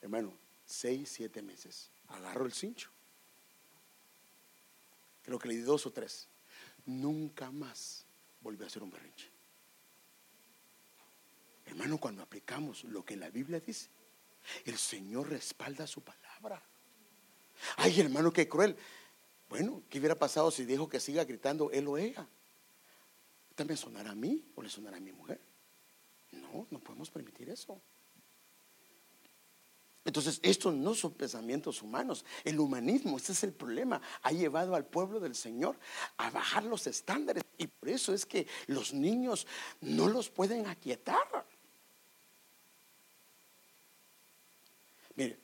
Hermano, 0.00 0.32
seis, 0.64 1.10
siete 1.10 1.42
meses. 1.42 1.90
Agarro 2.08 2.46
el 2.46 2.52
cincho. 2.52 2.90
Creo 5.22 5.38
que 5.38 5.48
le 5.48 5.54
di 5.54 5.60
dos 5.60 5.86
o 5.86 5.92
tres. 5.92 6.28
Nunca 6.86 7.50
más 7.50 8.06
volvió 8.40 8.64
a 8.64 8.68
hacer 8.68 8.82
un 8.82 8.90
berrinche. 8.90 9.28
Hermano, 11.66 11.98
cuando 11.98 12.22
aplicamos 12.22 12.84
lo 12.84 13.04
que 13.04 13.16
la 13.16 13.28
Biblia 13.28 13.60
dice, 13.60 13.90
el 14.64 14.78
Señor 14.78 15.28
respalda 15.28 15.86
su 15.86 16.00
palabra. 16.00 16.62
Ay, 17.76 18.00
hermano, 18.00 18.32
qué 18.32 18.48
cruel. 18.48 18.76
Bueno, 19.48 19.82
¿qué 19.90 19.98
hubiera 19.98 20.14
pasado 20.14 20.50
si 20.50 20.64
dijo 20.64 20.88
que 20.88 21.00
siga 21.00 21.24
gritando 21.24 21.70
él 21.70 21.86
o 21.88 21.98
ella? 21.98 22.26
¿También 23.58 23.76
sonará 23.76 24.12
a 24.12 24.14
mí 24.14 24.40
o 24.54 24.62
le 24.62 24.70
sonará 24.70 24.98
a 24.98 25.00
mi 25.00 25.10
mujer? 25.10 25.40
No, 26.30 26.68
no 26.70 26.78
podemos 26.78 27.10
permitir 27.10 27.50
eso. 27.50 27.82
Entonces, 30.04 30.38
estos 30.44 30.72
no 30.76 30.94
son 30.94 31.14
pensamientos 31.14 31.82
humanos. 31.82 32.24
El 32.44 32.60
humanismo, 32.60 33.16
este 33.16 33.32
es 33.32 33.42
el 33.42 33.52
problema, 33.52 34.00
ha 34.22 34.30
llevado 34.30 34.76
al 34.76 34.86
pueblo 34.86 35.18
del 35.18 35.34
Señor 35.34 35.76
a 36.18 36.30
bajar 36.30 36.62
los 36.62 36.86
estándares. 36.86 37.42
Y 37.58 37.66
por 37.66 37.88
eso 37.88 38.14
es 38.14 38.24
que 38.24 38.46
los 38.68 38.94
niños 38.94 39.44
no 39.80 40.06
los 40.06 40.30
pueden 40.30 40.68
aquietar. 40.68 41.44
Mire, 45.16 45.36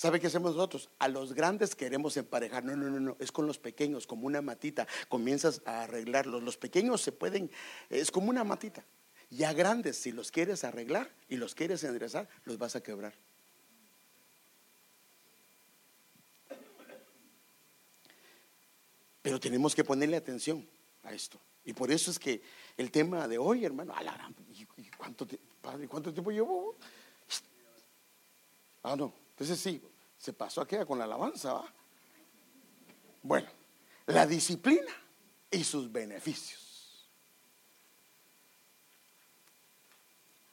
¿Sabe 0.00 0.18
qué 0.18 0.28
hacemos 0.28 0.56
nosotros? 0.56 0.88
A 0.98 1.08
los 1.08 1.34
grandes 1.34 1.76
queremos 1.76 2.16
emparejar. 2.16 2.64
No, 2.64 2.74
no, 2.74 2.88
no, 2.88 3.00
no. 3.00 3.16
Es 3.20 3.30
con 3.30 3.46
los 3.46 3.58
pequeños, 3.58 4.06
como 4.06 4.26
una 4.26 4.40
matita. 4.40 4.88
Comienzas 5.10 5.60
a 5.66 5.82
arreglarlos. 5.82 6.42
Los 6.42 6.56
pequeños 6.56 7.02
se 7.02 7.12
pueden, 7.12 7.50
es 7.90 8.10
como 8.10 8.30
una 8.30 8.42
matita. 8.42 8.82
Ya 9.28 9.52
grandes, 9.52 9.98
si 9.98 10.10
los 10.10 10.30
quieres 10.30 10.64
arreglar 10.64 11.10
y 11.28 11.36
los 11.36 11.54
quieres 11.54 11.84
enderezar, 11.84 12.30
los 12.46 12.56
vas 12.56 12.76
a 12.76 12.82
quebrar. 12.82 13.12
Pero 19.20 19.38
tenemos 19.38 19.74
que 19.74 19.84
ponerle 19.84 20.16
atención 20.16 20.66
a 21.02 21.12
esto. 21.12 21.38
Y 21.62 21.74
por 21.74 21.90
eso 21.90 22.10
es 22.10 22.18
que 22.18 22.40
el 22.78 22.90
tema 22.90 23.28
de 23.28 23.36
hoy, 23.36 23.66
hermano, 23.66 23.92
¿cuánto, 24.96 25.28
padre, 25.60 25.86
¿cuánto 25.88 26.10
tiempo 26.10 26.30
llevo? 26.30 26.74
Ah, 28.82 28.96
no. 28.96 29.12
Entonces 29.40 29.58
sí, 29.58 29.82
se 30.18 30.34
pasó 30.34 30.60
aquí 30.60 30.76
con 30.86 30.98
la 30.98 31.04
alabanza, 31.04 31.54
¿va? 31.54 31.74
Bueno, 33.22 33.48
la 34.04 34.26
disciplina 34.26 34.92
y 35.50 35.64
sus 35.64 35.90
beneficios. 35.90 37.08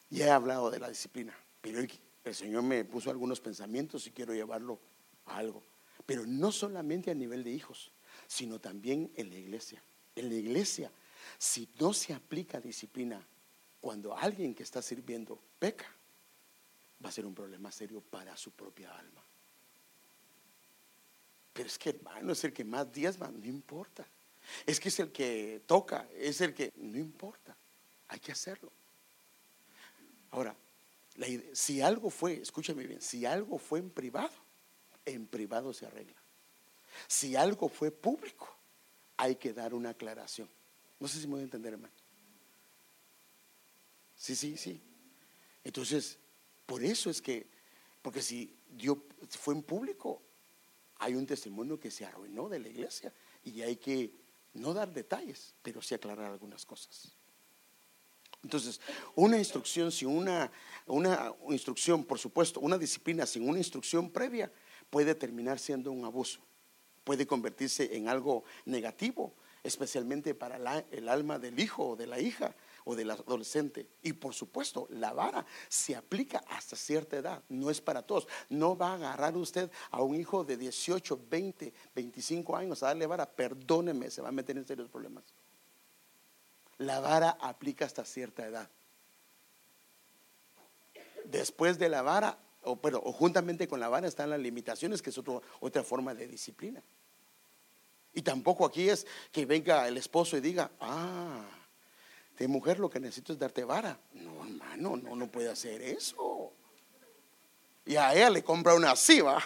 Ya 0.09 0.27
he 0.27 0.29
hablado 0.29 0.71
de 0.71 0.79
la 0.79 0.87
disciplina, 0.87 1.37
pero 1.59 1.81
el 2.23 2.33
Señor 2.33 2.63
me 2.63 2.85
puso 2.85 3.09
algunos 3.09 3.41
pensamientos 3.41 4.07
y 4.07 4.11
quiero 4.11 4.33
llevarlo 4.33 4.79
a 5.25 5.35
algo. 5.35 5.61
Pero 6.05 6.25
no 6.25 6.53
solamente 6.53 7.11
a 7.11 7.13
nivel 7.13 7.43
de 7.43 7.51
hijos, 7.51 7.91
sino 8.25 8.57
también 8.61 9.11
en 9.17 9.29
la 9.29 9.35
iglesia. 9.35 9.83
En 10.15 10.29
la 10.29 10.35
iglesia, 10.35 10.93
si 11.37 11.67
no 11.77 11.91
se 11.91 12.13
aplica 12.13 12.61
disciplina 12.61 13.27
cuando 13.81 14.15
alguien 14.17 14.55
que 14.55 14.63
está 14.63 14.81
sirviendo 14.81 15.37
peca, 15.59 15.96
va 17.03 17.09
a 17.09 17.11
ser 17.11 17.25
un 17.25 17.35
problema 17.35 17.71
serio 17.71 18.01
para 18.01 18.35
su 18.37 18.51
propia 18.51 18.95
alma. 18.97 19.23
Pero 21.53 21.67
es 21.67 21.77
que 21.77 21.89
hermano 21.89 22.31
es 22.31 22.43
el 22.43 22.53
que 22.53 22.63
más 22.63 22.91
días 22.91 23.21
va, 23.21 23.29
no 23.29 23.45
importa. 23.45 24.07
Es 24.65 24.79
que 24.79 24.89
es 24.89 24.99
el 24.99 25.11
que 25.11 25.61
toca, 25.65 26.07
es 26.13 26.39
el 26.41 26.53
que, 26.53 26.71
no 26.77 26.97
importa, 26.97 27.55
hay 28.07 28.19
que 28.19 28.31
hacerlo. 28.31 28.71
Ahora, 30.31 30.55
si 31.53 31.81
algo 31.81 32.09
fue, 32.09 32.41
escúchame 32.41 32.85
bien, 32.85 33.01
si 33.01 33.25
algo 33.25 33.57
fue 33.57 33.79
en 33.79 33.89
privado, 33.89 34.33
en 35.05 35.25
privado 35.25 35.73
se 35.73 35.85
arregla. 35.85 36.15
Si 37.07 37.35
algo 37.35 37.69
fue 37.69 37.91
público, 37.91 38.55
hay 39.17 39.35
que 39.35 39.53
dar 39.53 39.73
una 39.73 39.89
aclaración. 39.89 40.49
No 40.99 41.07
sé 41.07 41.19
si 41.19 41.27
me 41.27 41.33
voy 41.33 41.41
a 41.41 41.45
entender, 41.45 41.73
hermano. 41.73 41.93
Sí, 44.15 44.35
sí, 44.35 44.57
sí. 44.57 44.81
Entonces, 45.63 46.17
por 46.67 46.83
eso 46.83 47.09
es 47.09 47.21
que, 47.21 47.47
Porque 48.03 48.21
si 48.21 48.55
dio, 48.69 49.03
fue 49.29 49.55
en 49.55 49.63
público, 49.63 50.21
hay 50.99 51.15
un 51.15 51.25
testimonio 51.25 51.79
que 51.79 51.89
se 51.89 52.05
arruinó 52.05 52.47
de 52.47 52.59
la 52.59 52.67
iglesia 52.67 53.11
y 53.43 53.61
hay 53.61 53.77
que 53.77 54.11
no 54.53 54.73
dar 54.73 54.93
detalles, 54.93 55.55
pero 55.63 55.81
sí 55.81 55.95
aclarar 55.95 56.31
algunas 56.31 56.65
cosas. 56.65 57.15
Entonces, 58.43 58.79
una 59.15 59.37
instrucción 59.37 59.91
sin 59.91 60.09
una, 60.09 60.51
una 60.85 61.33
instrucción, 61.49 62.03
por 62.03 62.19
supuesto, 62.19 62.59
una 62.59 62.77
disciplina 62.77 63.25
sin 63.25 63.49
una 63.49 63.57
instrucción 63.57 64.09
previa 64.09 64.51
puede 64.89 65.15
terminar 65.15 65.59
siendo 65.59 65.91
un 65.91 66.05
abuso, 66.05 66.39
puede 67.03 67.25
convertirse 67.25 67.95
en 67.95 68.07
algo 68.07 68.43
negativo, 68.65 69.33
especialmente 69.63 70.35
para 70.35 70.85
el 70.91 71.09
alma 71.09 71.39
del 71.39 71.59
hijo 71.59 71.89
o 71.89 71.95
de 71.95 72.07
la 72.07 72.19
hija 72.19 72.55
o 72.87 72.95
del 72.95 73.11
adolescente. 73.11 73.85
Y 74.01 74.13
por 74.13 74.33
supuesto, 74.33 74.87
la 74.89 75.11
vara 75.11 75.45
se 75.67 75.93
aplica 75.95 76.41
hasta 76.47 76.77
cierta 76.77 77.17
edad, 77.17 77.43
no 77.49 77.69
es 77.69 77.81
para 77.81 78.01
todos. 78.01 78.27
No 78.49 78.77
va 78.77 78.91
a 78.91 78.93
agarrar 78.93 79.35
usted 79.35 79.69
a 79.91 80.01
un 80.01 80.15
hijo 80.15 80.45
de 80.45 80.55
18, 80.55 81.19
20, 81.29 81.73
25 81.93 82.55
años 82.55 82.81
a 82.81 82.87
darle 82.87 83.05
vara, 83.05 83.29
perdóneme, 83.29 84.09
se 84.09 84.21
va 84.21 84.29
a 84.29 84.31
meter 84.31 84.57
en 84.57 84.65
serios 84.65 84.89
problemas. 84.89 85.25
La 86.77 87.01
vara 87.01 87.37
aplica 87.41 87.83
hasta 87.83 88.05
cierta 88.05 88.45
edad. 88.45 88.69
Después 91.25 91.77
de 91.77 91.89
la 91.89 92.01
vara, 92.01 92.37
o, 92.63 92.77
pero, 92.77 93.01
juntamente 93.01 93.67
con 93.67 93.81
la 93.81 93.89
vara 93.89 94.07
están 94.07 94.29
las 94.29 94.39
limitaciones, 94.39 95.01
que 95.01 95.09
es 95.09 95.21
otra 95.59 95.83
forma 95.83 96.13
de 96.13 96.25
disciplina. 96.27 96.81
Y 98.13 98.21
tampoco 98.21 98.65
aquí 98.65 98.89
es 98.89 99.05
que 99.33 99.45
venga 99.45 99.85
el 99.89 99.97
esposo 99.97 100.37
y 100.37 100.41
diga, 100.41 100.71
ah, 100.79 101.43
de 102.37 102.47
mujer 102.47 102.79
lo 102.79 102.89
que 102.89 102.99
necesito 102.99 103.33
es 103.33 103.39
darte 103.39 103.63
vara. 103.63 103.99
No, 104.13 104.45
hermano, 104.45 104.95
no, 104.97 105.15
no 105.15 105.27
puede 105.27 105.49
hacer 105.49 105.81
eso. 105.81 106.51
Y 107.85 107.95
a 107.95 108.13
ella 108.13 108.29
le 108.29 108.43
compra 108.43 108.75
una 108.75 108.91
así, 108.91 109.21
va. 109.21 109.41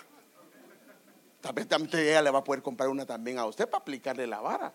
También, 1.39 1.67
también 1.67 2.03
ella 2.03 2.21
le 2.21 2.31
va 2.31 2.39
a 2.39 2.43
poder 2.43 2.61
comprar 2.61 2.89
una 2.89 3.05
también 3.05 3.37
a 3.37 3.45
usted 3.45 3.69
para 3.69 3.81
aplicarle 3.81 4.27
la 4.27 4.41
vara. 4.41 4.73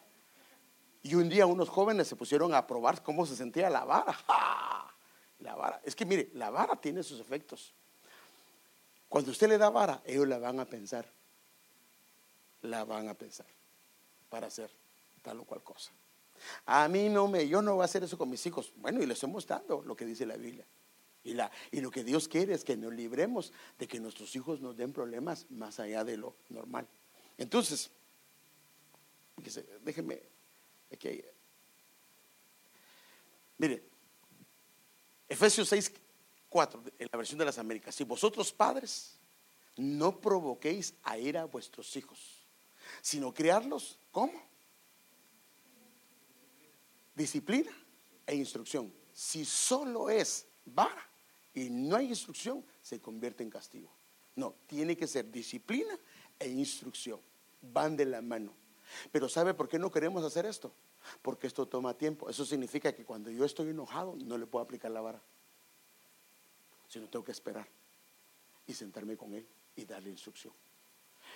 Y 1.02 1.14
un 1.14 1.28
día 1.28 1.46
unos 1.46 1.68
jóvenes 1.68 2.08
se 2.08 2.16
pusieron 2.16 2.54
a 2.54 2.66
probar 2.66 3.02
cómo 3.02 3.26
se 3.26 3.36
sentía 3.36 3.70
la 3.70 3.84
vara. 3.84 4.18
La 5.40 5.54
vara. 5.54 5.82
Es 5.84 5.94
que 5.94 6.06
mire, 6.06 6.30
la 6.32 6.48
vara 6.48 6.76
tiene 6.76 7.02
sus 7.02 7.20
efectos. 7.20 7.74
Cuando 9.06 9.30
usted 9.30 9.50
le 9.50 9.58
da 9.58 9.68
vara, 9.68 10.00
ellos 10.06 10.26
la 10.26 10.38
van 10.38 10.58
a 10.60 10.64
pensar. 10.64 11.06
La 12.62 12.84
van 12.84 13.06
a 13.10 13.12
pensar 13.12 13.46
para 14.30 14.46
hacer 14.46 14.70
tal 15.20 15.40
o 15.40 15.44
cual 15.44 15.62
cosa. 15.62 15.92
A 16.66 16.88
mí 16.88 17.08
no 17.08 17.28
me, 17.28 17.48
yo 17.48 17.62
no 17.62 17.74
voy 17.74 17.82
a 17.82 17.84
hacer 17.86 18.04
eso 18.04 18.18
con 18.18 18.30
mis 18.30 18.44
hijos. 18.46 18.72
Bueno, 18.76 19.02
y 19.02 19.06
les 19.06 19.16
estoy 19.16 19.30
mostrando 19.30 19.82
lo 19.82 19.96
que 19.96 20.04
dice 20.04 20.26
la 20.26 20.36
Biblia. 20.36 20.66
Y, 21.24 21.34
la, 21.34 21.50
y 21.72 21.80
lo 21.80 21.90
que 21.90 22.04
Dios 22.04 22.28
quiere 22.28 22.54
es 22.54 22.64
que 22.64 22.76
nos 22.76 22.92
libremos 22.92 23.52
de 23.78 23.88
que 23.88 23.98
nuestros 23.98 24.34
hijos 24.36 24.60
nos 24.60 24.76
den 24.76 24.92
problemas 24.92 25.46
más 25.50 25.80
allá 25.80 26.04
de 26.04 26.16
lo 26.16 26.36
normal. 26.48 26.86
Entonces, 27.36 27.90
déjenme, 29.82 30.22
aquí, 30.92 31.22
mire, 33.58 33.82
Efesios 35.28 35.68
6, 35.68 35.92
4, 36.48 36.82
en 36.98 37.08
la 37.10 37.18
versión 37.18 37.38
de 37.38 37.44
las 37.44 37.58
Américas, 37.58 37.94
si 37.94 38.04
vosotros 38.04 38.52
padres 38.52 39.16
no 39.76 40.20
provoquéis 40.20 40.94
a 41.02 41.18
ir 41.18 41.36
a 41.36 41.44
vuestros 41.44 41.94
hijos, 41.96 42.46
sino 43.02 43.34
criarlos, 43.34 43.98
¿cómo? 44.10 44.32
Disciplina 47.16 47.72
e 48.26 48.36
instrucción. 48.36 48.92
Si 49.12 49.44
solo 49.44 50.10
es 50.10 50.46
vara 50.64 51.08
y 51.54 51.70
no 51.70 51.96
hay 51.96 52.08
instrucción, 52.08 52.64
se 52.82 53.00
convierte 53.00 53.42
en 53.42 53.50
castigo. 53.50 53.90
No, 54.36 54.54
tiene 54.66 54.96
que 54.96 55.06
ser 55.06 55.30
disciplina 55.30 55.98
e 56.38 56.48
instrucción. 56.48 57.18
Van 57.62 57.96
de 57.96 58.04
la 58.04 58.20
mano. 58.20 58.52
Pero 59.10 59.28
¿sabe 59.28 59.54
por 59.54 59.68
qué 59.68 59.78
no 59.78 59.90
queremos 59.90 60.22
hacer 60.22 60.44
esto? 60.44 60.72
Porque 61.22 61.46
esto 61.46 61.66
toma 61.66 61.94
tiempo. 61.94 62.28
Eso 62.28 62.44
significa 62.44 62.94
que 62.94 63.04
cuando 63.04 63.30
yo 63.30 63.44
estoy 63.44 63.70
enojado 63.70 64.14
no 64.24 64.36
le 64.36 64.46
puedo 64.46 64.62
aplicar 64.62 64.90
la 64.90 65.00
vara. 65.00 65.22
Sino 66.88 67.08
tengo 67.08 67.24
que 67.24 67.32
esperar 67.32 67.66
y 68.66 68.74
sentarme 68.74 69.16
con 69.16 69.32
él 69.32 69.46
y 69.74 69.84
darle 69.84 70.10
instrucción. 70.10 70.52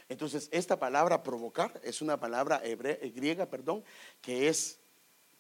Entonces, 0.08 0.48
esta 0.52 0.78
palabra 0.78 1.22
provocar 1.22 1.80
es 1.82 2.02
una 2.02 2.18
palabra 2.18 2.58
griega, 2.58 3.46
perdón, 3.46 3.82
que 4.20 4.48
es 4.48 4.78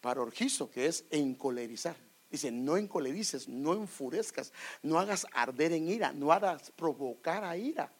parorgizo, 0.00 0.70
que 0.70 0.86
es 0.86 1.04
encolerizar. 1.10 1.96
Dice, 2.30 2.52
no 2.52 2.76
encolerices, 2.76 3.48
no 3.48 3.74
enfurezcas, 3.74 4.52
no 4.82 4.98
hagas 4.98 5.26
arder 5.32 5.72
en 5.72 5.88
ira, 5.88 6.12
no 6.12 6.32
hagas 6.32 6.70
provocar 6.70 7.44
a 7.44 7.56
ira 7.56 7.92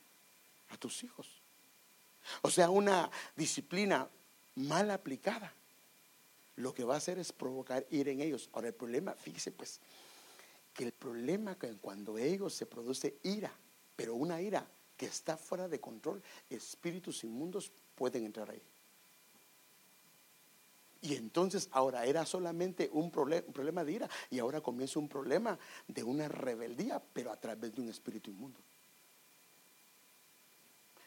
a 0.69 0.77
tus 0.77 1.03
hijos. 1.03 1.43
O 2.43 2.51
sea, 2.51 2.71
una 2.71 3.11
disciplina 3.35 4.09
mal 4.55 4.91
aplicada, 4.91 5.53
lo 6.57 6.73
que 6.75 6.85
va 6.85 6.95
a 6.95 6.99
hacer 6.99 7.19
es 7.19 7.33
provocar 7.33 7.87
ira 7.91 8.13
en 8.13 8.21
ellos. 8.21 8.51
Ahora, 8.53 8.69
el 8.69 8.75
problema, 8.75 9.15
fíjese 9.15 9.51
pues, 9.51 9.81
que 10.75 10.85
el 10.85 10.93
problema 10.93 11.59
que 11.59 11.75
cuando 11.79 12.17
ellos 12.17 12.55
se 12.55 12.67
produce 12.67 13.17
ira, 13.25 13.53
pero 13.97 14.15
una 14.15 14.41
ira 14.41 14.67
que 14.97 15.07
está 15.07 15.37
fuera 15.37 15.67
de 15.67 15.81
control, 15.81 16.23
espíritus 16.51 17.25
inmundos 17.25 17.73
pueden 17.95 18.27
entrar 18.27 18.51
ahí. 18.51 18.63
Y 21.03 21.15
entonces 21.15 21.69
ahora 21.73 22.05
era 22.05 22.27
solamente 22.27 22.91
un, 22.93 23.11
problema 23.11 23.85
de 23.85 23.93
ira 23.93 24.11
y 24.31 24.39
ahora 24.39 24.61
comienza 24.61 24.99
un 24.99 25.09
problema 25.09 25.59
de 25.89 26.03
una 26.03 26.29
rebeldía, 26.29 27.03
pero 27.13 27.33
a 27.33 27.37
través 27.37 27.75
de 27.75 27.81
un 27.81 27.89
espíritu 27.89 28.31
inmundo. 28.31 28.61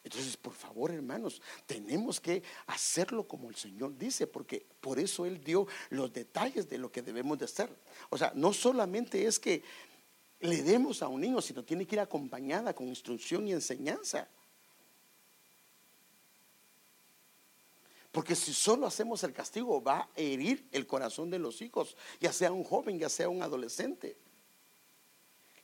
Entonces, 0.02 0.36
por 0.36 0.52
favor, 0.52 0.90
hermanos, 0.90 1.40
tenemos 1.64 2.20
que 2.20 2.42
hacerlo 2.66 3.26
como 3.26 3.48
el 3.48 3.56
Señor 3.56 3.96
dice, 3.96 4.26
porque 4.26 4.66
por 4.80 4.98
eso 4.98 5.24
Él 5.24 5.42
dio 5.42 5.66
los 5.90 6.12
detalles 6.12 6.68
de 6.68 6.76
lo 6.76 6.92
que 6.92 7.00
debemos 7.00 7.38
de 7.38 7.46
hacer. 7.46 7.70
O 8.10 8.18
sea, 8.18 8.32
no 8.34 8.52
solamente 8.52 9.26
es 9.26 9.38
que 9.38 9.62
le 10.40 10.62
demos 10.62 11.02
a 11.02 11.08
un 11.08 11.22
niño, 11.22 11.40
sino 11.40 11.64
tiene 11.64 11.86
que 11.86 11.96
ir 11.96 12.00
acompañada 12.00 12.74
con 12.74 12.86
instrucción 12.86 13.48
y 13.48 13.52
enseñanza. 13.52 14.28
Porque 18.14 18.36
si 18.36 18.54
solo 18.54 18.86
hacemos 18.86 19.24
el 19.24 19.32
castigo 19.32 19.82
va 19.82 20.02
a 20.02 20.08
herir 20.14 20.68
el 20.70 20.86
corazón 20.86 21.30
de 21.30 21.40
los 21.40 21.60
hijos, 21.60 21.96
ya 22.20 22.32
sea 22.32 22.52
un 22.52 22.62
joven, 22.62 22.96
ya 22.96 23.08
sea 23.08 23.28
un 23.28 23.42
adolescente. 23.42 24.16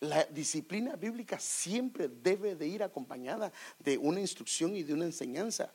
La 0.00 0.24
disciplina 0.24 0.96
bíblica 0.96 1.38
siempre 1.38 2.08
debe 2.08 2.56
de 2.56 2.66
ir 2.66 2.82
acompañada 2.82 3.52
de 3.78 3.96
una 3.98 4.18
instrucción 4.20 4.74
y 4.74 4.82
de 4.82 4.94
una 4.94 5.04
enseñanza. 5.04 5.72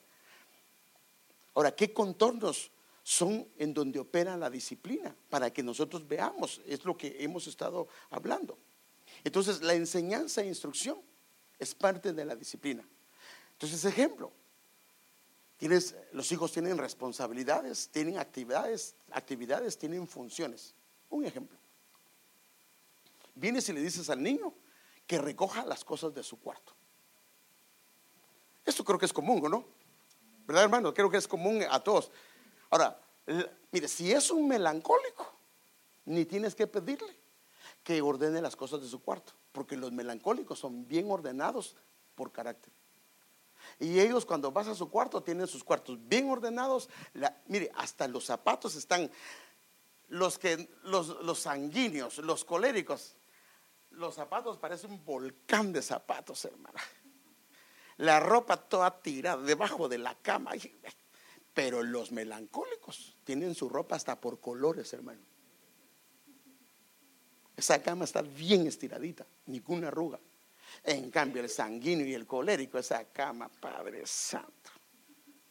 Ahora, 1.53 1.73
¿qué 1.73 1.93
contornos 1.93 2.69
son 3.03 3.47
en 3.57 3.73
donde 3.73 3.97
opera 3.97 4.35
la 4.35 4.49
disciplina? 4.49 5.15
Para 5.29 5.53
que 5.53 5.63
nosotros 5.63 6.05
veamos, 6.05 6.59
es 6.67 6.83
lo 6.83 6.97
que 6.97 7.23
hemos 7.23 7.47
estado 7.47 7.87
hablando. 8.09 8.57
Entonces, 9.23 9.61
la 9.61 9.75
enseñanza 9.75 10.41
e 10.41 10.47
instrucción 10.47 10.99
es 11.57 11.73
parte 11.73 12.11
de 12.11 12.25
la 12.25 12.35
disciplina. 12.35 12.85
Entonces, 13.53 13.85
ejemplo, 13.85 14.33
Los 15.67 16.31
hijos 16.31 16.51
tienen 16.51 16.77
responsabilidades, 16.77 17.89
tienen 17.89 18.17
actividades, 18.17 18.95
actividades, 19.11 19.77
tienen 19.77 20.07
funciones. 20.07 20.75
Un 21.09 21.25
ejemplo. 21.25 21.57
Vienes 23.33 23.67
y 23.69 23.73
le 23.73 23.81
dices 23.81 24.09
al 24.09 24.21
niño 24.21 24.53
que 25.07 25.17
recoja 25.17 25.65
las 25.65 25.83
cosas 25.83 26.13
de 26.13 26.23
su 26.23 26.39
cuarto. 26.39 26.73
Esto 28.65 28.83
creo 28.83 28.97
que 28.97 29.05
es 29.05 29.13
común, 29.13 29.41
¿no? 29.49 29.65
¿Verdad, 30.47 30.63
hermano? 30.63 30.93
Creo 30.93 31.09
que 31.09 31.17
es 31.17 31.27
común 31.27 31.63
a 31.69 31.79
todos. 31.79 32.11
Ahora, 32.69 32.99
mire, 33.71 33.87
si 33.87 34.11
es 34.11 34.31
un 34.31 34.47
melancólico, 34.47 35.31
ni 36.05 36.25
tienes 36.25 36.55
que 36.55 36.67
pedirle 36.67 37.15
que 37.83 38.01
ordene 38.01 38.41
las 38.41 38.55
cosas 38.55 38.81
de 38.81 38.87
su 38.87 39.01
cuarto, 39.01 39.33
porque 39.51 39.77
los 39.77 39.91
melancólicos 39.91 40.59
son 40.59 40.87
bien 40.87 41.09
ordenados 41.09 41.75
por 42.15 42.31
carácter. 42.31 42.71
Y 43.79 43.99
ellos 43.99 44.25
cuando 44.25 44.51
vas 44.51 44.67
a 44.67 44.75
su 44.75 44.89
cuarto 44.89 45.23
tienen 45.23 45.47
sus 45.47 45.63
cuartos 45.63 45.97
bien 46.07 46.29
ordenados. 46.29 46.89
mire, 47.47 47.71
hasta 47.75 48.07
los 48.07 48.25
zapatos 48.25 48.75
están, 48.75 49.11
los, 50.09 50.37
que, 50.37 50.69
los, 50.83 51.07
los 51.23 51.39
sanguíneos, 51.39 52.17
los 52.19 52.45
coléricos, 52.45 53.15
los 53.91 54.15
zapatos 54.15 54.57
parecen 54.57 54.91
un 54.91 55.05
volcán 55.05 55.71
de 55.71 55.81
zapatos, 55.81 56.45
hermana. 56.45 56.81
La 57.97 58.19
ropa 58.19 58.57
toda 58.57 59.01
tirada 59.01 59.41
debajo 59.41 59.87
de 59.87 59.97
la 59.97 60.15
cama. 60.15 60.51
Pero 61.53 61.83
los 61.83 62.11
melancólicos 62.11 63.15
tienen 63.23 63.55
su 63.55 63.69
ropa 63.69 63.95
hasta 63.95 64.19
por 64.19 64.41
colores, 64.41 64.91
hermano. 64.91 65.21
Esa 67.55 67.81
cama 67.81 68.03
está 68.03 68.21
bien 68.21 68.67
estiradita, 68.67 69.25
ninguna 69.45 69.87
arruga. 69.87 70.19
En 70.83 71.09
cambio, 71.11 71.41
el 71.41 71.49
sanguíneo 71.49 72.05
y 72.05 72.13
el 72.13 72.25
colérico, 72.25 72.77
esa 72.77 73.05
cama, 73.05 73.49
Padre 73.49 74.05
Santo. 74.05 74.71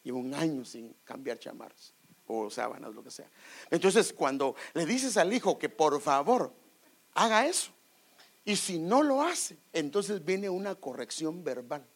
Lleva 0.03 0.19
un 0.19 0.35
año 0.35 0.65
sin 0.65 0.95
cambiar 1.05 1.39
chamarras 1.39 1.95
o 2.27 2.51
sábanas, 2.51 2.95
lo 2.95 3.03
que 3.03 3.11
sea. 3.11 3.31
Entonces, 3.71 4.13
cuando 4.13 4.55
le 4.75 4.87
dices 4.87 5.17
al 5.17 5.33
hijo 5.33 5.59
que 5.59 5.69
por 5.69 6.01
favor 6.01 6.53
haga 7.15 7.47
eso, 7.47 7.73
Y 8.45 8.57
si 8.57 8.79
no 8.79 9.03
lo 9.03 9.23
hace, 9.23 9.57
entonces 9.73 10.25
viene 10.25 10.51
una 10.51 10.75
corrección 10.75 11.43
verbal. 11.43 11.87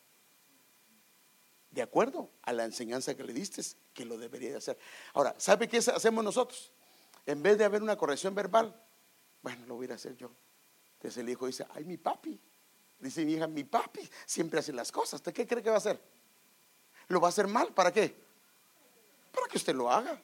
De 1.70 1.82
acuerdo 1.82 2.30
a 2.42 2.52
la 2.52 2.64
enseñanza 2.64 3.14
que 3.14 3.22
le 3.22 3.34
diste, 3.34 3.62
que 3.92 4.06
lo 4.06 4.16
debería 4.16 4.50
de 4.50 4.56
hacer. 4.56 4.78
Ahora, 5.12 5.34
¿sabe 5.36 5.68
qué 5.68 5.76
hacemos 5.76 6.24
nosotros? 6.24 6.72
En 7.26 7.42
vez 7.42 7.58
de 7.58 7.64
haber 7.64 7.82
una 7.82 7.96
corrección 7.96 8.34
verbal, 8.34 8.74
bueno, 9.42 9.66
lo 9.66 9.74
voy 9.74 9.90
a 9.90 9.94
hacer 9.94 10.16
yo. 10.16 10.30
Entonces 10.94 11.18
el 11.18 11.28
hijo 11.28 11.46
dice, 11.46 11.66
ay, 11.74 11.84
mi 11.84 11.98
papi. 11.98 12.40
Dice 12.98 13.24
mi 13.24 13.34
hija, 13.34 13.46
mi 13.46 13.64
papi 13.64 14.08
siempre 14.26 14.60
hace 14.60 14.72
las 14.72 14.90
cosas. 14.90 15.14
¿Usted 15.14 15.32
qué 15.32 15.46
cree 15.46 15.62
que 15.62 15.70
va 15.70 15.76
a 15.76 15.78
hacer? 15.78 16.00
¿Lo 17.08 17.20
va 17.20 17.28
a 17.28 17.30
hacer 17.30 17.46
mal? 17.46 17.72
¿Para 17.72 17.92
qué? 17.92 18.14
Para 19.32 19.46
que 19.46 19.58
usted 19.58 19.74
lo 19.74 19.90
haga. 19.90 20.20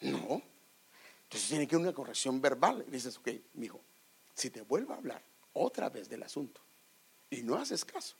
No. 0.00 0.42
Entonces 1.24 1.48
tiene 1.48 1.66
que 1.66 1.76
una 1.76 1.92
corrección 1.92 2.40
verbal. 2.40 2.84
Y 2.86 2.90
dices, 2.92 3.18
ok, 3.18 3.28
mi 3.54 3.66
hijo, 3.66 3.80
si 4.34 4.50
te 4.50 4.62
vuelvo 4.62 4.94
a 4.94 4.96
hablar 4.96 5.22
otra 5.52 5.90
vez 5.90 6.08
del 6.08 6.22
asunto 6.22 6.60
y 7.28 7.42
no 7.42 7.56
haces 7.56 7.84
caso, 7.84 8.16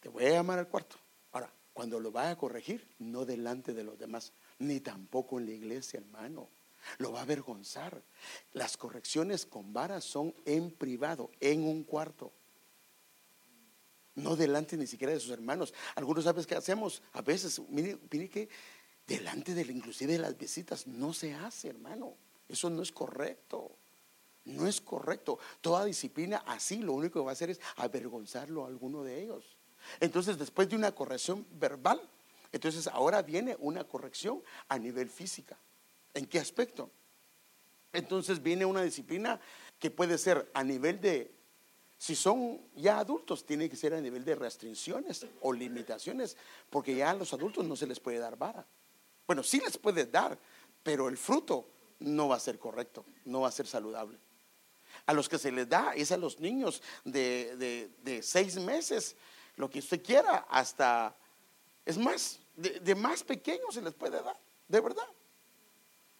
te 0.00 0.08
voy 0.08 0.24
a 0.24 0.30
llamar 0.30 0.58
al 0.58 0.68
cuarto. 0.68 0.96
Ahora, 1.32 1.52
cuando 1.72 2.00
lo 2.00 2.10
vaya 2.10 2.30
a 2.30 2.36
corregir, 2.36 2.88
no 2.98 3.24
delante 3.24 3.74
de 3.74 3.84
los 3.84 3.98
demás, 3.98 4.32
ni 4.58 4.80
tampoco 4.80 5.38
en 5.38 5.46
la 5.46 5.52
iglesia, 5.52 6.00
hermano. 6.00 6.48
Lo 6.98 7.12
va 7.12 7.20
a 7.20 7.22
avergonzar. 7.22 8.02
Las 8.52 8.76
correcciones 8.76 9.46
con 9.46 9.72
varas 9.72 10.04
son 10.04 10.34
en 10.44 10.70
privado, 10.70 11.30
en 11.40 11.64
un 11.64 11.84
cuarto. 11.84 12.32
No 14.14 14.36
delante 14.36 14.76
ni 14.76 14.86
siquiera 14.86 15.12
de 15.12 15.20
sus 15.20 15.30
hermanos. 15.30 15.74
Algunos 15.96 16.24
sabes 16.24 16.46
qué 16.46 16.54
hacemos. 16.54 17.02
A 17.12 17.22
veces, 17.22 17.60
mire, 17.68 17.98
que 18.08 18.48
delante 19.06 19.54
de 19.54 19.62
inclusive 19.62 20.12
de 20.12 20.18
las 20.18 20.38
visitas 20.38 20.86
no 20.86 21.12
se 21.12 21.34
hace, 21.34 21.68
hermano. 21.68 22.16
Eso 22.48 22.70
no 22.70 22.82
es 22.82 22.92
correcto. 22.92 23.76
No 24.44 24.66
es 24.68 24.80
correcto. 24.80 25.38
Toda 25.60 25.84
disciplina 25.84 26.44
así 26.46 26.78
lo 26.78 26.92
único 26.92 27.20
que 27.20 27.24
va 27.24 27.30
a 27.30 27.32
hacer 27.32 27.50
es 27.50 27.60
avergonzarlo 27.76 28.64
a 28.64 28.68
alguno 28.68 29.02
de 29.02 29.22
ellos. 29.22 29.56
Entonces, 30.00 30.38
después 30.38 30.68
de 30.68 30.76
una 30.76 30.92
corrección 30.92 31.46
verbal, 31.52 32.00
entonces 32.52 32.86
ahora 32.86 33.22
viene 33.22 33.56
una 33.58 33.84
corrección 33.84 34.42
a 34.68 34.78
nivel 34.78 35.10
física. 35.10 35.58
¿En 36.14 36.26
qué 36.26 36.38
aspecto? 36.38 36.90
Entonces 37.92 38.42
viene 38.42 38.64
una 38.64 38.82
disciplina 38.82 39.40
que 39.78 39.90
puede 39.90 40.18
ser 40.18 40.50
a 40.54 40.64
nivel 40.64 41.00
de, 41.00 41.32
si 41.98 42.14
son 42.14 42.60
ya 42.76 42.98
adultos, 42.98 43.46
tiene 43.46 43.68
que 43.68 43.76
ser 43.76 43.94
a 43.94 44.00
nivel 44.00 44.24
de 44.24 44.34
restricciones 44.34 45.26
o 45.40 45.52
limitaciones, 45.52 46.36
porque 46.70 46.94
ya 46.94 47.10
a 47.10 47.14
los 47.14 47.32
adultos 47.32 47.64
no 47.64 47.76
se 47.76 47.86
les 47.86 48.00
puede 48.00 48.18
dar 48.18 48.36
vara. 48.36 48.66
Bueno, 49.26 49.42
sí 49.42 49.60
les 49.60 49.78
puede 49.78 50.06
dar, 50.06 50.38
pero 50.82 51.08
el 51.08 51.16
fruto 51.16 51.68
no 52.00 52.28
va 52.28 52.36
a 52.36 52.40
ser 52.40 52.58
correcto, 52.58 53.04
no 53.24 53.42
va 53.42 53.48
a 53.48 53.52
ser 53.52 53.66
saludable. 53.66 54.18
A 55.06 55.12
los 55.12 55.28
que 55.28 55.38
se 55.38 55.50
les 55.50 55.68
da 55.68 55.92
es 55.94 56.12
a 56.12 56.16
los 56.16 56.40
niños 56.40 56.82
de, 57.04 58.20
seis 58.22 58.56
meses, 58.56 59.16
lo 59.56 59.70
que 59.70 59.78
usted 59.78 60.02
quiera, 60.02 60.46
hasta, 60.50 61.16
es 61.84 61.96
más, 61.96 62.40
de, 62.56 62.80
de 62.80 62.94
más 62.94 63.22
pequeños 63.22 63.74
se 63.74 63.82
les 63.82 63.94
puede 63.94 64.22
dar, 64.22 64.38
de 64.68 64.80
verdad. 64.80 65.06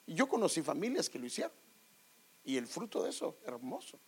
Yo 0.07 0.29
conocí 0.29 0.63
familias 0.63 1.09
que 1.09 1.19
lo 1.19 1.27
hicieron. 1.27 1.53
Y 2.45 2.57
el 2.57 2.67
fruto 2.67 3.03
de 3.03 3.11
eso, 3.11 3.37
hermoso. 3.47 3.99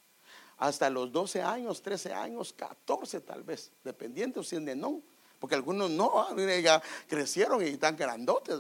Hasta 0.59 0.91
los 0.91 1.11
12 1.11 1.43
años, 1.43 1.83
13 1.83 2.13
años, 2.13 2.53
14 2.53 3.21
tal 3.21 3.43
vez, 3.43 3.73
dependiendo 3.83 4.43
si 4.43 4.57
es 4.57 4.65
de 4.65 4.77
no. 4.77 5.03
Porque 5.39 5.55
algunos 5.55 5.91
no, 5.91 6.21
ah, 6.21 6.35
ya 6.63 6.83
crecieron 7.07 7.63
y 7.63 7.69
están 7.71 7.97
grandotes. 7.97 8.59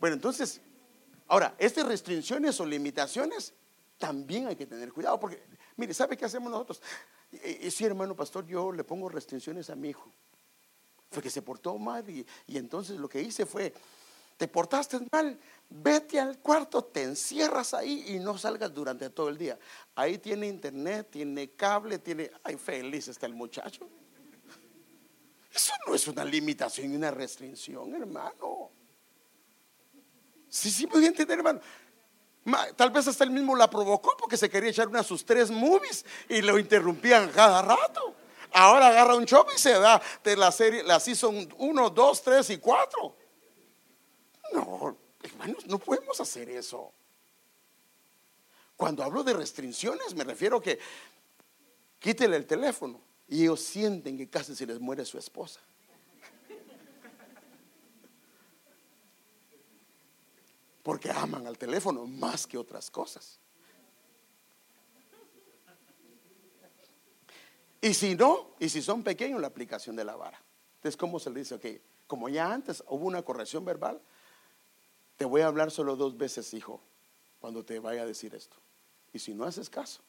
Bueno, 0.00 0.14
entonces, 0.14 0.60
ahora, 1.26 1.54
estas 1.58 1.86
restricciones 1.86 2.58
o 2.60 2.66
limitaciones 2.66 3.54
también 3.98 4.46
hay 4.46 4.56
que 4.56 4.66
tener 4.66 4.92
cuidado. 4.92 5.18
Porque, 5.18 5.42
mire, 5.76 5.94
¿sabe 5.94 6.16
qué 6.16 6.24
hacemos 6.24 6.50
nosotros? 6.50 6.82
Y, 7.30 7.70
sí, 7.70 7.84
hermano 7.84 8.16
pastor, 8.16 8.46
yo 8.46 8.72
le 8.72 8.84
pongo 8.84 9.08
restricciones 9.08 9.70
a 9.70 9.76
mi 9.76 9.90
hijo. 9.90 10.10
Fue 11.10 11.22
que 11.22 11.30
se 11.30 11.42
portó 11.42 11.76
mal 11.78 12.04
y 12.10 12.26
entonces 12.58 12.98
lo 12.98 13.08
que 13.08 13.22
hice 13.22 13.46
fue, 13.46 13.72
te 14.38 14.48
portaste 14.48 15.00
mal, 15.12 15.38
Vete 15.70 16.18
al 16.18 16.38
cuarto, 16.38 16.82
te 16.82 17.02
encierras 17.02 17.74
ahí 17.74 18.04
y 18.08 18.18
no 18.18 18.38
salgas 18.38 18.72
durante 18.72 19.10
todo 19.10 19.28
el 19.28 19.36
día. 19.36 19.58
Ahí 19.94 20.16
tiene 20.16 20.46
internet, 20.46 21.08
tiene 21.10 21.50
cable, 21.50 21.98
tiene... 21.98 22.30
Ay, 22.42 22.56
feliz 22.56 23.08
está 23.08 23.26
el 23.26 23.34
muchacho. 23.34 23.86
Eso 25.52 25.72
no 25.86 25.94
es 25.94 26.08
una 26.08 26.24
limitación 26.24 26.90
y 26.90 26.96
una 26.96 27.10
restricción, 27.10 27.94
hermano. 27.94 28.70
Sí, 30.48 30.70
sí, 30.70 30.86
muy 30.86 31.04
entender, 31.04 31.38
hermano. 31.38 31.60
Tal 32.74 32.90
vez 32.90 33.06
hasta 33.06 33.24
él 33.24 33.30
mismo 33.30 33.54
la 33.54 33.68
provocó 33.68 34.16
porque 34.18 34.38
se 34.38 34.48
quería 34.48 34.70
echar 34.70 34.88
una 34.88 35.00
de 35.00 35.04
sus 35.04 35.22
tres 35.22 35.50
movies 35.50 36.06
y 36.30 36.40
lo 36.40 36.58
interrumpían 36.58 37.30
cada 37.30 37.60
rato. 37.60 38.14
Ahora 38.52 38.86
agarra 38.86 39.16
un 39.16 39.26
show 39.26 39.44
y 39.54 39.58
se 39.58 39.72
da 39.72 40.00
de 40.24 40.34
la 40.34 40.50
serie, 40.50 40.82
la 40.82 40.98
season 40.98 41.46
1, 41.58 41.90
2, 41.90 42.22
3 42.22 42.50
y 42.50 42.56
4. 42.56 43.27
No, 44.52 44.96
Hermanos, 45.22 45.66
no 45.66 45.78
podemos 45.78 46.20
hacer 46.20 46.48
eso. 46.50 46.92
Cuando 48.76 49.02
hablo 49.02 49.24
de 49.24 49.34
restricciones, 49.34 50.14
me 50.14 50.24
refiero 50.24 50.58
a 50.58 50.62
que 50.62 50.78
quítele 51.98 52.36
el 52.36 52.46
teléfono 52.46 53.00
y 53.26 53.42
ellos 53.42 53.60
sienten 53.60 54.16
que 54.16 54.28
casi 54.28 54.54
se 54.54 54.66
les 54.66 54.78
muere 54.78 55.04
su 55.04 55.18
esposa. 55.18 55.60
Porque 60.82 61.10
aman 61.10 61.46
al 61.46 61.58
teléfono 61.58 62.06
más 62.06 62.46
que 62.46 62.56
otras 62.56 62.90
cosas. 62.90 63.38
Y 67.80 67.94
si 67.94 68.14
no, 68.14 68.54
y 68.58 68.68
si 68.68 68.80
son 68.80 69.02
pequeños, 69.02 69.40
la 69.40 69.48
aplicación 69.48 69.94
de 69.96 70.04
la 70.04 70.16
vara. 70.16 70.40
Entonces, 70.76 70.96
¿cómo 70.96 71.18
se 71.18 71.30
le 71.30 71.40
dice? 71.40 71.56
Ok, 71.56 71.66
como 72.06 72.28
ya 72.28 72.52
antes 72.52 72.82
hubo 72.88 73.06
una 73.06 73.22
corrección 73.22 73.64
verbal, 73.64 74.00
te 75.18 75.24
voy 75.24 75.42
a 75.42 75.48
hablar 75.48 75.70
solo 75.70 75.96
dos 75.96 76.16
veces, 76.16 76.54
hijo, 76.54 76.80
cuando 77.40 77.64
te 77.64 77.80
vaya 77.80 78.02
a 78.02 78.06
decir 78.06 78.34
esto. 78.34 78.56
Y 79.12 79.18
si 79.18 79.34
no 79.34 79.44
haces 79.44 79.68
caso, 79.68 80.00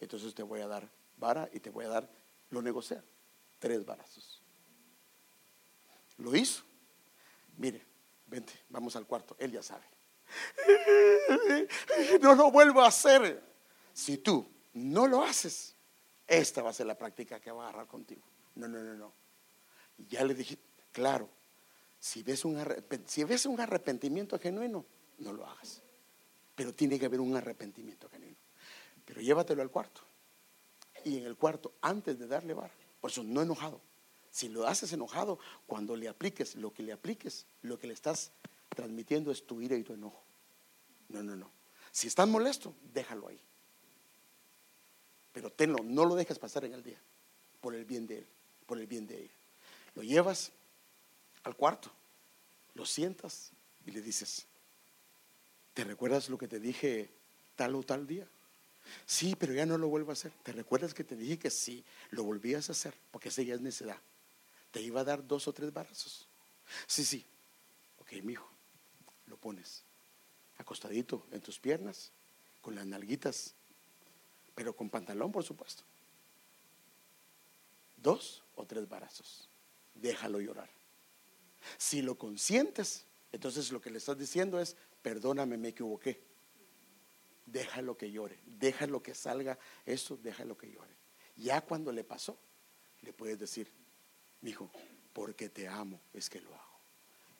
entonces 0.00 0.34
te 0.34 0.42
voy 0.42 0.60
a 0.60 0.66
dar 0.66 0.90
vara 1.16 1.48
y 1.52 1.60
te 1.60 1.70
voy 1.70 1.84
a 1.84 1.88
dar, 1.88 2.10
lo 2.50 2.60
negociar, 2.60 3.04
tres 3.60 3.86
varazos. 3.86 4.42
Lo 6.18 6.34
hizo. 6.34 6.64
Mire, 7.56 7.86
vente, 8.26 8.52
vamos 8.68 8.96
al 8.96 9.06
cuarto. 9.06 9.36
Él 9.38 9.52
ya 9.52 9.62
sabe. 9.62 9.84
No 12.20 12.34
lo 12.34 12.50
vuelvo 12.50 12.80
a 12.82 12.88
hacer. 12.88 13.42
Si 13.92 14.18
tú 14.18 14.48
no 14.72 15.06
lo 15.06 15.22
haces, 15.22 15.76
esta 16.26 16.62
va 16.62 16.70
a 16.70 16.72
ser 16.72 16.86
la 16.86 16.98
práctica 16.98 17.38
que 17.40 17.50
va 17.50 17.66
a 17.66 17.68
agarrar 17.68 17.86
contigo. 17.86 18.22
No, 18.56 18.66
no, 18.66 18.80
no, 18.80 18.94
no. 18.94 19.12
Ya 20.08 20.24
le 20.24 20.34
dije, 20.34 20.58
claro, 20.92 21.28
si 22.00 22.22
ves, 22.22 22.46
un 22.46 22.58
si 23.06 23.24
ves 23.24 23.46
un 23.46 23.60
arrepentimiento 23.60 24.38
genuino, 24.38 24.86
no 25.18 25.32
lo 25.32 25.46
hagas. 25.46 25.82
Pero 26.56 26.74
tiene 26.74 26.98
que 26.98 27.06
haber 27.06 27.20
un 27.20 27.36
arrepentimiento 27.36 28.08
genuino. 28.08 28.36
Pero 29.04 29.20
llévatelo 29.20 29.60
al 29.60 29.70
cuarto. 29.70 30.00
Y 31.04 31.18
en 31.18 31.24
el 31.24 31.36
cuarto, 31.36 31.74
antes 31.82 32.18
de 32.18 32.26
darle 32.26 32.54
bar, 32.54 32.70
por 33.00 33.10
eso 33.10 33.22
no 33.22 33.42
enojado. 33.42 33.80
Si 34.30 34.48
lo 34.48 34.66
haces 34.66 34.92
enojado, 34.92 35.38
cuando 35.66 35.94
le 35.94 36.08
apliques 36.08 36.56
lo 36.56 36.72
que 36.72 36.82
le 36.82 36.92
apliques, 36.92 37.46
lo 37.62 37.78
que 37.78 37.86
le 37.86 37.94
estás 37.94 38.32
transmitiendo 38.70 39.30
es 39.30 39.46
tu 39.46 39.60
ira 39.60 39.76
y 39.76 39.82
tu 39.82 39.92
enojo. 39.92 40.22
No, 41.08 41.22
no, 41.22 41.36
no. 41.36 41.50
Si 41.90 42.06
estás 42.06 42.28
molesto, 42.28 42.74
déjalo 42.92 43.28
ahí. 43.28 43.40
Pero 45.32 45.50
tenlo, 45.50 45.78
no 45.82 46.04
lo 46.04 46.14
dejes 46.14 46.38
pasar 46.38 46.64
en 46.64 46.72
el 46.72 46.82
día, 46.82 47.00
por 47.60 47.74
el 47.74 47.84
bien 47.84 48.06
de 48.06 48.18
él, 48.18 48.26
por 48.66 48.78
el 48.78 48.86
bien 48.86 49.06
de 49.06 49.22
ella. 49.22 49.34
Lo 49.94 50.02
llevas 50.02 50.52
al 51.42 51.56
cuarto, 51.56 51.90
lo 52.74 52.86
sientas 52.86 53.52
y 53.86 53.90
le 53.90 54.02
dices, 54.02 54.46
¿te 55.74 55.84
recuerdas 55.84 56.28
lo 56.28 56.38
que 56.38 56.48
te 56.48 56.60
dije 56.60 57.10
tal 57.56 57.74
o 57.74 57.82
tal 57.82 58.06
día? 58.06 58.28
Sí, 59.06 59.36
pero 59.38 59.52
ya 59.52 59.66
no 59.66 59.78
lo 59.78 59.88
vuelvo 59.88 60.10
a 60.10 60.14
hacer. 60.14 60.32
¿Te 60.42 60.52
recuerdas 60.52 60.94
que 60.94 61.04
te 61.04 61.16
dije 61.16 61.38
que 61.38 61.50
sí, 61.50 61.84
lo 62.10 62.24
volvías 62.24 62.68
a 62.68 62.72
hacer? 62.72 62.94
Porque 63.10 63.28
ese 63.28 63.44
ya 63.44 63.54
es 63.54 63.60
necedad. 63.60 63.98
Te 64.70 64.80
iba 64.80 65.00
a 65.00 65.04
dar 65.04 65.26
dos 65.26 65.48
o 65.48 65.52
tres 65.52 65.72
barazos. 65.72 66.28
Sí, 66.86 67.04
sí. 67.04 67.26
Ok, 67.98 68.12
mi 68.22 68.32
hijo, 68.32 68.50
lo 69.26 69.36
pones 69.36 69.84
acostadito 70.58 71.26
en 71.32 71.40
tus 71.40 71.58
piernas, 71.58 72.12
con 72.60 72.74
las 72.74 72.86
nalguitas, 72.86 73.54
pero 74.54 74.76
con 74.76 74.90
pantalón, 74.90 75.32
por 75.32 75.42
supuesto. 75.42 75.82
Dos 77.96 78.42
o 78.54 78.66
tres 78.66 78.88
barazos. 78.88 79.48
Déjalo 79.94 80.40
llorar. 80.40 80.70
Si 81.76 82.02
lo 82.02 82.16
consientes, 82.16 83.06
entonces 83.32 83.70
lo 83.72 83.80
que 83.80 83.90
le 83.90 83.98
estás 83.98 84.18
diciendo 84.18 84.60
es, 84.60 84.76
perdóname, 85.02 85.56
me 85.56 85.68
equivoqué. 85.68 86.20
Déjalo 87.46 87.96
que 87.96 88.10
llore, 88.10 88.38
déjalo 88.46 89.02
que 89.02 89.14
salga 89.14 89.58
eso, 89.84 90.16
déjalo 90.16 90.56
que 90.56 90.70
llore. 90.70 90.94
Ya 91.36 91.60
cuando 91.60 91.90
le 91.92 92.04
pasó, 92.04 92.38
le 93.02 93.12
puedes 93.12 93.38
decir, 93.38 93.68
hijo, 94.42 94.70
porque 95.12 95.48
te 95.48 95.66
amo 95.66 96.00
es 96.12 96.30
que 96.30 96.40
lo 96.40 96.54
hago. 96.54 96.80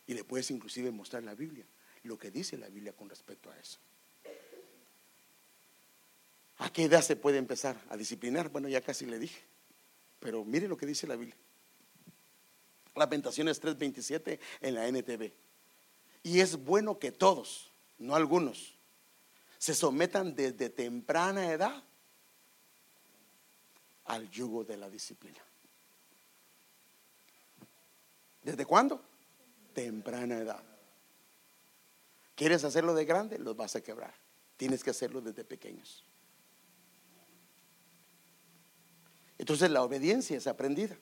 Y 0.06 0.14
le 0.14 0.24
puedes 0.24 0.50
inclusive 0.50 0.90
mostrar 0.90 1.22
la 1.22 1.34
Biblia, 1.34 1.66
lo 2.02 2.18
que 2.18 2.30
dice 2.30 2.56
la 2.56 2.68
Biblia 2.68 2.92
con 2.92 3.08
respecto 3.08 3.50
a 3.50 3.58
eso. 3.58 3.78
¿A 6.58 6.70
qué 6.70 6.84
edad 6.84 7.00
se 7.00 7.16
puede 7.16 7.38
empezar 7.38 7.80
a 7.88 7.96
disciplinar? 7.96 8.50
Bueno, 8.50 8.68
ya 8.68 8.82
casi 8.82 9.06
le 9.06 9.18
dije. 9.18 9.40
Pero 10.18 10.44
mire 10.44 10.68
lo 10.68 10.76
que 10.76 10.84
dice 10.84 11.06
la 11.06 11.16
Biblia. 11.16 11.36
Lamentaciones 12.94 13.60
3:27 13.60 14.38
en 14.60 14.74
la 14.74 14.86
NTV. 14.88 15.32
Y 16.22 16.40
es 16.40 16.56
bueno 16.56 16.98
que 16.98 17.12
todos, 17.12 17.70
no 17.98 18.14
algunos, 18.14 18.74
se 19.58 19.74
sometan 19.74 20.34
desde 20.34 20.70
temprana 20.70 21.50
edad 21.52 21.82
al 24.04 24.28
yugo 24.30 24.64
de 24.64 24.76
la 24.76 24.90
disciplina. 24.90 25.40
¿Desde 28.42 28.64
cuándo? 28.64 29.02
Temprana 29.74 30.38
edad. 30.38 30.62
¿Quieres 32.34 32.64
hacerlo 32.64 32.94
de 32.94 33.04
grande? 33.04 33.38
Los 33.38 33.54
vas 33.54 33.76
a 33.76 33.82
quebrar. 33.82 34.14
Tienes 34.56 34.82
que 34.82 34.90
hacerlo 34.90 35.20
desde 35.20 35.44
pequeños. 35.44 36.04
Entonces 39.36 39.70
la 39.70 39.82
obediencia 39.82 40.36
es 40.36 40.46
aprendida. 40.46 40.96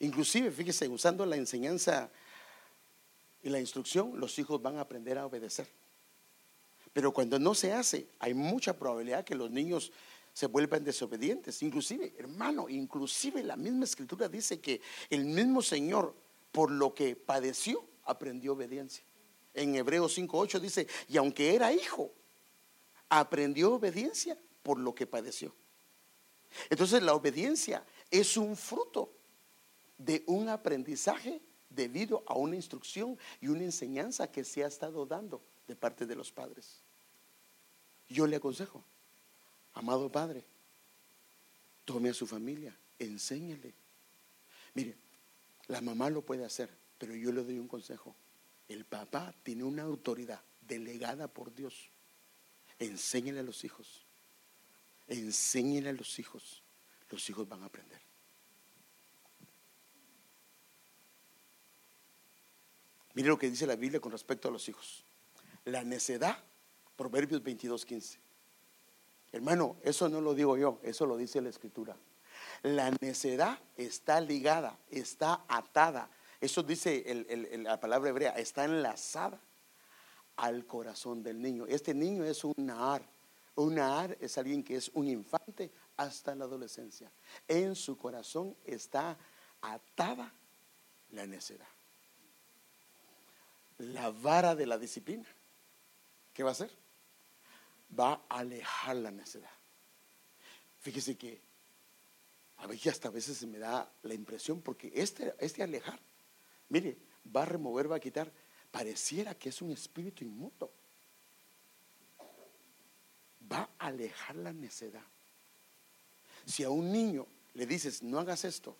Inclusive, 0.00 0.50
fíjese, 0.50 0.88
usando 0.88 1.24
la 1.24 1.36
enseñanza 1.36 2.10
y 3.42 3.48
la 3.48 3.60
instrucción, 3.60 4.18
los 4.18 4.38
hijos 4.38 4.60
van 4.60 4.76
a 4.76 4.82
aprender 4.82 5.18
a 5.18 5.26
obedecer. 5.26 5.66
Pero 6.92 7.12
cuando 7.12 7.38
no 7.38 7.54
se 7.54 7.72
hace, 7.72 8.08
hay 8.18 8.34
mucha 8.34 8.78
probabilidad 8.78 9.24
que 9.24 9.34
los 9.34 9.50
niños 9.50 9.92
se 10.32 10.46
vuelvan 10.46 10.84
desobedientes. 10.84 11.62
Inclusive, 11.62 12.14
hermano, 12.18 12.68
inclusive 12.68 13.42
la 13.42 13.56
misma 13.56 13.84
escritura 13.84 14.28
dice 14.28 14.60
que 14.60 14.80
el 15.08 15.24
mismo 15.24 15.62
Señor, 15.62 16.14
por 16.52 16.70
lo 16.70 16.94
que 16.94 17.16
padeció, 17.16 17.84
aprendió 18.04 18.52
obediencia. 18.52 19.04
En 19.54 19.74
Hebreos 19.74 20.18
5.8 20.18 20.60
dice, 20.60 20.86
y 21.08 21.16
aunque 21.16 21.54
era 21.54 21.72
hijo, 21.72 22.12
aprendió 23.08 23.74
obediencia 23.74 24.38
por 24.62 24.78
lo 24.78 24.94
que 24.94 25.06
padeció. 25.06 25.54
Entonces 26.68 27.02
la 27.02 27.14
obediencia 27.14 27.84
es 28.10 28.36
un 28.36 28.56
fruto 28.56 29.15
de 29.98 30.24
un 30.26 30.48
aprendizaje 30.48 31.40
debido 31.70 32.22
a 32.26 32.34
una 32.34 32.56
instrucción 32.56 33.18
y 33.40 33.48
una 33.48 33.64
enseñanza 33.64 34.30
que 34.30 34.44
se 34.44 34.64
ha 34.64 34.66
estado 34.66 35.06
dando 35.06 35.42
de 35.66 35.76
parte 35.76 36.06
de 36.06 36.16
los 36.16 36.32
padres. 36.32 36.82
Yo 38.08 38.26
le 38.26 38.36
aconsejo, 38.36 38.84
Amado 39.74 40.10
Padre, 40.10 40.44
tome 41.84 42.08
a 42.08 42.14
su 42.14 42.26
familia, 42.26 42.74
enséñele. 42.98 43.74
Mire, 44.74 44.96
la 45.68 45.80
mamá 45.80 46.08
lo 46.08 46.22
puede 46.22 46.44
hacer, 46.44 46.70
pero 46.98 47.14
yo 47.14 47.32
le 47.32 47.42
doy 47.42 47.58
un 47.58 47.68
consejo. 47.68 48.14
El 48.68 48.84
papá 48.84 49.34
tiene 49.42 49.64
una 49.64 49.82
autoridad 49.82 50.40
delegada 50.62 51.28
por 51.28 51.54
Dios. 51.54 51.90
Enséñele 52.78 53.40
a 53.40 53.42
los 53.42 53.64
hijos. 53.64 54.06
Enséñele 55.08 55.90
a 55.90 55.92
los 55.92 56.18
hijos. 56.18 56.62
Los 57.10 57.28
hijos 57.28 57.48
van 57.48 57.62
a 57.62 57.66
aprender. 57.66 58.05
Mire 63.16 63.28
lo 63.28 63.38
que 63.38 63.48
dice 63.48 63.66
la 63.66 63.76
Biblia 63.76 63.98
con 63.98 64.12
respecto 64.12 64.48
a 64.48 64.50
los 64.50 64.68
hijos. 64.68 65.02
La 65.64 65.82
necedad, 65.82 66.36
Proverbios 66.96 67.42
22, 67.42 67.86
15. 67.86 68.18
Hermano, 69.32 69.76
eso 69.82 70.10
no 70.10 70.20
lo 70.20 70.34
digo 70.34 70.58
yo, 70.58 70.78
eso 70.82 71.06
lo 71.06 71.16
dice 71.16 71.40
la 71.40 71.48
escritura. 71.48 71.96
La 72.62 72.90
necedad 73.00 73.58
está 73.78 74.20
ligada, 74.20 74.78
está 74.90 75.46
atada. 75.48 76.10
Eso 76.42 76.62
dice 76.62 77.24
la 77.62 77.80
palabra 77.80 78.10
hebrea, 78.10 78.32
está 78.32 78.66
enlazada 78.66 79.40
al 80.36 80.66
corazón 80.66 81.22
del 81.22 81.40
niño. 81.40 81.64
Este 81.66 81.94
niño 81.94 82.22
es 82.22 82.44
un 82.44 82.52
Nahar. 82.58 83.00
Un 83.54 83.76
Nahar 83.76 84.14
es 84.20 84.36
alguien 84.36 84.62
que 84.62 84.76
es 84.76 84.90
un 84.92 85.08
infante 85.08 85.70
hasta 85.96 86.34
la 86.34 86.44
adolescencia. 86.44 87.10
En 87.48 87.74
su 87.76 87.96
corazón 87.96 88.54
está 88.66 89.16
atada 89.62 90.30
la 91.12 91.26
necedad. 91.26 91.75
La 93.78 94.10
vara 94.10 94.54
de 94.54 94.66
la 94.66 94.78
disciplina. 94.78 95.26
¿Qué 96.32 96.42
va 96.42 96.50
a 96.50 96.52
hacer? 96.52 96.70
va 97.98 98.24
a 98.28 98.38
alejar 98.38 98.96
la 98.96 99.10
necedad. 99.10 99.50
Fíjese 100.80 101.16
que 101.16 101.40
a 102.58 102.66
veces 102.66 102.92
hasta 102.94 103.08
a 103.08 103.10
veces 103.10 103.36
se 103.36 103.46
me 103.46 103.58
da 103.58 103.90
la 104.02 104.14
impresión 104.14 104.60
porque 104.60 104.90
este, 104.94 105.34
este 105.38 105.62
alejar, 105.62 105.98
mire, 106.68 106.96
va 107.34 107.42
a 107.42 107.46
remover, 107.46 107.90
va 107.90 107.96
a 107.96 108.00
quitar, 108.00 108.32
pareciera 108.70 109.34
que 109.34 109.50
es 109.50 109.60
un 109.62 109.70
espíritu 109.70 110.24
inmundo. 110.24 110.72
Va 113.50 113.70
a 113.78 113.86
alejar 113.86 114.36
la 114.36 114.52
necedad. 114.52 115.04
Si 116.44 116.62
a 116.62 116.70
un 116.70 116.90
niño 116.90 117.26
le 117.54 117.66
dices, 117.66 118.02
no 118.02 118.18
hagas 118.18 118.44
esto, 118.44 118.76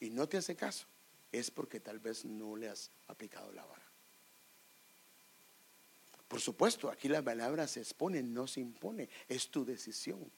y 0.00 0.10
no 0.10 0.28
te 0.28 0.36
hace 0.36 0.56
caso, 0.56 0.86
es 1.30 1.50
porque 1.50 1.78
tal 1.78 2.00
vez 2.00 2.24
no 2.24 2.56
le 2.56 2.68
has 2.68 2.90
aplicado 3.06 3.52
la 3.52 3.64
vara. 3.64 3.91
Por 6.32 6.40
supuesto, 6.40 6.88
aquí 6.88 7.08
la 7.08 7.20
palabra 7.20 7.68
se 7.68 7.80
expone, 7.80 8.22
no 8.22 8.46
se 8.46 8.60
impone, 8.60 9.10
es 9.28 9.50
tu 9.50 9.66
decisión. 9.66 10.32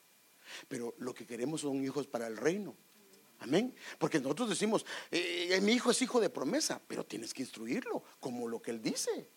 Pero 0.67 0.93
lo 0.99 1.15
que 1.15 1.25
queremos 1.25 1.61
son 1.61 1.85
hijos 1.85 2.09
para 2.09 2.27
el 2.27 2.37
reino. 2.37 2.75
Amén. 3.39 3.73
Porque 3.97 4.19
nosotros 4.19 4.49
decimos, 4.49 4.85
eh, 5.13 5.57
mi 5.63 5.71
hijo 5.71 5.93
es 5.93 6.03
hijo 6.03 6.21
de 6.21 6.31
promesa, 6.31 6.83
pero 6.85 7.07
tienes 7.07 7.33
que 7.33 7.43
instruirlo 7.43 8.03
como 8.19 8.49
lo 8.49 8.61
que 8.61 8.73
él 8.73 8.83
dice. 8.83 9.31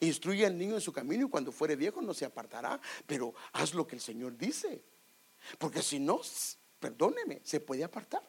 Instruye 0.00 0.46
al 0.46 0.58
niño 0.58 0.74
en 0.74 0.80
su 0.80 0.92
camino 0.92 1.26
y 1.26 1.30
cuando 1.30 1.52
fuere 1.52 1.76
viejo 1.76 2.02
no 2.02 2.12
se 2.12 2.24
apartará, 2.24 2.80
pero 3.06 3.32
haz 3.52 3.72
lo 3.72 3.86
que 3.86 3.94
el 3.94 4.02
Señor 4.02 4.36
dice. 4.36 4.82
Porque 5.58 5.80
si 5.80 6.00
no, 6.00 6.20
perdóneme, 6.80 7.40
se 7.44 7.60
puede 7.60 7.84
apartar. 7.84 8.28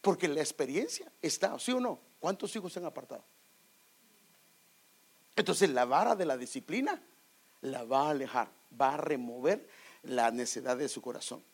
Porque 0.00 0.26
la 0.26 0.40
experiencia 0.40 1.12
está, 1.20 1.58
¿sí 1.58 1.72
o 1.72 1.80
no? 1.80 2.00
¿Cuántos 2.18 2.56
hijos 2.56 2.72
se 2.72 2.78
han 2.78 2.86
apartado? 2.86 3.26
Entonces 5.36 5.70
la 5.70 5.84
vara 5.84 6.16
de 6.16 6.24
la 6.24 6.36
disciplina 6.36 7.00
la 7.60 7.84
va 7.84 8.06
a 8.06 8.10
alejar, 8.10 8.50
va 8.78 8.94
a 8.94 8.96
remover 8.96 9.68
la 10.02 10.30
necedad 10.30 10.76
de 10.76 10.88
su 10.88 11.02
corazón. 11.02 11.44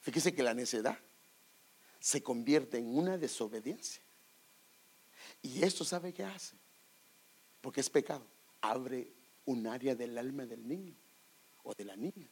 Fíjese 0.00 0.34
que 0.34 0.42
la 0.42 0.52
necedad 0.52 0.98
se 2.00 2.22
convierte 2.24 2.78
en 2.78 2.96
una 2.96 3.16
desobediencia. 3.16 4.02
Y 5.40 5.62
esto 5.62 5.84
sabe 5.84 6.12
qué 6.12 6.24
hace, 6.24 6.56
porque 7.60 7.80
es 7.80 7.88
pecado. 7.88 8.26
Abre 8.60 9.12
un 9.44 9.68
área 9.68 9.94
del 9.94 10.18
alma 10.18 10.44
del 10.44 10.66
niño 10.66 10.94
o 11.62 11.72
de 11.74 11.84
la 11.84 11.94
niña 11.94 12.28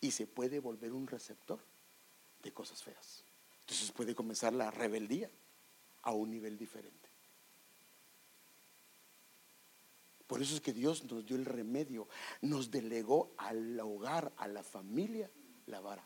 y 0.00 0.10
se 0.10 0.26
puede 0.26 0.58
volver 0.60 0.92
un 0.92 1.06
receptor 1.06 1.58
de 2.42 2.52
cosas 2.52 2.82
feas. 2.82 3.24
Entonces 3.68 3.92
puede 3.92 4.14
comenzar 4.14 4.54
la 4.54 4.70
rebeldía 4.70 5.30
a 6.00 6.12
un 6.12 6.30
nivel 6.30 6.56
diferente. 6.56 7.06
Por 10.26 10.40
eso 10.40 10.54
es 10.54 10.62
que 10.62 10.72
Dios 10.72 11.04
nos 11.04 11.26
dio 11.26 11.36
el 11.36 11.44
remedio, 11.44 12.08
nos 12.40 12.70
delegó 12.70 13.34
al 13.36 13.78
hogar, 13.78 14.32
a 14.38 14.48
la 14.48 14.62
familia, 14.62 15.30
la 15.66 15.80
vara. 15.80 16.02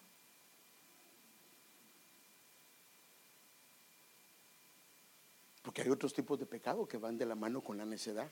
Porque 5.62 5.82
hay 5.82 5.90
otros 5.90 6.12
tipos 6.12 6.40
de 6.40 6.46
pecado 6.46 6.88
que 6.88 6.98
van 6.98 7.16
de 7.16 7.26
la 7.26 7.36
mano 7.36 7.62
con 7.62 7.78
la 7.78 7.84
necedad, 7.84 8.28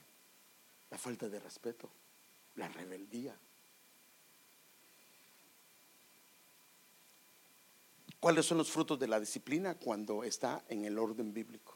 la 0.89 0.97
falta 0.97 1.29
de 1.29 1.39
respeto, 1.39 1.89
la 2.55 2.67
rebeldía, 2.67 3.39
¿Cuáles 8.21 8.45
son 8.45 8.59
los 8.59 8.69
frutos 8.69 8.99
de 8.99 9.07
la 9.07 9.19
disciplina 9.19 9.73
cuando 9.73 10.23
está 10.23 10.63
en 10.69 10.85
el 10.85 10.99
orden 10.99 11.33
bíblico? 11.33 11.75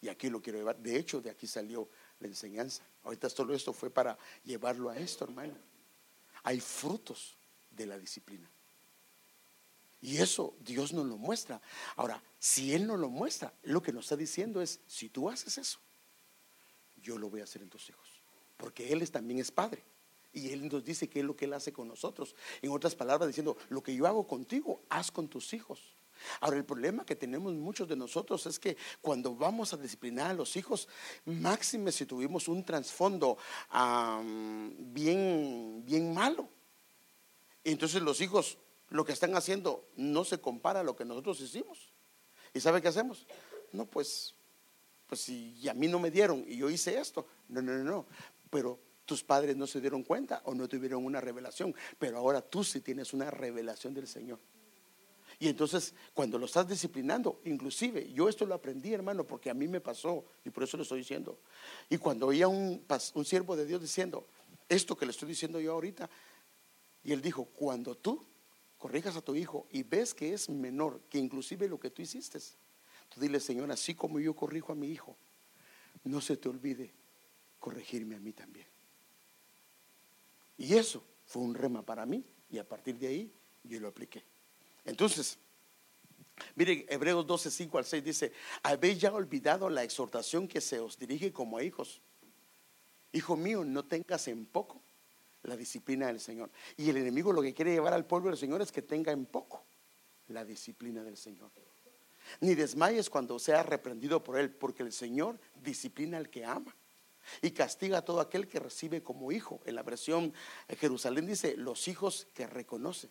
Y 0.00 0.08
aquí 0.08 0.30
lo 0.30 0.40
quiero 0.40 0.56
llevar. 0.56 0.78
De 0.78 0.96
hecho, 0.96 1.20
de 1.20 1.30
aquí 1.30 1.48
salió 1.48 1.88
la 2.20 2.28
enseñanza. 2.28 2.84
Ahorita 3.02 3.28
todo 3.28 3.52
esto 3.52 3.72
fue 3.72 3.90
para 3.90 4.16
llevarlo 4.44 4.88
a 4.88 4.96
esto, 4.96 5.24
hermano. 5.24 5.52
Hay 6.44 6.60
frutos 6.60 7.36
de 7.72 7.86
la 7.86 7.98
disciplina. 7.98 8.48
Y 10.00 10.18
eso 10.18 10.54
Dios 10.60 10.92
nos 10.92 11.06
lo 11.06 11.16
muestra. 11.16 11.60
Ahora, 11.96 12.22
si 12.38 12.72
Él 12.72 12.86
nos 12.86 13.00
lo 13.00 13.08
muestra, 13.08 13.52
lo 13.64 13.82
que 13.82 13.92
nos 13.92 14.04
está 14.04 14.16
diciendo 14.16 14.62
es, 14.62 14.78
si 14.86 15.08
tú 15.08 15.28
haces 15.28 15.58
eso, 15.58 15.80
yo 17.02 17.18
lo 17.18 17.28
voy 17.28 17.40
a 17.40 17.44
hacer 17.44 17.62
en 17.62 17.68
tus 17.68 17.88
hijos. 17.88 18.08
Porque 18.56 18.92
Él 18.92 19.10
también 19.10 19.40
es 19.40 19.50
padre. 19.50 19.82
Y 20.32 20.50
Él 20.50 20.68
nos 20.68 20.84
dice 20.84 21.08
qué 21.08 21.20
es 21.20 21.24
lo 21.24 21.36
que 21.36 21.46
Él 21.46 21.52
hace 21.52 21.72
con 21.72 21.88
nosotros. 21.88 22.34
En 22.62 22.70
otras 22.70 22.94
palabras, 22.94 23.28
diciendo, 23.28 23.56
lo 23.68 23.82
que 23.82 23.94
yo 23.94 24.06
hago 24.06 24.26
contigo, 24.26 24.82
haz 24.88 25.10
con 25.10 25.28
tus 25.28 25.52
hijos. 25.52 25.80
Ahora, 26.40 26.56
el 26.56 26.64
problema 26.64 27.04
que 27.04 27.16
tenemos 27.16 27.52
muchos 27.54 27.88
de 27.88 27.96
nosotros 27.96 28.46
es 28.46 28.58
que 28.58 28.76
cuando 29.00 29.34
vamos 29.34 29.72
a 29.72 29.76
disciplinar 29.76 30.30
a 30.30 30.34
los 30.34 30.54
hijos, 30.56 30.88
máxime 31.24 31.92
si 31.92 32.04
tuvimos 32.04 32.46
un 32.48 32.62
trasfondo 32.64 33.38
bien, 34.78 35.82
bien 35.84 36.12
malo, 36.12 36.48
entonces 37.64 38.02
los 38.02 38.20
hijos 38.20 38.58
lo 38.90 39.04
que 39.04 39.12
están 39.12 39.34
haciendo 39.34 39.88
no 39.96 40.24
se 40.24 40.40
compara 40.40 40.80
a 40.80 40.84
lo 40.84 40.96
que 40.96 41.04
nosotros 41.04 41.40
hicimos. 41.40 41.92
¿Y 42.52 42.60
sabe 42.60 42.82
qué 42.82 42.88
hacemos? 42.88 43.26
No, 43.72 43.86
pues 43.86 44.34
pues 45.10 45.22
si 45.22 45.68
a 45.68 45.74
mí 45.74 45.88
no 45.88 45.98
me 45.98 46.08
dieron 46.08 46.44
y 46.46 46.56
yo 46.56 46.70
hice 46.70 46.96
esto. 46.96 47.26
No, 47.48 47.60
no, 47.60 47.72
no, 47.72 47.82
no. 47.82 48.06
Pero 48.48 48.78
tus 49.10 49.24
padres 49.24 49.56
no 49.56 49.66
se 49.66 49.80
dieron 49.80 50.04
cuenta 50.04 50.40
o 50.44 50.54
no 50.54 50.68
tuvieron 50.68 51.04
una 51.04 51.20
revelación, 51.20 51.74
pero 51.98 52.16
ahora 52.16 52.40
tú 52.40 52.62
sí 52.62 52.80
tienes 52.80 53.12
una 53.12 53.28
revelación 53.28 53.92
del 53.92 54.06
Señor. 54.06 54.38
Y 55.40 55.48
entonces, 55.48 55.94
cuando 56.14 56.38
lo 56.38 56.46
estás 56.46 56.68
disciplinando, 56.68 57.40
inclusive, 57.44 58.12
yo 58.12 58.28
esto 58.28 58.46
lo 58.46 58.54
aprendí, 58.54 58.94
hermano, 58.94 59.24
porque 59.24 59.50
a 59.50 59.54
mí 59.54 59.66
me 59.66 59.80
pasó, 59.80 60.24
y 60.44 60.50
por 60.50 60.62
eso 60.62 60.76
lo 60.76 60.84
estoy 60.84 61.00
diciendo. 61.00 61.40
Y 61.88 61.98
cuando 61.98 62.28
oía 62.28 62.46
un, 62.46 62.86
un 63.14 63.24
siervo 63.24 63.56
de 63.56 63.66
Dios 63.66 63.80
diciendo, 63.80 64.28
esto 64.68 64.96
que 64.96 65.06
le 65.06 65.10
estoy 65.10 65.30
diciendo 65.30 65.58
yo 65.58 65.72
ahorita, 65.72 66.08
y 67.02 67.10
él 67.10 67.20
dijo, 67.20 67.46
cuando 67.46 67.96
tú 67.96 68.24
corrijas 68.78 69.16
a 69.16 69.22
tu 69.22 69.34
hijo 69.34 69.66
y 69.72 69.82
ves 69.82 70.14
que 70.14 70.32
es 70.34 70.48
menor 70.48 71.00
que 71.10 71.18
inclusive 71.18 71.66
lo 71.66 71.80
que 71.80 71.90
tú 71.90 72.00
hiciste, 72.00 72.38
tú 73.08 73.20
dile, 73.20 73.40
Señor, 73.40 73.72
así 73.72 73.96
como 73.96 74.20
yo 74.20 74.36
corrijo 74.36 74.70
a 74.70 74.76
mi 74.76 74.86
hijo, 74.86 75.16
no 76.04 76.20
se 76.20 76.36
te 76.36 76.48
olvide 76.48 76.92
corregirme 77.58 78.14
a 78.14 78.20
mí 78.20 78.32
también. 78.32 78.68
Y 80.60 80.74
eso 80.74 81.02
fue 81.24 81.40
un 81.40 81.54
rema 81.54 81.80
para 81.80 82.04
mí, 82.04 82.22
y 82.50 82.58
a 82.58 82.68
partir 82.68 82.98
de 82.98 83.06
ahí 83.06 83.32
yo 83.64 83.80
lo 83.80 83.88
apliqué. 83.88 84.22
Entonces, 84.84 85.38
mire, 86.54 86.84
Hebreos 86.86 87.26
12, 87.26 87.50
5 87.50 87.78
al 87.78 87.86
6 87.86 88.04
dice, 88.04 88.32
habéis 88.62 89.00
ya 89.00 89.10
olvidado 89.10 89.70
la 89.70 89.82
exhortación 89.82 90.46
que 90.46 90.60
se 90.60 90.78
os 90.78 90.98
dirige 90.98 91.32
como 91.32 91.56
a 91.56 91.62
hijos. 91.62 92.02
Hijo 93.12 93.38
mío, 93.38 93.64
no 93.64 93.86
tengas 93.86 94.28
en 94.28 94.44
poco 94.44 94.82
la 95.44 95.56
disciplina 95.56 96.08
del 96.08 96.20
Señor. 96.20 96.50
Y 96.76 96.90
el 96.90 96.98
enemigo 96.98 97.32
lo 97.32 97.40
que 97.40 97.54
quiere 97.54 97.72
llevar 97.72 97.94
al 97.94 98.04
pueblo 98.04 98.28
del 98.28 98.38
Señor 98.38 98.60
es 98.60 98.70
que 98.70 98.82
tenga 98.82 99.12
en 99.12 99.24
poco 99.24 99.64
la 100.28 100.44
disciplina 100.44 101.02
del 101.02 101.16
Señor. 101.16 101.50
Ni 102.42 102.54
desmayes 102.54 103.08
cuando 103.08 103.38
sea 103.38 103.62
reprendido 103.62 104.22
por 104.22 104.38
él, 104.38 104.50
porque 104.50 104.82
el 104.82 104.92
Señor 104.92 105.40
disciplina 105.62 106.18
al 106.18 106.28
que 106.28 106.44
ama 106.44 106.76
y 107.42 107.50
castiga 107.50 107.98
a 107.98 108.04
todo 108.04 108.20
aquel 108.20 108.48
que 108.48 108.60
recibe 108.60 109.02
como 109.02 109.32
hijo. 109.32 109.60
En 109.64 109.74
la 109.74 109.82
versión 109.82 110.32
Jerusalén 110.78 111.26
dice, 111.26 111.56
los 111.56 111.88
hijos 111.88 112.26
que 112.34 112.46
reconoce. 112.46 113.08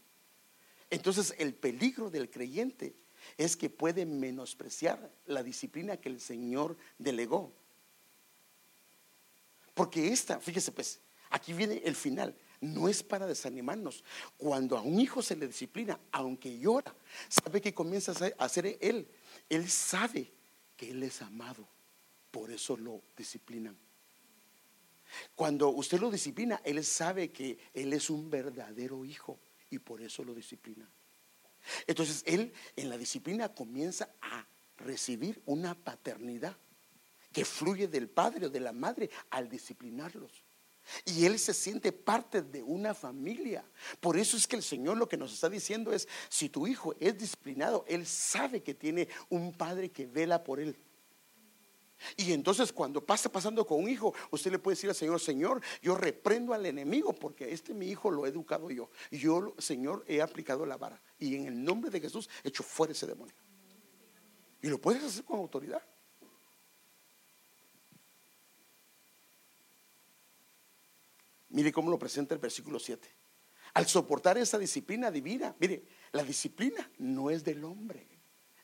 Entonces 0.90 1.36
el 1.38 1.54
peligro 1.54 2.10
del 2.10 2.30
creyente 2.30 2.96
es 3.38 3.56
que 3.56 3.70
puede 3.70 4.06
menospreciar 4.06 5.12
la 5.26 5.44
disciplina 5.44 5.98
que 5.98 6.10
el 6.10 6.20
Señor 6.20 6.78
delegó. 6.98 7.54
Porque 9.74 10.10
esta, 10.10 10.40
fíjese 10.40 10.72
pues, 10.72 11.00
aquí 11.30 11.54
viene 11.54 11.82
el 11.86 11.96
final, 11.96 12.36
no 12.60 12.90
es 12.90 13.04
para 13.04 13.28
desanimarnos. 13.28 14.04
Cuando 14.38 14.78
a 14.78 14.82
un 14.82 15.00
hijo 15.00 15.22
se 15.22 15.36
le 15.36 15.48
disciplina, 15.48 16.00
aunque 16.12 16.58
llora, 16.60 16.94
sabe 17.30 17.62
que 17.62 17.74
comienza 17.74 18.14
a 18.38 18.50
ser 18.50 18.78
él. 18.82 19.08
Él 19.48 19.70
sabe 19.70 20.32
que 20.76 20.92
él 20.92 21.04
es 21.04 21.22
amado, 21.22 21.68
por 22.32 22.52
eso 22.52 22.76
lo 22.78 23.02
disciplinan. 23.16 23.78
Cuando 25.36 25.70
usted 25.70 26.00
lo 26.00 26.12
disciplina, 26.12 26.62
él 26.64 26.84
sabe 26.84 27.32
que 27.32 27.58
él 27.74 27.94
es 27.94 28.10
un 28.10 28.30
verdadero 28.30 29.06
hijo 29.06 29.40
y 29.70 29.80
por 29.80 30.02
eso 30.02 30.24
lo 30.24 30.34
disciplina. 30.34 30.90
Entonces 31.88 32.24
él 32.26 32.54
en 32.76 32.90
la 32.90 32.98
disciplina 32.98 33.54
comienza 33.54 34.10
a 34.22 34.48
recibir 34.78 35.42
una 35.46 35.76
paternidad 35.76 36.56
que 37.32 37.46
fluye 37.46 37.88
del 37.88 38.10
padre 38.10 38.48
o 38.48 38.50
de 38.50 38.60
la 38.60 38.72
madre 38.72 39.10
al 39.30 39.50
disciplinarlos. 39.50 40.44
Y 41.06 41.26
él 41.26 41.38
se 41.38 41.54
siente 41.54 41.92
parte 41.92 42.42
de 42.42 42.64
una 42.64 42.94
familia. 42.94 43.64
Por 44.00 44.18
eso 44.18 44.38
es 44.38 44.48
que 44.48 44.56
el 44.56 44.64
Señor 44.64 44.98
lo 44.98 45.08
que 45.08 45.18
nos 45.18 45.34
está 45.34 45.50
diciendo 45.50 45.94
es, 45.94 46.08
si 46.30 46.50
tu 46.50 46.66
hijo 46.66 46.96
es 47.00 47.18
disciplinado, 47.18 47.86
él 47.88 48.08
sabe 48.08 48.64
que 48.64 48.74
tiene 48.74 49.08
un 49.30 49.54
padre 49.54 49.92
que 49.92 50.08
vela 50.08 50.44
por 50.44 50.60
él. 50.60 50.76
Y 52.16 52.34
entonces 52.34 52.72
cuando 52.72 53.06
pasa 53.06 53.32
pasando 53.32 53.66
con 53.66 53.84
un 53.84 53.90
hijo, 53.90 54.14
usted 54.32 54.52
le 54.52 54.60
puede 54.60 54.76
decir 54.76 54.90
al 54.90 54.96
Señor, 54.96 55.20
Señor, 55.20 55.62
yo 55.82 55.96
reprendo 55.96 56.54
al 56.54 56.66
enemigo 56.66 57.14
porque 57.14 57.52
este 57.52 57.74
mi 57.74 57.88
hijo 57.88 58.10
lo 58.12 58.26
he 58.26 58.30
educado 58.30 58.70
yo. 58.72 58.90
Yo, 59.12 59.54
Señor, 59.58 60.04
he 60.08 60.22
aplicado 60.22 60.66
la 60.66 60.78
vara. 60.78 61.02
Y 61.18 61.36
en 61.36 61.48
el 61.48 61.64
nombre 61.64 61.90
de 61.90 62.00
Jesús, 62.00 62.30
echo 62.44 62.64
fuera 62.64 62.94
ese 62.94 63.08
demonio. 63.08 63.36
Y 64.62 64.68
lo 64.68 64.80
puedes 64.80 65.04
hacer 65.04 65.24
con 65.24 65.40
autoridad. 65.40 65.82
Mire 71.50 71.72
cómo 71.72 71.90
lo 71.90 71.98
presenta 71.98 72.34
el 72.34 72.40
versículo 72.40 72.80
7. 72.80 73.08
Al 73.74 73.88
soportar 73.88 74.38
esa 74.38 74.58
disciplina 74.58 75.12
divina, 75.12 75.56
mire, 75.60 75.84
la 76.12 76.24
disciplina 76.24 76.90
no 76.98 77.30
es 77.30 77.44
del 77.44 77.64
hombre, 77.64 78.08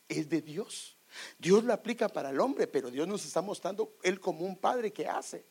es 0.07 0.29
de 0.29 0.41
Dios. 0.41 0.94
Dios 1.37 1.63
lo 1.63 1.73
aplica 1.73 2.09
para 2.09 2.29
el 2.29 2.39
hombre, 2.39 2.67
pero 2.67 2.91
Dios 2.91 3.07
nos 3.07 3.25
está 3.25 3.41
mostrando 3.41 3.95
Él 4.03 4.19
como 4.19 4.45
un 4.45 4.57
padre 4.57 4.91
que 4.91 5.07
hace. 5.07 5.45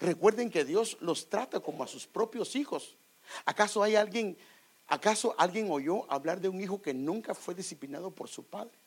Recuerden 0.00 0.50
que 0.50 0.64
Dios 0.64 0.98
los 1.00 1.28
trata 1.28 1.60
como 1.60 1.82
a 1.82 1.86
sus 1.86 2.06
propios 2.06 2.56
hijos. 2.56 2.96
¿Acaso 3.44 3.82
hay 3.82 3.96
alguien, 3.96 4.36
acaso 4.86 5.34
alguien 5.38 5.70
oyó 5.70 6.10
hablar 6.10 6.40
de 6.40 6.48
un 6.48 6.60
hijo 6.60 6.80
que 6.80 6.94
nunca 6.94 7.34
fue 7.34 7.54
disciplinado 7.54 8.10
por 8.10 8.28
su 8.28 8.44
padre? 8.44 8.78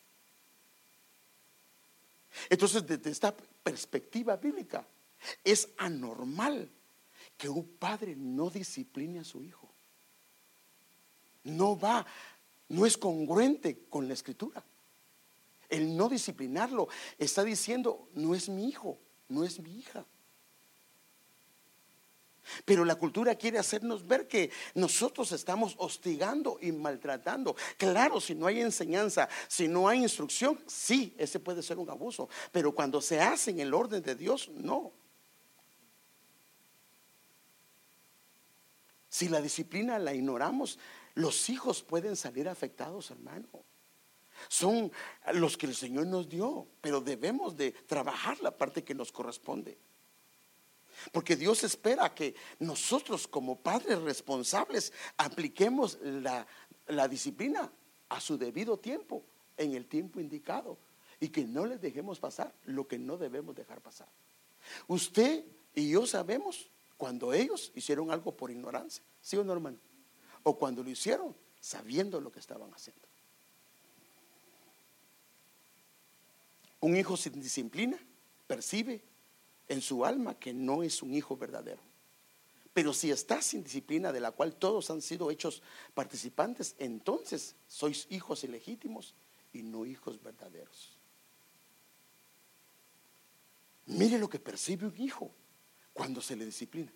Entonces, 2.50 2.86
desde 2.86 3.10
esta 3.10 3.36
perspectiva 3.64 4.38
bíblica, 4.38 4.86
es 5.44 5.70
anormal 5.78 6.70
que 7.38 7.50
un 7.50 7.68
padre 7.78 8.16
no 8.16 8.50
discipline 8.50 9.20
a 9.20 9.24
su 9.24 9.44
hijo. 9.44 9.70
No 11.44 11.78
va, 11.78 12.06
no 12.70 12.86
es 12.86 12.98
congruente 12.98 13.86
con 13.90 14.08
la 14.08 14.14
escritura 14.14 14.64
el 15.72 15.98
no 15.98 16.10
disciplinarlo, 16.10 16.88
está 17.18 17.44
diciendo, 17.44 18.10
no 18.14 18.36
es 18.36 18.50
mi 18.50 18.68
hijo, 18.68 19.00
no 19.30 19.44
es 19.44 19.60
mi 19.60 19.80
hija. 19.80 20.06
Pero 22.66 22.84
la 22.84 22.96
cultura 22.96 23.36
quiere 23.36 23.58
hacernos 23.58 24.06
ver 24.06 24.28
que 24.28 24.52
nosotros 24.76 25.32
estamos 25.32 25.76
hostigando 25.78 26.58
y 26.62 26.72
maltratando. 26.72 27.56
Claro, 27.78 28.20
si 28.20 28.36
no 28.36 28.48
hay 28.48 28.60
enseñanza, 28.60 29.30
si 29.48 29.68
no 29.68 29.88
hay 29.88 30.00
instrucción, 30.00 30.60
sí, 30.68 31.16
ese 31.18 31.40
puede 31.40 31.64
ser 31.64 31.78
un 31.78 31.90
abuso. 31.90 32.30
Pero 32.52 32.76
cuando 32.76 33.00
se 33.00 33.22
hace 33.22 33.52
en 33.52 33.62
el 33.62 33.74
orden 33.74 34.04
de 34.04 34.16
Dios, 34.16 34.50
no. 34.50 34.92
Si 39.08 39.30
la 39.30 39.42
disciplina 39.42 40.00
la 40.00 40.14
ignoramos, 40.14 40.80
los 41.14 41.50
hijos 41.50 41.84
pueden 41.84 42.16
salir 42.16 42.50
afectados, 42.50 43.12
hermano 43.12 43.71
son 44.48 44.92
los 45.34 45.58
que 45.58 45.66
el 45.66 45.76
Señor 45.76 46.08
nos 46.08 46.30
dio, 46.30 46.68
pero 46.82 47.02
debemos 47.02 47.56
de 47.56 47.72
trabajar 47.72 48.40
la 48.42 48.56
parte 48.56 48.84
que 48.84 48.96
nos 48.96 49.12
corresponde. 49.12 49.78
Porque 51.12 51.36
Dios 51.36 51.64
espera 51.64 52.14
que 52.14 52.36
nosotros 52.60 53.28
como 53.28 53.58
padres 53.58 54.00
responsables 54.02 54.94
apliquemos 55.18 55.98
la, 56.02 56.46
la 56.88 57.08
disciplina 57.08 57.72
a 58.10 58.20
su 58.20 58.38
debido 58.38 58.78
tiempo, 58.78 59.24
en 59.58 59.74
el 59.74 59.86
tiempo 59.86 60.20
indicado, 60.20 60.78
y 61.20 61.30
que 61.30 61.46
no 61.46 61.66
les 61.66 61.82
dejemos 61.82 62.20
pasar 62.20 62.54
lo 62.66 62.88
que 62.88 63.00
no 63.00 63.18
debemos 63.18 63.56
dejar 63.56 63.82
pasar. 63.82 64.08
Usted 64.88 65.44
y 65.74 65.90
yo 65.90 66.06
sabemos 66.06 66.70
cuando 66.98 67.34
ellos 67.34 67.72
hicieron 67.76 68.12
algo 68.12 68.36
por 68.36 68.52
ignorancia, 68.52 69.04
¿sí 69.22 69.38
o 69.38 69.44
no, 69.44 69.54
hermano? 69.54 69.78
O 70.44 70.58
cuando 70.58 70.84
lo 70.84 70.90
hicieron 70.90 71.36
sabiendo 71.60 72.20
lo 72.20 72.32
que 72.32 72.40
estaban 72.40 72.74
haciendo. 72.74 73.11
Un 76.82 76.98
hijo 76.98 77.16
sin 77.16 77.42
disciplina 77.42 77.98
percibe 78.48 79.02
en 79.68 79.82
su 79.82 80.04
alma 80.04 80.38
que 80.38 80.54
no 80.54 80.84
es 80.84 81.02
un 81.02 81.14
hijo 81.14 81.38
verdadero. 81.38 81.82
Pero 82.74 82.94
si 82.94 83.12
está 83.12 83.42
sin 83.42 83.64
disciplina 83.64 84.12
de 84.12 84.20
la 84.20 84.32
cual 84.32 84.56
todos 84.56 84.90
han 84.90 85.02
sido 85.02 85.30
hechos 85.30 85.62
participantes, 85.94 86.76
entonces 86.80 87.56
sois 87.68 88.08
hijos 88.10 88.44
ilegítimos 88.44 89.14
y 89.54 89.62
no 89.62 89.86
hijos 89.86 90.22
verdaderos. 90.22 90.98
Mire 93.88 94.18
lo 94.18 94.30
que 94.30 94.40
percibe 94.40 94.88
un 94.88 95.00
hijo 95.00 95.32
cuando 95.94 96.22
se 96.22 96.36
le 96.36 96.46
disciplina. 96.46 96.92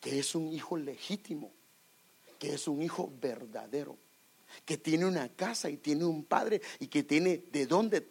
Que 0.00 0.18
es 0.18 0.34
un 0.34 0.52
hijo 0.52 0.76
legítimo, 0.76 1.52
que 2.38 2.54
es 2.54 2.68
un 2.68 2.82
hijo 2.82 3.12
verdadero 3.20 3.96
que 4.64 4.78
tiene 4.78 5.06
una 5.06 5.28
casa 5.28 5.70
y 5.70 5.76
tiene 5.76 6.04
un 6.04 6.24
padre 6.24 6.60
y 6.78 6.88
que 6.88 7.02
tiene 7.02 7.44
de 7.50 7.66
dónde, 7.66 8.08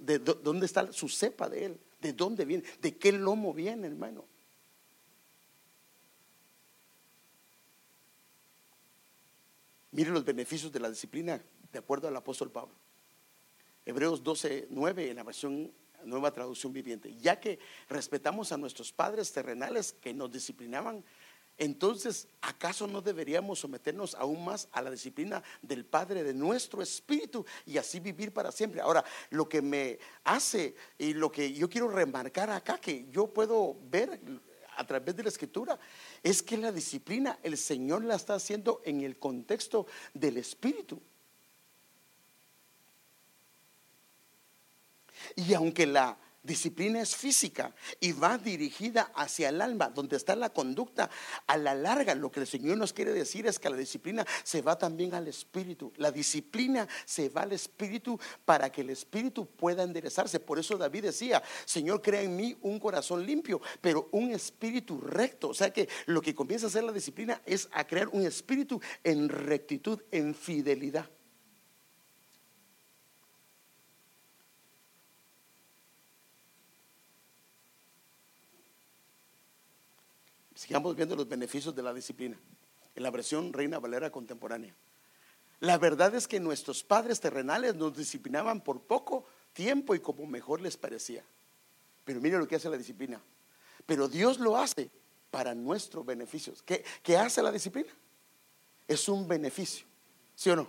de 0.00 0.18
dónde 0.18 0.66
está 0.66 0.92
su 0.92 1.08
cepa 1.08 1.48
de 1.48 1.66
él, 1.66 1.80
de 2.00 2.12
dónde 2.12 2.44
viene, 2.44 2.64
de 2.80 2.96
qué 2.96 3.12
lomo 3.12 3.52
viene, 3.52 3.86
hermano. 3.86 4.24
Mire 9.92 10.10
los 10.10 10.24
beneficios 10.24 10.70
de 10.70 10.80
la 10.80 10.90
disciplina 10.90 11.42
de 11.72 11.78
acuerdo 11.78 12.06
al 12.08 12.16
apóstol 12.16 12.50
Pablo. 12.50 12.74
Hebreos 13.86 14.22
12, 14.22 14.66
9 14.70 15.10
en 15.10 15.16
la 15.16 15.22
versión 15.22 15.72
nueva 16.04 16.32
traducción 16.32 16.72
viviente. 16.72 17.16
Ya 17.16 17.40
que 17.40 17.58
respetamos 17.88 18.52
a 18.52 18.56
nuestros 18.56 18.92
padres 18.92 19.32
terrenales 19.32 19.92
que 19.92 20.14
nos 20.14 20.30
disciplinaban 20.30 21.04
entonces, 21.58 22.28
¿acaso 22.42 22.86
no 22.86 23.00
deberíamos 23.00 23.60
someternos 23.60 24.14
aún 24.14 24.44
más 24.44 24.68
a 24.72 24.82
la 24.82 24.90
disciplina 24.90 25.42
del 25.62 25.86
Padre 25.86 26.22
de 26.22 26.34
nuestro 26.34 26.82
espíritu 26.82 27.46
y 27.64 27.78
así 27.78 27.98
vivir 27.98 28.32
para 28.32 28.52
siempre? 28.52 28.82
Ahora, 28.82 29.02
lo 29.30 29.48
que 29.48 29.62
me 29.62 29.98
hace 30.24 30.74
y 30.98 31.14
lo 31.14 31.32
que 31.32 31.52
yo 31.54 31.68
quiero 31.70 31.88
remarcar 31.88 32.50
acá, 32.50 32.78
que 32.78 33.06
yo 33.10 33.28
puedo 33.28 33.76
ver 33.90 34.20
a 34.76 34.86
través 34.86 35.16
de 35.16 35.22
la 35.22 35.30
escritura, 35.30 35.78
es 36.22 36.42
que 36.42 36.58
la 36.58 36.70
disciplina 36.70 37.38
el 37.42 37.56
Señor 37.56 38.04
la 38.04 38.16
está 38.16 38.34
haciendo 38.34 38.82
en 38.84 39.00
el 39.00 39.18
contexto 39.18 39.86
del 40.12 40.36
espíritu. 40.36 41.00
Y 45.36 45.54
aunque 45.54 45.86
la 45.86 46.18
disciplina 46.46 47.00
es 47.00 47.14
física 47.14 47.74
y 48.00 48.12
va 48.12 48.38
dirigida 48.38 49.12
hacia 49.14 49.50
el 49.50 49.60
alma, 49.60 49.90
donde 49.90 50.16
está 50.16 50.36
la 50.36 50.50
conducta. 50.50 51.10
A 51.46 51.56
la 51.56 51.74
larga, 51.74 52.14
lo 52.14 52.30
que 52.30 52.40
el 52.40 52.46
Señor 52.46 52.78
nos 52.78 52.92
quiere 52.92 53.12
decir 53.12 53.46
es 53.46 53.58
que 53.58 53.68
la 53.68 53.76
disciplina 53.76 54.24
se 54.44 54.62
va 54.62 54.78
también 54.78 55.14
al 55.14 55.28
espíritu. 55.28 55.92
La 55.96 56.10
disciplina 56.10 56.88
se 57.04 57.28
va 57.28 57.42
al 57.42 57.52
espíritu 57.52 58.18
para 58.44 58.70
que 58.70 58.80
el 58.80 58.90
espíritu 58.90 59.46
pueda 59.46 59.82
enderezarse. 59.82 60.40
Por 60.40 60.58
eso 60.58 60.78
David 60.78 61.04
decía, 61.04 61.42
Señor, 61.64 62.00
crea 62.00 62.22
en 62.22 62.36
mí 62.36 62.56
un 62.62 62.78
corazón 62.78 63.26
limpio, 63.26 63.60
pero 63.80 64.08
un 64.12 64.30
espíritu 64.30 65.00
recto. 65.00 65.48
O 65.48 65.54
sea 65.54 65.72
que 65.72 65.88
lo 66.06 66.22
que 66.22 66.34
comienza 66.34 66.66
a 66.66 66.68
hacer 66.68 66.84
la 66.84 66.92
disciplina 66.92 67.42
es 67.44 67.68
a 67.72 67.86
crear 67.86 68.08
un 68.08 68.24
espíritu 68.24 68.80
en 69.02 69.28
rectitud, 69.28 70.00
en 70.10 70.34
fidelidad. 70.34 71.10
Sigamos 80.66 80.96
viendo 80.96 81.14
los 81.14 81.28
beneficios 81.28 81.76
de 81.76 81.82
la 81.82 81.94
disciplina 81.94 82.36
en 82.96 83.02
la 83.02 83.12
versión 83.12 83.52
Reina 83.52 83.78
Valera 83.78 84.10
contemporánea. 84.10 84.74
La 85.60 85.78
verdad 85.78 86.12
es 86.16 86.26
que 86.26 86.40
nuestros 86.40 86.82
padres 86.82 87.20
terrenales 87.20 87.76
nos 87.76 87.96
disciplinaban 87.96 88.60
por 88.60 88.80
poco 88.80 89.24
tiempo 89.52 89.94
y 89.94 90.00
como 90.00 90.26
mejor 90.26 90.60
les 90.60 90.76
parecía. 90.76 91.22
Pero 92.04 92.20
mire 92.20 92.36
lo 92.36 92.48
que 92.48 92.56
hace 92.56 92.68
la 92.68 92.76
disciplina. 92.76 93.22
Pero 93.86 94.08
Dios 94.08 94.40
lo 94.40 94.56
hace 94.56 94.90
para 95.30 95.54
nuestro 95.54 96.02
beneficio. 96.02 96.52
¿Qué, 96.64 96.84
¿Qué, 97.00 97.16
hace 97.16 97.44
la 97.44 97.52
disciplina? 97.52 97.92
Es 98.88 99.08
un 99.08 99.28
beneficio. 99.28 99.86
¿Sí 100.34 100.50
o 100.50 100.56
no? 100.56 100.68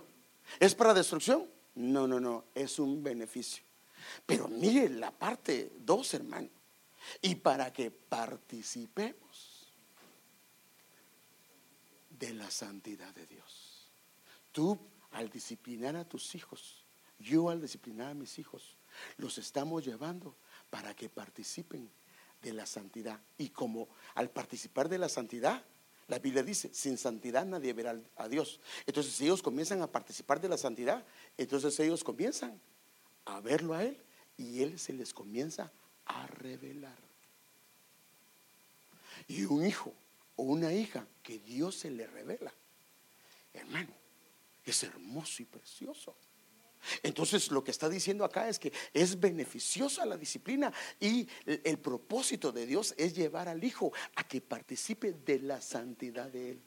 ¿Es 0.60 0.76
para 0.76 0.94
destrucción? 0.94 1.50
No, 1.74 2.06
no, 2.06 2.20
no. 2.20 2.44
Es 2.54 2.78
un 2.78 3.02
beneficio. 3.02 3.64
Pero 4.24 4.46
mire 4.46 4.88
la 4.90 5.10
parte 5.10 5.72
dos, 5.80 6.14
hermano. 6.14 6.50
Y 7.20 7.34
para 7.34 7.72
que 7.72 7.90
participemos 7.90 9.27
de 12.18 12.34
la 12.34 12.50
santidad 12.50 13.14
de 13.14 13.26
Dios. 13.26 13.88
Tú 14.52 14.78
al 15.12 15.30
disciplinar 15.30 15.96
a 15.96 16.04
tus 16.04 16.34
hijos, 16.34 16.84
yo 17.18 17.50
al 17.50 17.60
disciplinar 17.60 18.08
a 18.08 18.14
mis 18.14 18.38
hijos, 18.38 18.76
los 19.16 19.38
estamos 19.38 19.84
llevando 19.84 20.34
para 20.70 20.94
que 20.94 21.08
participen 21.08 21.88
de 22.42 22.52
la 22.52 22.66
santidad. 22.66 23.20
Y 23.36 23.50
como 23.50 23.88
al 24.14 24.30
participar 24.30 24.88
de 24.88 24.98
la 24.98 25.08
santidad, 25.08 25.64
la 26.08 26.18
Biblia 26.18 26.42
dice, 26.42 26.72
sin 26.72 26.96
santidad 26.96 27.44
nadie 27.44 27.72
verá 27.72 28.00
a 28.16 28.28
Dios. 28.28 28.60
Entonces, 28.86 29.12
si 29.12 29.24
ellos 29.24 29.42
comienzan 29.42 29.82
a 29.82 29.86
participar 29.92 30.40
de 30.40 30.48
la 30.48 30.56
santidad, 30.56 31.04
entonces 31.36 31.78
ellos 31.80 32.02
comienzan 32.02 32.58
a 33.26 33.40
verlo 33.40 33.74
a 33.74 33.84
Él 33.84 34.00
y 34.36 34.62
Él 34.62 34.78
se 34.78 34.92
les 34.92 35.12
comienza 35.12 35.70
a 36.06 36.26
revelar. 36.26 36.96
Y 39.26 39.44
un 39.44 39.66
hijo 39.66 39.92
o 40.38 40.44
una 40.44 40.72
hija 40.72 41.06
que 41.22 41.40
Dios 41.40 41.74
se 41.74 41.90
le 41.90 42.06
revela, 42.06 42.54
hermano, 43.52 43.92
es 44.64 44.82
hermoso 44.84 45.42
y 45.42 45.46
precioso. 45.46 46.16
Entonces 47.02 47.50
lo 47.50 47.64
que 47.64 47.72
está 47.72 47.88
diciendo 47.88 48.24
acá 48.24 48.48
es 48.48 48.60
que 48.60 48.72
es 48.94 49.18
beneficiosa 49.18 50.06
la 50.06 50.16
disciplina 50.16 50.72
y 51.00 51.28
el, 51.44 51.78
propósito 51.80 52.52
de 52.52 52.66
Dios 52.66 52.94
es 52.96 53.16
llevar 53.16 53.48
al 53.48 53.64
hijo 53.64 53.92
a 54.14 54.22
que 54.22 54.40
participe 54.40 55.12
de 55.12 55.40
la 55.40 55.60
santidad 55.60 56.30
de 56.30 56.52
él. 56.52 56.62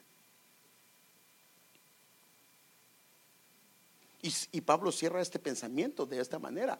Y, 4.20 4.34
y 4.52 4.60
Pablo 4.60 4.92
cierra 4.92 5.22
este 5.22 5.38
pensamiento 5.38 6.04
de 6.04 6.20
esta 6.20 6.38
manera. 6.38 6.78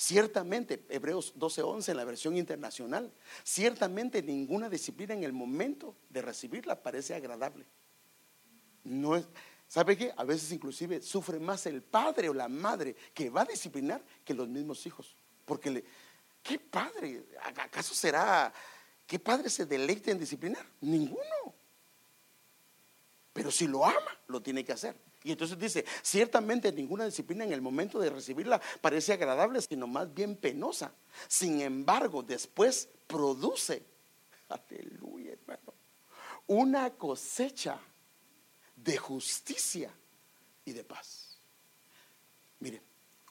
Ciertamente, 0.00 0.86
Hebreos 0.88 1.34
12:11 1.36 1.90
en 1.90 1.96
la 1.98 2.04
versión 2.04 2.38
internacional, 2.38 3.12
ciertamente 3.44 4.22
ninguna 4.22 4.70
disciplina 4.70 5.12
en 5.12 5.24
el 5.24 5.34
momento 5.34 5.94
de 6.08 6.22
recibirla 6.22 6.82
parece 6.82 7.14
agradable. 7.14 7.66
No 8.82 9.14
es, 9.14 9.26
¿Sabe 9.68 9.98
qué? 9.98 10.10
A 10.16 10.24
veces 10.24 10.52
inclusive 10.52 11.02
sufre 11.02 11.38
más 11.38 11.66
el 11.66 11.82
padre 11.82 12.30
o 12.30 12.32
la 12.32 12.48
madre 12.48 12.96
que 13.12 13.28
va 13.28 13.42
a 13.42 13.44
disciplinar 13.44 14.02
que 14.24 14.32
los 14.32 14.48
mismos 14.48 14.86
hijos. 14.86 15.14
Porque 15.44 15.70
le, 15.70 15.84
¿qué 16.42 16.58
padre? 16.58 17.26
¿Acaso 17.44 17.94
será, 17.94 18.50
qué 19.06 19.18
padre 19.18 19.50
se 19.50 19.66
deleite 19.66 20.12
en 20.12 20.18
disciplinar? 20.18 20.64
Ninguno. 20.80 21.54
Pero 23.34 23.50
si 23.50 23.66
lo 23.66 23.84
ama, 23.84 24.18
lo 24.28 24.40
tiene 24.40 24.64
que 24.64 24.72
hacer. 24.72 24.96
Y 25.22 25.32
entonces 25.32 25.58
dice, 25.58 25.84
ciertamente 26.02 26.72
ninguna 26.72 27.04
disciplina 27.04 27.44
en 27.44 27.52
el 27.52 27.60
momento 27.60 27.98
de 27.98 28.10
recibirla 28.10 28.60
parece 28.80 29.12
agradable, 29.12 29.60
sino 29.60 29.86
más 29.86 30.12
bien 30.12 30.34
penosa. 30.34 30.92
Sin 31.28 31.60
embargo, 31.60 32.22
después 32.22 32.88
produce, 33.06 33.82
aleluya 34.48 35.32
hermano, 35.32 35.74
una 36.46 36.90
cosecha 36.90 37.78
de 38.76 38.96
justicia 38.96 39.90
y 40.64 40.72
de 40.72 40.84
paz. 40.84 41.36
Mire, 42.60 42.80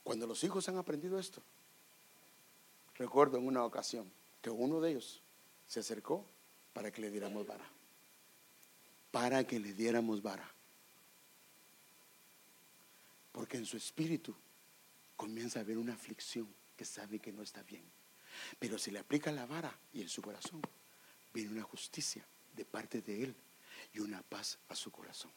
cuando 0.04 0.28
los 0.28 0.44
hijos 0.44 0.70
han 0.70 0.78
aprendido 0.78 1.18
esto, 1.18 1.42
recuerdo 2.96 3.38
en 3.38 3.48
una 3.48 3.66
ocasión 3.66 4.12
que 4.42 4.50
uno 4.52 4.80
de 4.80 4.92
ellos 4.92 5.22
se 5.68 5.80
acercó 5.80 6.24
para 6.74 6.92
que 6.92 7.02
le 7.02 7.10
diéramos 7.10 7.48
vara. 7.48 7.66
Para 9.12 9.46
que 9.46 9.60
le 9.60 9.74
diéramos 9.74 10.22
vara. 10.22 10.50
Porque 13.40 13.56
en 13.56 13.66
su 13.66 13.78
espíritu 13.78 14.36
comienza 15.16 15.60
a 15.60 15.62
haber 15.62 15.78
una 15.78 15.94
aflicción 15.94 16.54
que 16.76 16.84
sabe 16.84 17.20
que 17.20 17.32
no 17.32 17.42
está 17.42 17.64
bien. 17.64 17.86
Pero 18.60 18.78
si 18.78 18.92
le 18.92 19.00
aplica 19.00 19.32
la 19.32 19.46
vara 19.46 19.74
y 19.94 20.02
en 20.02 20.10
su 20.10 20.22
corazón 20.22 20.62
viene 21.34 21.52
una 21.52 21.64
justicia 21.64 22.22
de 22.54 22.66
parte 22.66 23.02
de 23.02 23.24
él 23.24 23.36
y 23.94 24.00
una 24.00 24.22
paz 24.24 24.60
a 24.68 24.76
su 24.76 24.92
corazón. 24.92 25.32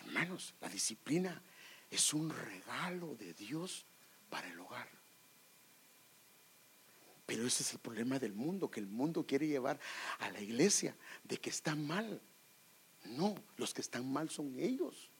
Hermanos, 0.00 0.54
la 0.60 0.68
disciplina 0.68 1.40
es 1.88 2.12
un 2.12 2.30
regalo 2.30 3.14
de 3.14 3.32
Dios 3.32 3.86
para 4.28 4.50
el 4.50 4.58
hogar. 4.58 4.88
Pero 7.26 7.46
ese 7.46 7.62
es 7.62 7.74
el 7.74 7.78
problema 7.78 8.18
del 8.18 8.32
mundo, 8.32 8.72
que 8.72 8.80
el 8.80 8.88
mundo 8.88 9.24
quiere 9.24 9.46
llevar 9.46 9.78
a 10.18 10.30
la 10.30 10.40
iglesia 10.40 10.96
de 11.22 11.38
que 11.38 11.50
está 11.50 11.76
mal. 11.76 12.20
No, 13.04 13.36
los 13.56 13.72
que 13.72 13.82
están 13.82 14.12
mal 14.12 14.30
son 14.30 14.58
ellos. 14.58 15.12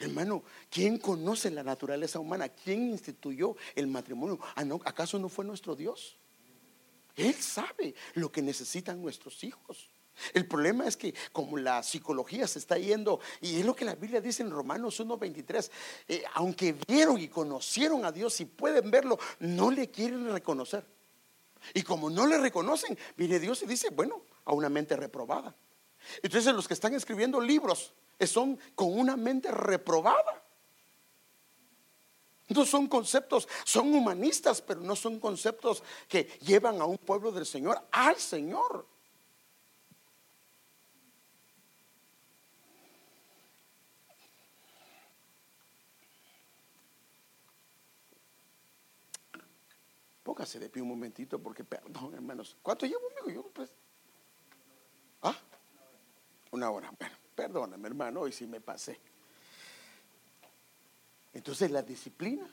Hermano, 0.00 0.42
¿quién 0.70 0.96
conoce 0.96 1.50
la 1.50 1.62
naturaleza 1.62 2.18
humana? 2.18 2.48
¿Quién 2.48 2.88
instituyó 2.88 3.54
el 3.74 3.86
matrimonio? 3.86 4.40
Ah, 4.56 4.64
¿Acaso 4.86 5.18
no 5.18 5.28
fue 5.28 5.44
nuestro 5.44 5.76
Dios? 5.76 6.16
Él 7.16 7.34
sabe 7.34 7.94
lo 8.14 8.32
que 8.32 8.40
necesitan 8.40 9.02
nuestros 9.02 9.44
hijos. 9.44 9.90
El 10.32 10.46
problema 10.46 10.86
es 10.86 10.96
que 10.96 11.14
como 11.32 11.58
la 11.58 11.82
psicología 11.82 12.48
se 12.48 12.58
está 12.58 12.78
yendo, 12.78 13.20
y 13.42 13.60
es 13.60 13.66
lo 13.66 13.76
que 13.76 13.84
la 13.84 13.94
Biblia 13.94 14.22
dice 14.22 14.42
en 14.42 14.50
Romanos 14.50 15.00
1.23, 15.00 15.70
eh, 16.08 16.22
aunque 16.34 16.74
vieron 16.88 17.20
y 17.20 17.28
conocieron 17.28 18.04
a 18.06 18.10
Dios 18.10 18.40
y 18.40 18.46
pueden 18.46 18.90
verlo, 18.90 19.18
no 19.40 19.70
le 19.70 19.90
quieren 19.90 20.30
reconocer. 20.32 20.86
Y 21.74 21.82
como 21.82 22.08
no 22.08 22.26
le 22.26 22.38
reconocen, 22.38 22.98
viene 23.18 23.38
Dios 23.38 23.62
y 23.62 23.66
dice, 23.66 23.90
bueno, 23.90 24.22
a 24.46 24.54
una 24.54 24.70
mente 24.70 24.96
reprobada. 24.96 25.54
Entonces 26.22 26.54
los 26.54 26.66
que 26.66 26.74
están 26.74 26.94
escribiendo 26.94 27.40
libros 27.40 27.92
son 28.26 28.58
con 28.74 28.98
una 28.98 29.16
mente 29.16 29.50
reprobada. 29.50 30.42
No 32.48 32.66
son 32.66 32.88
conceptos, 32.88 33.48
son 33.64 33.94
humanistas, 33.94 34.60
pero 34.60 34.80
no 34.80 34.96
son 34.96 35.20
conceptos 35.20 35.84
que 36.08 36.24
llevan 36.40 36.80
a 36.80 36.84
un 36.84 36.98
pueblo 36.98 37.30
del 37.30 37.46
Señor 37.46 37.80
al 37.92 38.16
Señor. 38.16 38.86
Póngase 50.24 50.58
de 50.58 50.68
pie 50.68 50.82
un 50.82 50.88
momentito 50.88 51.40
porque, 51.40 51.64
perdón, 51.64 52.14
hermanos, 52.14 52.56
¿cuánto 52.62 52.86
llevo, 52.86 53.00
amigo? 53.20 53.42
Yo, 53.42 53.50
pues. 53.50 53.70
Una 56.50 56.70
hora. 56.70 56.92
Bueno, 56.98 57.16
perdóname, 57.34 57.88
hermano, 57.88 58.20
hoy 58.20 58.32
sí 58.32 58.46
me 58.46 58.60
pasé. 58.60 58.98
Entonces, 61.32 61.70
la 61.70 61.82
disciplina 61.82 62.48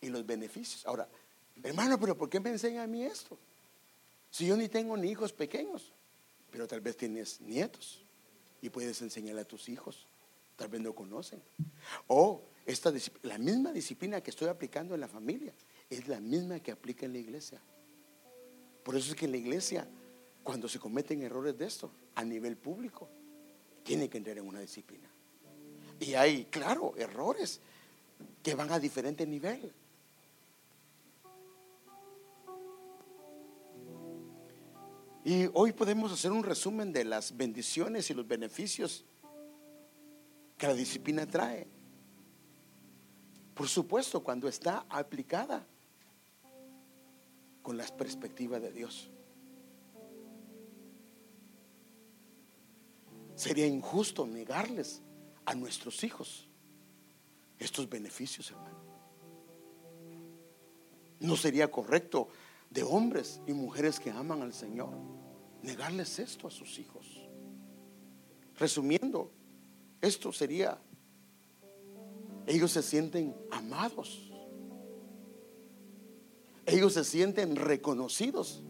y 0.00 0.08
los 0.08 0.26
beneficios. 0.26 0.86
Ahora, 0.86 1.08
hermano, 1.62 1.98
pero 1.98 2.16
¿por 2.16 2.28
qué 2.28 2.40
me 2.40 2.50
enseña 2.50 2.82
a 2.82 2.86
mí 2.86 3.02
esto? 3.02 3.38
Si 4.30 4.46
yo 4.46 4.56
ni 4.56 4.68
tengo 4.68 4.96
ni 4.96 5.08
hijos 5.08 5.32
pequeños, 5.32 5.92
pero 6.50 6.66
tal 6.66 6.80
vez 6.80 6.96
tienes 6.96 7.40
nietos 7.40 8.04
y 8.60 8.68
puedes 8.70 9.00
enseñarle 9.02 9.42
a 9.42 9.44
tus 9.44 9.68
hijos. 9.68 10.06
Tal 10.56 10.68
vez 10.68 10.80
no 10.80 10.94
conocen. 10.94 11.42
O 12.06 12.42
esta, 12.64 12.92
la 13.22 13.38
misma 13.38 13.72
disciplina 13.72 14.20
que 14.20 14.30
estoy 14.30 14.48
aplicando 14.48 14.94
en 14.94 15.00
la 15.00 15.08
familia 15.08 15.54
es 15.88 16.08
la 16.08 16.20
misma 16.20 16.60
que 16.60 16.72
aplica 16.72 17.06
en 17.06 17.12
la 17.12 17.18
iglesia. 17.18 17.60
Por 18.82 18.96
eso 18.96 19.10
es 19.10 19.16
que 19.16 19.26
en 19.26 19.32
la 19.32 19.38
iglesia, 19.38 19.88
cuando 20.46 20.68
se 20.68 20.78
cometen 20.78 21.22
errores 21.22 21.58
de 21.58 21.66
esto, 21.66 21.90
a 22.14 22.22
nivel 22.22 22.56
público, 22.56 23.08
tiene 23.82 24.08
que 24.08 24.18
entrar 24.18 24.38
en 24.38 24.46
una 24.46 24.60
disciplina. 24.60 25.10
Y 25.98 26.14
hay, 26.14 26.44
claro, 26.44 26.94
errores 26.96 27.60
que 28.44 28.54
van 28.54 28.70
a 28.70 28.78
diferente 28.78 29.26
nivel. 29.26 29.72
Y 35.24 35.50
hoy 35.52 35.72
podemos 35.72 36.12
hacer 36.12 36.30
un 36.30 36.44
resumen 36.44 36.92
de 36.92 37.04
las 37.04 37.36
bendiciones 37.36 38.08
y 38.10 38.14
los 38.14 38.28
beneficios 38.28 39.04
que 40.56 40.68
la 40.68 40.74
disciplina 40.74 41.26
trae. 41.26 41.66
Por 43.52 43.66
supuesto, 43.66 44.22
cuando 44.22 44.46
está 44.46 44.86
aplicada 44.88 45.66
con 47.62 47.76
las 47.76 47.90
perspectivas 47.90 48.62
de 48.62 48.70
Dios. 48.70 49.10
Sería 53.36 53.66
injusto 53.66 54.26
negarles 54.26 55.02
a 55.44 55.54
nuestros 55.54 56.02
hijos 56.02 56.48
estos 57.58 57.88
beneficios, 57.88 58.50
hermano. 58.50 58.76
No 61.20 61.36
sería 61.36 61.70
correcto 61.70 62.28
de 62.70 62.82
hombres 62.82 63.40
y 63.46 63.52
mujeres 63.52 64.00
que 64.00 64.10
aman 64.10 64.42
al 64.42 64.52
Señor, 64.52 64.90
negarles 65.62 66.18
esto 66.18 66.48
a 66.48 66.50
sus 66.50 66.78
hijos. 66.78 67.06
Resumiendo, 68.58 69.30
esto 70.00 70.32
sería, 70.32 70.78
ellos 72.46 72.72
se 72.72 72.82
sienten 72.82 73.36
amados, 73.50 74.32
ellos 76.64 76.94
se 76.94 77.04
sienten 77.04 77.54
reconocidos 77.54 78.62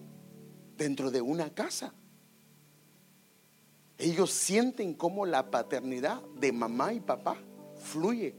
dentro 0.76 1.10
de 1.10 1.20
una 1.20 1.54
casa. 1.54 1.94
Ellos 3.98 4.30
sienten 4.30 4.94
cómo 4.94 5.24
la 5.24 5.50
paternidad 5.50 6.22
de 6.38 6.52
mamá 6.52 6.92
y 6.92 7.00
papá 7.00 7.36
fluye 7.76 8.36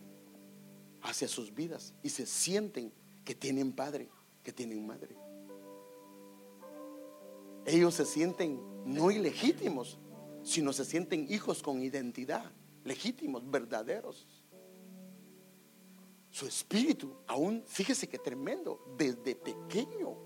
hacia 1.01 1.28
sus 1.28 1.53
vidas 1.53 1.93
y 2.03 2.10
se 2.10 2.26
sienten 2.26 2.91
que 3.26 3.36
tienen 3.36 3.74
padre, 3.74 4.10
que 4.43 4.53
tienen 4.53 4.86
madre 4.86 5.18
ellos 7.68 7.95
se 7.95 8.05
sienten 8.05 8.62
no 8.86 9.12
ilegítimos, 9.12 9.99
sino 10.41 10.72
se 10.72 10.86
sienten 10.86 11.28
hijos 11.30 11.62
con 11.62 11.84
identidad, 11.84 12.49
legítimos, 12.86 13.49
verdaderos. 13.51 14.26
Su 16.32 16.47
espíritu, 16.47 17.18
aún, 17.28 17.64
fíjese 17.68 18.08
que 18.08 18.18
tremendo, 18.18 18.95
desde 18.97 19.36
pequeño 19.36 20.18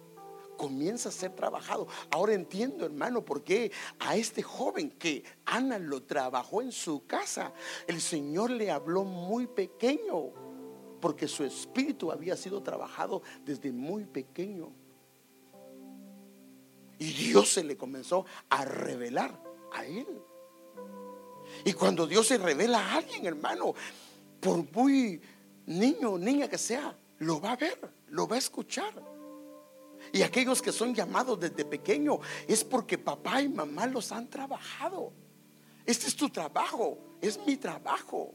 comienza 0.62 1.10
a 1.10 1.12
ser 1.12 1.32
trabajado. 1.32 1.88
Ahora 2.12 2.36
entiendo, 2.36 2.86
hermano, 2.86 3.26
por 3.26 3.44
qué 3.44 3.72
a 3.98 4.16
este 4.16 4.44
joven 4.44 4.92
que 4.92 5.24
Ana 5.44 5.80
lo 5.80 6.04
trabajó 6.04 6.62
en 6.62 6.72
su 6.72 7.08
casa, 7.08 7.52
el 7.88 8.00
Señor 8.00 8.52
le 8.52 8.70
habló 8.70 9.04
muy 9.04 9.48
pequeño, 9.48 10.30
porque 11.02 11.28
su 11.28 11.44
espíritu 11.44 12.12
había 12.12 12.38
sido 12.38 12.62
trabajado 12.62 13.24
desde 13.44 13.72
muy 13.72 14.06
pequeño. 14.06 14.72
Y 17.00 17.12
Dios 17.12 17.54
se 17.54 17.64
le 17.64 17.76
comenzó 17.76 18.28
a 18.48 18.64
revelar 18.64 19.42
a 19.74 19.84
él. 19.84 20.06
Y 21.66 21.74
cuando 21.74 22.06
Dios 22.06 22.28
se 22.28 22.38
revela 22.38 22.78
a 22.78 22.98
alguien, 22.98 23.26
hermano, 23.26 23.74
por 24.40 24.64
muy 24.72 25.20
niño 25.66 26.12
o 26.12 26.20
niña 26.20 26.48
que 26.48 26.60
sea, 26.60 26.96
lo 27.18 27.42
va 27.42 27.54
a 27.54 27.56
ver, 27.56 27.80
lo 28.10 28.28
va 28.28 28.36
a 28.36 28.40
escuchar. 28.40 29.11
Y 30.14 30.22
aquellos 30.24 30.62
que 30.62 30.72
son 30.72 30.94
llamados 30.94 31.40
desde 31.40 31.64
pequeño 31.64 32.20
es 32.48 32.64
porque 32.64 32.98
papá 32.98 33.42
y 33.42 33.50
mamá 33.50 33.86
los 33.86 34.12
han 34.12 34.30
trabajado. 34.30 35.14
Este 35.86 36.08
es 36.08 36.16
tu 36.16 36.30
trabajo, 36.30 36.98
es 37.22 37.40
mi 37.46 37.58
trabajo. 37.58 38.34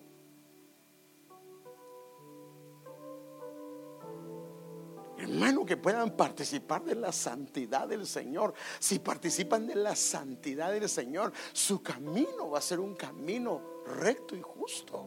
Hermano, 5.18 5.64
que 5.64 5.77
puedan 5.77 6.16
participar 6.16 6.85
de 6.85 6.95
la 6.95 7.11
santidad 7.11 7.89
del 7.89 8.07
Señor. 8.07 8.55
Si 8.79 8.99
participan 8.99 9.66
de 9.66 9.74
la 9.74 9.97
santidad 9.97 10.72
del 10.72 10.89
Señor, 10.89 11.33
su 11.53 11.83
camino 11.83 12.51
va 12.51 12.59
a 12.59 12.62
ser 12.62 12.81
un 12.81 12.95
camino 12.95 13.83
recto 13.87 14.37
y 14.37 14.43
justo. 14.43 15.07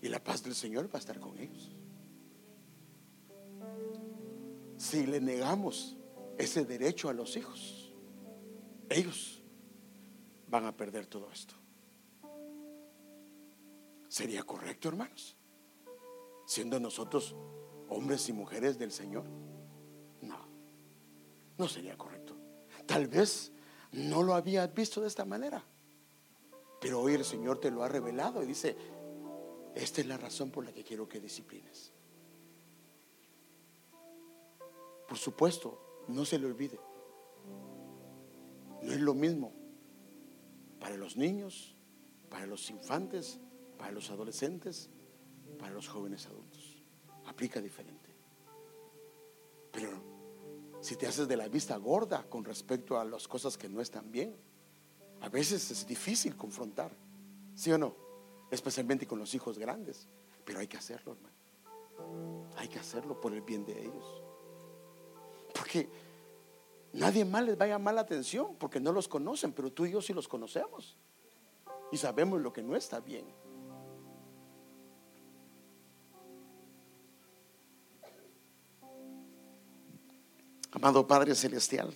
Y 0.00 0.08
la 0.08 0.22
paz 0.22 0.42
del 0.42 0.54
Señor 0.54 0.86
va 0.86 0.98
a 0.98 1.00
estar 1.00 1.18
con 1.18 1.38
ellos. 1.38 1.75
Si 4.76 5.06
le 5.06 5.20
negamos 5.20 5.96
ese 6.38 6.64
derecho 6.64 7.08
a 7.08 7.12
los 7.12 7.36
hijos, 7.36 7.94
ellos 8.88 9.42
van 10.48 10.66
a 10.66 10.76
perder 10.76 11.06
todo 11.06 11.30
esto. 11.30 11.54
¿Sería 14.08 14.42
correcto, 14.42 14.88
hermanos? 14.88 15.36
siendo 16.46 16.78
nosotros 16.80 17.34
hombres 17.88 18.28
y 18.28 18.32
mujeres 18.32 18.78
del 18.78 18.92
Señor? 18.92 19.24
No, 20.22 20.38
no 21.58 21.68
sería 21.68 21.98
correcto. 21.98 22.34
Tal 22.86 23.08
vez 23.08 23.52
no 23.92 24.22
lo 24.22 24.34
habías 24.34 24.72
visto 24.72 25.00
de 25.00 25.08
esta 25.08 25.24
manera, 25.24 25.62
pero 26.80 27.00
hoy 27.00 27.14
el 27.14 27.24
Señor 27.24 27.60
te 27.60 27.70
lo 27.70 27.82
ha 27.82 27.88
revelado 27.88 28.42
y 28.42 28.46
dice, 28.46 28.76
esta 29.74 30.00
es 30.00 30.06
la 30.06 30.16
razón 30.16 30.50
por 30.50 30.64
la 30.64 30.72
que 30.72 30.84
quiero 30.84 31.08
que 31.08 31.20
disciplines. 31.20 31.92
Por 35.06 35.18
supuesto, 35.18 36.04
no 36.08 36.24
se 36.24 36.38
le 36.38 36.46
olvide. 36.46 36.80
No 38.82 38.92
es 38.92 39.00
lo 39.00 39.14
mismo 39.14 39.52
para 40.80 40.96
los 40.96 41.16
niños, 41.16 41.76
para 42.28 42.46
los 42.46 42.70
infantes, 42.70 43.40
para 43.78 43.92
los 43.92 44.10
adolescentes, 44.10 44.90
para 45.58 45.72
los 45.72 45.88
jóvenes 45.88 46.26
adultos. 46.26 46.82
Aplica 47.26 47.60
diferente. 47.60 48.14
Pero 49.72 49.90
si 50.80 50.96
te 50.96 51.06
haces 51.06 51.28
de 51.28 51.36
la 51.36 51.48
vista 51.48 51.76
gorda 51.76 52.28
con 52.28 52.44
respecto 52.44 52.98
a 52.98 53.04
las 53.04 53.26
cosas 53.26 53.58
que 53.58 53.68
no 53.68 53.80
están 53.80 54.10
bien, 54.10 54.36
a 55.20 55.28
veces 55.28 55.70
es 55.70 55.86
difícil 55.86 56.36
confrontar. 56.36 56.92
¿Sí 57.54 57.72
o 57.72 57.78
no? 57.78 57.96
Especialmente 58.50 59.06
con 59.06 59.18
los 59.18 59.34
hijos 59.34 59.58
grandes. 59.58 60.08
Pero 60.44 60.60
hay 60.60 60.68
que 60.68 60.76
hacerlo, 60.76 61.12
hermano. 61.12 61.34
Hay 62.56 62.68
que 62.68 62.78
hacerlo 62.78 63.20
por 63.20 63.34
el 63.34 63.42
bien 63.42 63.64
de 63.64 63.80
ellos. 63.82 64.25
Porque 65.56 65.88
nadie 66.92 67.24
más 67.24 67.44
les 67.44 67.58
va 67.58 67.64
a 67.64 67.68
llamar 67.68 67.94
la 67.94 68.02
atención 68.02 68.56
porque 68.56 68.80
no 68.80 68.92
los 68.92 69.08
conocen, 69.08 69.52
pero 69.52 69.72
tú 69.72 69.86
y 69.86 69.92
yo 69.92 70.02
sí 70.02 70.12
los 70.12 70.28
conocemos. 70.28 70.96
Y 71.92 71.96
sabemos 71.96 72.40
lo 72.40 72.52
que 72.52 72.62
no 72.62 72.76
está 72.76 73.00
bien. 73.00 73.26
Amado 80.72 81.06
Padre 81.06 81.34
Celestial, 81.34 81.94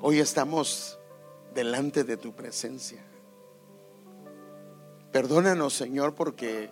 hoy 0.00 0.18
estamos 0.18 0.98
delante 1.52 2.04
de 2.04 2.16
tu 2.16 2.32
presencia. 2.32 3.04
Perdónanos, 5.12 5.74
Señor, 5.74 6.14
porque 6.14 6.70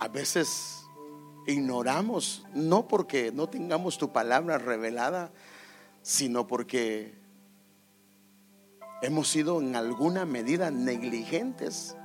a 0.00 0.08
veces 0.08 0.83
ignoramos, 1.46 2.44
no 2.54 2.88
porque 2.88 3.32
no 3.32 3.48
tengamos 3.48 3.98
tu 3.98 4.12
palabra 4.12 4.58
revelada, 4.58 5.30
sino 6.02 6.46
porque 6.46 7.14
hemos 9.02 9.28
sido 9.28 9.60
en 9.60 9.76
alguna 9.76 10.24
medida 10.24 10.70
negligentes 10.70 11.96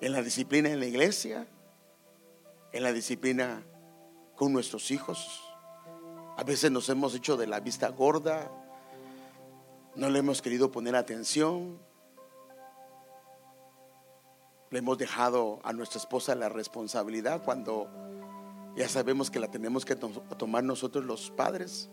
en 0.00 0.12
la 0.12 0.22
disciplina 0.22 0.68
en 0.68 0.80
la 0.80 0.86
iglesia, 0.86 1.46
en 2.72 2.82
la 2.82 2.92
disciplina 2.92 3.62
con 4.34 4.52
nuestros 4.52 4.90
hijos. 4.90 5.42
A 6.36 6.44
veces 6.44 6.70
nos 6.70 6.88
hemos 6.88 7.14
hecho 7.14 7.36
de 7.36 7.46
la 7.46 7.60
vista 7.60 7.88
gorda, 7.88 8.50
no 9.94 10.10
le 10.10 10.18
hemos 10.18 10.42
querido 10.42 10.70
poner 10.70 10.94
atención, 10.94 11.78
le 14.76 14.80
hemos 14.80 14.98
dejado 14.98 15.58
a 15.64 15.72
nuestra 15.72 15.98
esposa 15.98 16.34
la 16.34 16.50
responsabilidad 16.50 17.42
cuando 17.42 17.88
ya 18.76 18.86
sabemos 18.90 19.30
que 19.30 19.40
la 19.40 19.50
tenemos 19.50 19.86
que 19.86 19.96
tomar 19.96 20.64
nosotros 20.64 21.02
los 21.02 21.30
padres. 21.30 21.88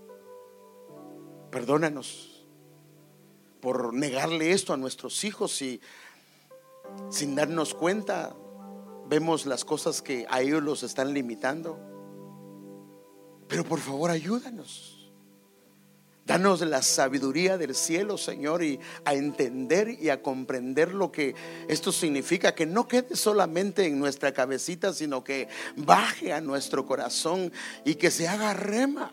Perdónanos 1.50 2.46
por 3.62 3.94
negarle 3.94 4.52
esto 4.52 4.74
a 4.74 4.78
nuestros 4.78 5.24
hijos 5.24 5.62
y 5.62 5.80
sin 7.10 7.36
darnos 7.36 7.74
cuenta 7.74 8.36
vemos 9.08 9.46
las 9.46 9.64
cosas 9.64 10.02
que 10.02 10.26
a 10.30 10.42
ellos 10.42 10.62
los 10.62 10.84
están 10.84 11.14
limitando. 11.14 11.80
Pero 13.48 13.64
por 13.64 13.80
favor 13.80 14.12
ayúdanos. 14.12 15.03
Danos 16.26 16.62
la 16.62 16.82
sabiduría 16.82 17.58
del 17.58 17.76
cielo, 17.76 18.18
Señor, 18.18 18.64
y 18.64 18.80
a 19.04 19.14
entender 19.14 19.90
y 19.90 20.10
a 20.10 20.22
comprender 20.22 20.94
lo 20.94 21.12
que 21.12 21.36
esto 21.68 21.92
significa, 21.92 22.56
que 22.56 22.66
no 22.66 22.88
quede 22.88 23.18
solamente 23.18 23.86
en 23.86 24.00
nuestra 24.00 24.34
cabecita, 24.34 24.94
sino 24.94 25.22
que 25.24 25.50
baje 25.76 26.32
a 26.32 26.40
nuestro 26.40 26.86
corazón 26.86 27.52
y 27.84 27.96
que 27.96 28.10
se 28.10 28.28
haga 28.30 28.54
rema. 28.54 29.12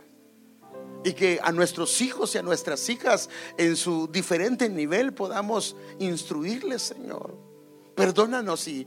Y 1.03 1.15
que 1.15 1.41
a 1.43 1.51
nuestros 1.51 2.01
hijos 2.03 2.35
y 2.35 2.39
a 2.39 2.43
nuestras 2.43 2.89
hijas 2.91 3.31
en 3.57 3.75
su 3.75 4.07
diferente 4.07 4.69
nivel 4.69 5.15
podamos 5.15 5.75
instruirles, 5.99 6.83
Señor. 6.83 7.39
Perdónanos 7.97 8.61
si 8.61 8.87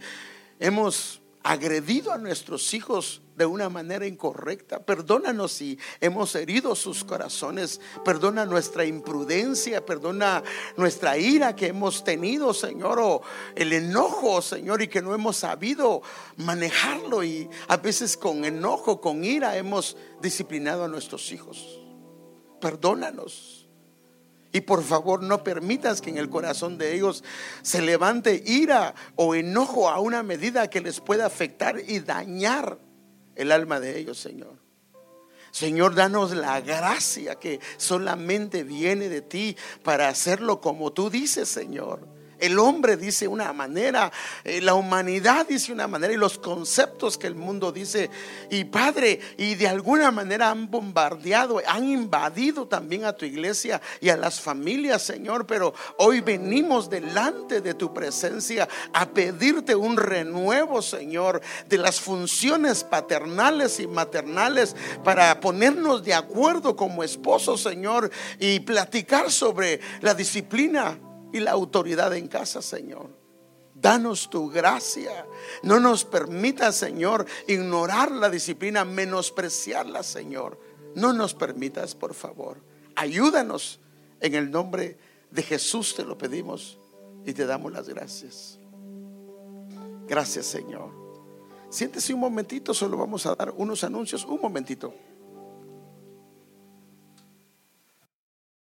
hemos 0.59 1.22
agredido 1.43 2.13
a 2.13 2.17
nuestros 2.17 2.73
hijos 2.73 3.21
de 3.35 3.45
una 3.45 3.69
manera 3.69 4.07
incorrecta. 4.07 4.85
Perdónanos 4.85 5.51
si 5.51 5.77
hemos 5.99 6.33
herido 6.35 6.75
sus 6.75 7.03
corazones. 7.03 7.81
Perdona 8.05 8.45
nuestra 8.45 8.85
imprudencia. 8.85 9.85
Perdona 9.85 10.43
nuestra 10.77 11.17
ira 11.17 11.55
que 11.55 11.67
hemos 11.67 12.03
tenido, 12.03 12.53
Señor. 12.53 12.99
O 12.99 13.21
el 13.55 13.73
enojo, 13.73 14.41
Señor, 14.41 14.81
y 14.81 14.87
que 14.87 15.01
no 15.01 15.13
hemos 15.13 15.37
sabido 15.37 16.01
manejarlo. 16.37 17.23
Y 17.23 17.49
a 17.67 17.77
veces 17.77 18.15
con 18.15 18.45
enojo, 18.45 19.01
con 19.01 19.23
ira, 19.23 19.57
hemos 19.57 19.97
disciplinado 20.21 20.85
a 20.85 20.87
nuestros 20.87 21.31
hijos. 21.31 21.79
Perdónanos. 22.61 23.62
Y 24.53 24.61
por 24.61 24.83
favor 24.83 25.23
no 25.23 25.43
permitas 25.43 25.99
que 25.99 26.11
en 26.11 26.17
el 26.17 26.29
corazón 26.29 26.77
de 26.77 26.95
ellos 26.95 27.23
se 27.63 27.81
levante 27.81 28.41
ira 28.45 28.93
o 29.15 29.35
enojo 29.35 29.89
a 29.89 29.99
una 29.99 30.21
medida 30.23 30.69
que 30.69 30.79
les 30.79 31.01
pueda 31.01 31.25
afectar 31.25 31.81
y 31.85 31.99
dañar 31.99 32.77
el 33.35 33.51
alma 33.51 33.79
de 33.79 33.97
ellos, 33.97 34.19
Señor. 34.19 34.63
Señor, 35.49 35.95
danos 35.95 36.35
la 36.35 36.61
gracia 36.61 37.35
que 37.35 37.59
solamente 37.77 38.63
viene 38.63 39.09
de 39.09 39.21
ti 39.21 39.57
para 39.83 40.07
hacerlo 40.07 40.61
como 40.61 40.93
tú 40.93 41.09
dices, 41.09 41.49
Señor. 41.49 42.12
El 42.43 42.59
hombre 42.59 42.97
dice 42.97 43.25
una 43.25 43.53
manera, 43.53 44.11
eh, 44.43 44.59
la 44.59 44.73
humanidad 44.73 45.47
dice 45.47 45.71
una 45.71 45.87
manera 45.87 46.11
y 46.11 46.17
los 46.17 46.37
conceptos 46.37 47.17
que 47.17 47.27
el 47.27 47.35
mundo 47.35 47.71
dice. 47.71 48.09
Y 48.49 48.65
Padre, 48.65 49.21
y 49.37 49.55
de 49.55 49.69
alguna 49.69 50.11
manera 50.11 50.49
han 50.49 50.69
bombardeado, 50.69 51.61
han 51.65 51.85
invadido 51.85 52.67
también 52.67 53.05
a 53.05 53.13
tu 53.13 53.23
iglesia 53.23 53.79
y 54.01 54.09
a 54.09 54.17
las 54.17 54.41
familias, 54.41 55.03
Señor. 55.03 55.47
Pero 55.47 55.73
hoy 55.97 56.19
venimos 56.19 56.89
delante 56.89 57.61
de 57.61 57.75
tu 57.75 57.93
presencia 57.93 58.67
a 58.91 59.05
pedirte 59.05 59.73
un 59.73 59.95
renuevo, 59.95 60.81
Señor, 60.81 61.39
de 61.69 61.77
las 61.77 62.01
funciones 62.01 62.83
paternales 62.83 63.79
y 63.79 63.87
maternales 63.87 64.75
para 65.01 65.39
ponernos 65.39 66.03
de 66.03 66.13
acuerdo 66.13 66.75
como 66.75 67.05
esposos, 67.05 67.61
Señor, 67.61 68.11
y 68.37 68.59
platicar 68.59 69.31
sobre 69.31 69.79
la 70.01 70.13
disciplina 70.13 70.97
y 71.33 71.39
la 71.41 71.51
autoridad 71.51 72.15
en 72.15 72.27
casa, 72.29 72.61
Señor. 72.61 73.09
Danos 73.75 74.29
tu 74.29 74.49
gracia. 74.49 75.25
No 75.63 75.79
nos 75.79 76.05
permita, 76.05 76.71
Señor, 76.71 77.25
ignorar 77.47 78.11
la 78.11 78.29
disciplina, 78.29 78.85
menospreciarla, 78.85 80.03
Señor. 80.03 80.59
No 80.95 81.11
nos 81.11 81.33
permitas, 81.33 81.95
por 81.95 82.13
favor. 82.13 82.61
Ayúdanos. 82.95 83.81
En 84.21 84.35
el 84.35 84.51
nombre 84.51 84.97
de 85.31 85.43
Jesús 85.43 85.95
te 85.95 86.05
lo 86.05 86.17
pedimos 86.17 86.79
y 87.25 87.33
te 87.33 87.45
damos 87.45 87.73
las 87.73 87.89
gracias. 87.89 88.57
Gracias, 90.07 90.45
Señor. 90.45 90.91
Siéntese 91.69 92.13
un 92.13 92.19
momentito, 92.19 92.73
solo 92.73 92.95
vamos 92.95 93.25
a 93.25 93.35
dar 93.35 93.51
unos 93.57 93.83
anuncios. 93.83 94.23
Un 94.25 94.39
momentito. 94.39 94.93